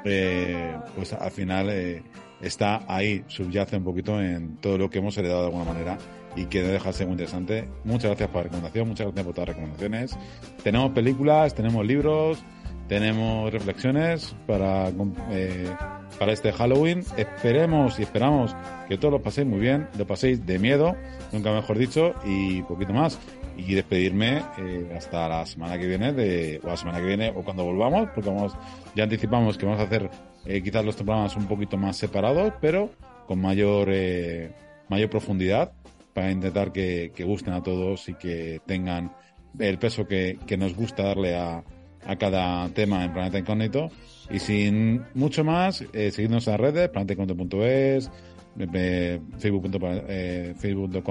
Eh, 0.05 0.75
pues 0.95 1.13
al 1.13 1.31
final 1.31 1.69
eh, 1.69 2.03
está 2.41 2.85
ahí, 2.87 3.23
subyace 3.27 3.77
un 3.77 3.83
poquito 3.83 4.21
en 4.21 4.57
todo 4.57 4.77
lo 4.77 4.89
que 4.89 4.99
hemos 4.99 5.17
heredado 5.17 5.41
de 5.41 5.45
alguna 5.47 5.65
manera 5.65 5.97
y 6.35 6.45
que 6.45 6.61
deja 6.61 6.89
de 6.89 6.93
ser 6.93 7.07
muy 7.07 7.13
interesante. 7.13 7.67
Muchas 7.83 8.11
gracias 8.11 8.29
por 8.29 8.37
la 8.37 8.43
recomendación, 8.43 8.87
muchas 8.87 9.07
gracias 9.07 9.25
por 9.25 9.33
todas 9.33 9.47
las 9.49 9.57
recomendaciones. 9.57 10.17
Tenemos 10.63 10.91
películas, 10.91 11.53
tenemos 11.53 11.85
libros, 11.85 12.43
tenemos 12.89 13.53
reflexiones 13.53 14.35
para, 14.47 14.89
eh, 15.31 15.71
para 16.17 16.33
este 16.33 16.51
Halloween. 16.51 17.03
Esperemos 17.15 17.99
y 17.99 18.01
esperamos 18.01 18.55
que 18.89 18.97
todos 18.97 19.13
lo 19.13 19.21
paséis 19.21 19.47
muy 19.47 19.59
bien, 19.59 19.87
lo 19.97 20.05
paséis 20.07 20.45
de 20.45 20.57
miedo, 20.57 20.95
nunca 21.31 21.53
mejor 21.53 21.77
dicho, 21.77 22.15
y 22.25 22.63
poquito 22.63 22.91
más. 22.91 23.17
Y 23.55 23.75
despedirme 23.75 24.41
eh, 24.57 24.93
hasta 24.97 25.29
la 25.29 25.45
semana 25.45 25.77
que 25.77 25.85
viene, 25.85 26.13
de, 26.13 26.59
o 26.63 26.67
la 26.67 26.77
semana 26.77 26.99
que 26.99 27.05
viene, 27.05 27.29
o 27.29 27.43
cuando 27.43 27.63
volvamos, 27.63 28.09
porque 28.15 28.29
vamos, 28.29 28.53
ya 28.95 29.03
anticipamos 29.03 29.57
que 29.57 29.65
vamos 29.65 29.81
a 29.81 29.83
hacer 29.83 30.09
eh, 30.45 30.61
quizás 30.63 30.83
los 30.83 30.95
programas 30.95 31.35
un 31.35 31.45
poquito 31.45 31.77
más 31.77 31.95
separados, 31.95 32.53
pero 32.59 32.89
con 33.27 33.39
mayor, 33.39 33.89
eh, 33.91 34.51
mayor 34.89 35.09
profundidad, 35.09 35.73
para 36.13 36.31
intentar 36.31 36.71
que, 36.71 37.11
que 37.13 37.23
gusten 37.23 37.53
a 37.53 37.61
todos 37.61 38.09
y 38.09 38.15
que 38.15 38.61
tengan 38.65 39.13
el 39.59 39.77
peso 39.77 40.07
que, 40.07 40.39
que 40.47 40.57
nos 40.57 40.73
gusta 40.73 41.03
darle 41.03 41.37
a, 41.37 41.63
a 42.05 42.15
cada 42.15 42.69
tema 42.69 43.03
en 43.05 43.13
Planeta 43.13 43.39
Incógnito. 43.39 43.89
Y 44.29 44.39
sin 44.39 45.03
mucho 45.13 45.43
más, 45.43 45.83
eh, 45.93 46.11
seguidnos 46.11 46.47
en 46.47 46.51
las 46.51 46.61
redes, 46.61 46.89
planetaincógnito.es, 46.89 48.11
facebook.com 49.37 49.81
eh, 50.07 50.53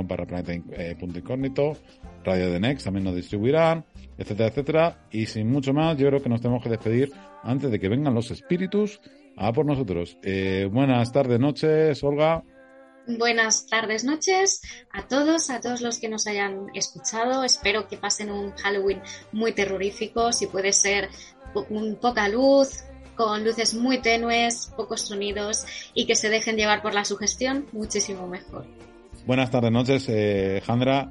para 0.09 0.27
planeta.incógnito, 0.27 1.77
Radio 2.25 2.51
de 2.51 2.61
Next 2.61 2.85
también 2.85 3.05
nos 3.05 3.15
distribuirán, 3.15 3.85
etcétera, 4.19 4.49
etcétera. 4.49 5.09
Y 5.11 5.27
sin 5.27 5.51
mucho 5.51 5.73
más, 5.73 5.97
yo 5.97 6.09
creo 6.09 6.23
que 6.23 6.29
nos 6.29 6.41
tenemos 6.41 6.63
que 6.63 6.71
despedir 6.71 7.11
antes 7.43 7.71
de 7.71 7.81
que 7.81 7.89
vengan 7.89 8.15
los 8.15 8.31
espíritus 8.31 9.01
a 9.37 9.53
por 9.53 9.65
nosotros. 9.65 10.19
Eh, 10.23 10.69
buenas 10.71 11.13
tardes, 11.13 11.41
noches, 11.41 12.03
Olga. 12.03 12.43
Buenas 13.17 13.67
tardes, 13.67 14.05
noches 14.05 14.61
a 14.93 15.09
todos, 15.09 15.49
a 15.49 15.63
todos 15.63 15.81
los 15.81 15.99
que 15.99 16.11
nos 16.11 16.27
hayan 16.27 16.67
escuchado. 16.75 17.43
Espero 17.43 17.89
que 17.89 17.97
pasen 17.97 18.31
un 18.31 18.53
Halloween 18.53 19.01
muy 19.33 19.53
terrorífico, 19.53 20.31
si 20.31 20.47
puede 20.47 20.75
ser 20.75 21.09
con 21.55 21.97
poca 21.97 22.29
luz, 22.29 22.85
con 23.17 23.45
luces 23.45 23.73
muy 23.73 24.03
tenues, 24.03 24.71
pocos 24.77 25.01
sonidos 25.01 25.65
y 25.95 26.05
que 26.05 26.17
se 26.17 26.29
dejen 26.29 26.57
llevar 26.57 26.83
por 26.83 26.93
la 26.93 27.07
sugestión, 27.07 27.67
muchísimo 27.73 28.29
mejor. 28.29 28.67
Buenas 29.25 29.51
tardes, 29.51 29.73
noches, 29.73 30.05
eh, 30.09 30.63
Jandra. 30.67 31.11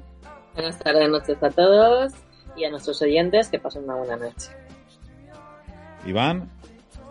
Buenas 0.54 0.78
tardes, 0.78 1.10
noches 1.10 1.42
a 1.42 1.50
todos 1.50 2.12
y 2.56 2.64
a 2.64 2.70
nuestros 2.70 3.02
oyentes 3.02 3.48
que 3.48 3.58
pasen 3.58 3.82
una 3.82 3.96
buena 3.96 4.16
noche. 4.16 4.50
Iván. 6.06 6.57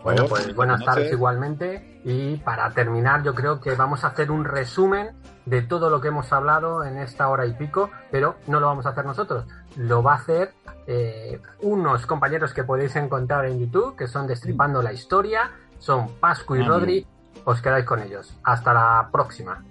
Bueno, 0.02 0.26
pues 0.26 0.54
buenas 0.54 0.84
tardes 0.84 1.12
igualmente. 1.12 2.00
Y 2.04 2.36
para 2.36 2.70
terminar, 2.70 3.22
yo 3.22 3.34
creo 3.34 3.60
que 3.60 3.74
vamos 3.74 4.04
a 4.04 4.08
hacer 4.08 4.30
un 4.30 4.44
resumen 4.44 5.10
de 5.44 5.62
todo 5.62 5.90
lo 5.90 6.00
que 6.00 6.08
hemos 6.08 6.32
hablado 6.32 6.84
en 6.84 6.98
esta 6.98 7.28
hora 7.28 7.46
y 7.46 7.52
pico, 7.52 7.90
pero 8.10 8.36
no 8.46 8.60
lo 8.60 8.66
vamos 8.66 8.86
a 8.86 8.90
hacer 8.90 9.04
nosotros. 9.04 9.46
Lo 9.76 10.02
va 10.02 10.12
a 10.12 10.16
hacer 10.16 10.54
eh, 10.86 11.40
unos 11.60 12.06
compañeros 12.06 12.54
que 12.54 12.64
podéis 12.64 12.96
encontrar 12.96 13.46
en 13.46 13.58
YouTube, 13.58 13.96
que 13.96 14.06
son 14.06 14.26
Destripando 14.26 14.82
la 14.82 14.92
Historia, 14.92 15.50
son 15.78 16.08
Pascu 16.20 16.56
y 16.56 16.62
Rodri. 16.62 17.06
Os 17.44 17.60
quedáis 17.60 17.84
con 17.84 18.00
ellos. 18.00 18.38
Hasta 18.42 18.72
la 18.74 19.08
próxima. 19.10 19.62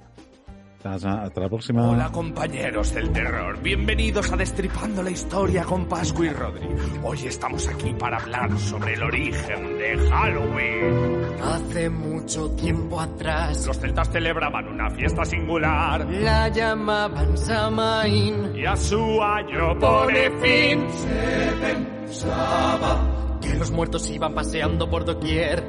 Hasta, 0.83 1.23
hasta 1.23 1.41
la 1.41 1.49
próxima. 1.49 1.89
Hola 1.89 2.09
compañeros 2.11 2.93
del 2.93 3.11
terror, 3.11 3.59
bienvenidos 3.61 4.31
a 4.31 4.37
Destripando 4.37 5.03
la 5.03 5.09
Historia 5.11 5.63
con 5.63 5.85
Pascu 5.85 6.23
y 6.23 6.29
Rodri. 6.29 6.67
Hoy 7.03 7.25
estamos 7.25 7.67
aquí 7.67 7.93
para 7.99 8.17
hablar 8.17 8.57
sobre 8.57 8.93
el 8.93 9.03
origen 9.03 9.77
de 9.77 9.97
Halloween. 10.09 11.17
Hace 11.43 11.89
mucho 11.89 12.49
tiempo 12.51 13.01
atrás 13.01 13.65
Los 13.65 13.77
celtas 13.79 14.09
celebraban 14.11 14.67
una 14.67 14.89
fiesta 14.91 15.25
singular 15.25 16.05
la 16.05 16.47
llamaban 16.49 17.37
Samaín. 17.37 18.55
y 18.55 18.65
a 18.65 18.75
su 18.75 19.21
año 19.21 19.77
pone 19.79 20.31
fin. 20.41 20.87
Que 23.41 23.55
los 23.55 23.71
muertos 23.71 24.09
iban 24.09 24.33
paseando 24.33 24.89
por 24.89 25.03
doquier. 25.05 25.63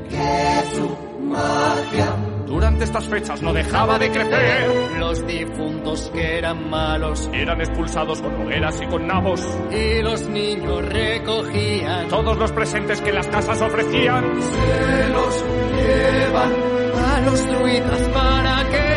Durante 2.47 2.85
estas 2.85 3.07
fechas 3.09 3.43
no 3.43 3.53
dejaba 3.53 3.99
de 3.99 4.11
crecer. 4.11 4.99
Los 4.99 5.27
difuntos 5.27 6.11
que 6.15 6.39
eran 6.39 6.69
malos 6.71 7.29
Eran 7.33 7.61
expulsados 7.61 8.21
con 8.23 8.35
hogueras 8.43 8.81
y 8.83 8.87
con 8.87 9.07
nabos. 9.07 9.41
y 9.71 10.03
los 10.03 10.23
niños 10.29 10.85
recogían. 10.89 12.09
Todos 12.09 12.37
los 12.39 12.51
presentes 12.53 13.01
que 13.03 13.13
las 13.13 13.27
casas 13.29 13.61
ofrecían 13.61 14.25
Se 14.43 15.09
los 15.11 15.45
llevan 15.77 16.53
a 17.05 17.21
los 17.21 17.47
druidas 17.47 18.01
para 18.09 18.69
que 18.71 18.89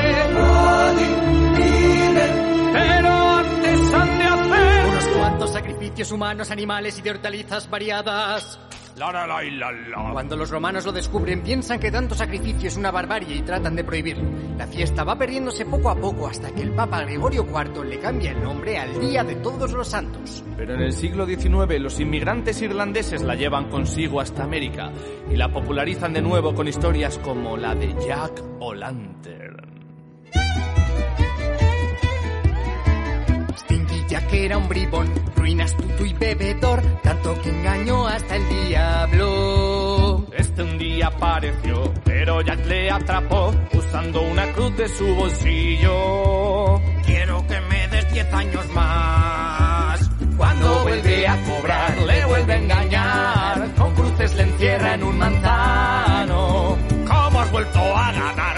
Pero 2.74 3.10
antes 3.38 3.94
han 3.94 4.18
de 4.18 4.24
hacer 4.24 4.86
unos 4.90 5.06
cuantos 5.18 5.52
sacrificios 5.52 6.12
humanos, 6.12 6.52
animales 6.52 6.98
y 6.98 7.02
de 7.02 7.12
hortalizas 7.12 7.70
variadas. 7.70 8.60
La 8.98 9.12
la 9.12 9.26
la 9.26 9.44
y 9.44 9.52
la 9.52 9.72
la. 9.72 10.12
Cuando 10.12 10.36
los 10.36 10.50
romanos 10.50 10.86
lo 10.86 10.92
descubren, 10.92 11.42
piensan 11.42 11.80
que 11.80 11.92
tanto 11.92 12.14
sacrificio 12.14 12.68
es 12.68 12.78
una 12.78 12.92
barbarie 12.92 13.38
y 13.38 13.42
tratan 13.42 13.76
de 13.76 13.84
prohibirlo. 13.84 14.30
La 14.58 14.68
fiesta 14.68 15.04
va 15.04 15.18
perdiéndose 15.18 15.66
poco 15.66 15.90
a 15.90 15.96
poco 15.96 16.28
hasta 16.28 16.52
que 16.52 16.62
el 16.62 16.72
Papa 16.72 17.02
Gregorio 17.02 17.46
IV 17.46 17.86
le 17.86 18.00
cambia 18.00 18.32
el 18.32 18.44
nombre 18.44 18.78
al 18.78 19.00
Día 19.00 19.24
de 19.24 19.36
Todos 19.36 19.72
los 19.72 19.88
Santos. 19.88 20.44
Pero 20.58 20.76
en 20.76 20.82
el 20.82 20.94
siglo 20.94 21.26
XIX 21.26 21.80
los 21.80 22.00
inmigrantes 22.00 22.62
irlandeses 22.62 23.22
la 23.24 23.36
llevan 23.36 23.70
consigo 23.70 24.20
hasta 24.20 24.44
América 24.44 24.92
y 25.32 25.36
la 25.36 25.52
popularizan 25.52 26.14
de 26.14 26.22
nuevo 26.22 26.54
con 26.54 26.68
historias 26.68 27.18
como 27.20 27.58
la 27.58 27.74
de 27.74 27.96
Jack 28.06 28.44
O'Lantern. 28.60 29.81
Stinky 34.12 34.26
Jack 34.26 34.34
era 34.34 34.58
un 34.58 34.68
bribón, 34.68 35.10
ruin, 35.36 35.62
astuto 35.62 36.06
y 36.06 36.14
bebedor, 36.14 36.82
tanto 37.02 37.42
que 37.42 37.50
engañó 37.50 38.08
hasta 38.08 38.36
el 38.36 38.50
diablo. 38.68 40.28
Este 40.38 40.64
un 40.64 40.78
día 40.78 41.08
apareció, 41.08 41.94
pero 42.04 42.42
Jack 42.42 42.66
le 42.66 42.92
atrapó 42.92 43.54
usando 43.74 44.22
una 44.22 44.52
cruz 44.52 44.76
de 44.76 44.90
su 44.90 45.16
bolsillo. 45.16 46.82
Quiero 47.06 47.48
que 47.48 47.62
me 47.62 47.88
des 47.88 48.14
10 48.14 48.34
años 48.34 48.70
más. 48.74 50.10
Cuando 50.36 50.84
vuelve 50.84 51.28
a 51.28 51.38
cobrar, 51.44 51.98
le 51.98 52.26
vuelve 52.26 52.54
a 52.54 52.58
engañar. 52.58 53.76
Con 53.78 53.96
cruces 53.96 54.36
le 54.36 54.44
encierra 54.44 54.94
en 54.96 55.04
un 55.04 55.18
manzano. 55.18 56.78
¿Cómo 57.08 57.40
has 57.40 57.52
vuelto 57.52 57.80
a 57.80 58.12
ganar? 58.12 58.51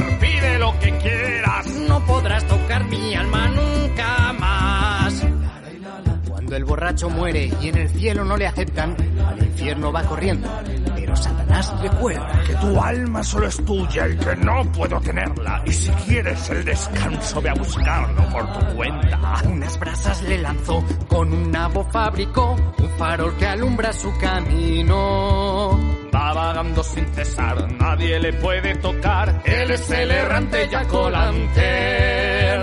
El 6.55 6.65
borracho 6.65 7.09
muere 7.09 7.51
y 7.61 7.69
en 7.69 7.77
el 7.77 7.89
cielo 7.89 8.23
no 8.23 8.38
le 8.38 8.47
aceptan, 8.47 8.95
al 9.27 9.43
infierno 9.43 9.91
va 9.91 10.03
corriendo. 10.03 10.49
Pero 10.95 11.15
Satanás 11.15 11.73
recuerda 11.81 12.43
Que 12.45 12.55
tu 12.55 12.80
alma 12.80 13.23
solo 13.23 13.47
es 13.47 13.63
tuya 13.65 14.07
y 14.07 14.17
que 14.17 14.35
no 14.35 14.63
puedo 14.71 14.99
tenerla. 15.01 15.63
Y 15.65 15.71
si 15.71 15.91
quieres 15.91 16.49
el 16.49 16.63
descanso, 16.63 17.41
ve 17.41 17.49
a 17.49 17.53
buscarlo 17.53 18.30
por 18.30 18.53
tu 18.53 18.75
cuenta. 18.75 19.19
Unas 19.45 19.80
brasas 19.80 20.21
le 20.23 20.38
lanzó, 20.39 20.84
con 21.07 21.34
un 21.34 21.51
nabo 21.51 21.84
fabricó 21.91 22.55
un 22.77 22.89
farol 22.97 23.35
que 23.38 23.45
alumbra 23.45 23.91
su 23.93 24.15
camino. 24.17 25.80
Va 26.13 26.34
vagando 26.34 26.84
sin 26.84 27.05
cesar, 27.07 27.71
nadie 27.73 28.19
le 28.19 28.34
puede 28.34 28.75
tocar. 28.75 29.41
Él 29.45 29.71
es 29.71 29.89
el 29.89 30.11
errante 30.11 30.69
Jack. 30.69 30.91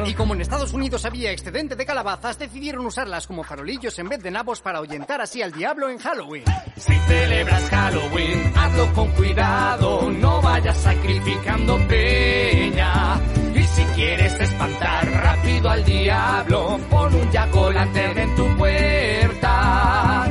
Y 0.07 0.15
como 0.15 0.35
en 0.35 0.41
Estados 0.41 0.73
Unidos 0.73 1.05
había 1.05 1.31
excedente 1.31 1.77
de 1.77 1.87
calabazas, 1.87 2.39
decidieron 2.39 2.87
usarlas 2.87 3.27
como 3.27 3.43
farolillos 3.43 3.80
en 3.83 4.09
vez 4.11 4.23
de 4.23 4.31
nabos 4.31 4.61
para 4.61 4.79
ahuyentar 4.79 5.23
así 5.23 5.41
al 5.41 5.53
diablo 5.53 5.89
en 5.89 5.99
Halloween. 5.99 6.45
Si 6.77 6.93
celebras 6.93 7.63
Halloween, 7.71 8.53
hazlo 8.55 8.93
con 8.93 9.09
cuidado, 9.13 10.11
no 10.11 10.43
vayas 10.43 10.77
sacrificando 10.77 11.79
peña. 11.89 13.19
Y 13.55 13.63
si 13.63 13.83
quieres 13.95 14.39
espantar 14.39 15.11
rápido 15.11 15.71
al 15.71 15.85
diablo, 15.85 16.79
pon 16.91 17.15
un 17.15 17.31
yacolante 17.31 18.23
en 18.23 18.37
tu 18.37 18.57
puerta. 18.59 20.30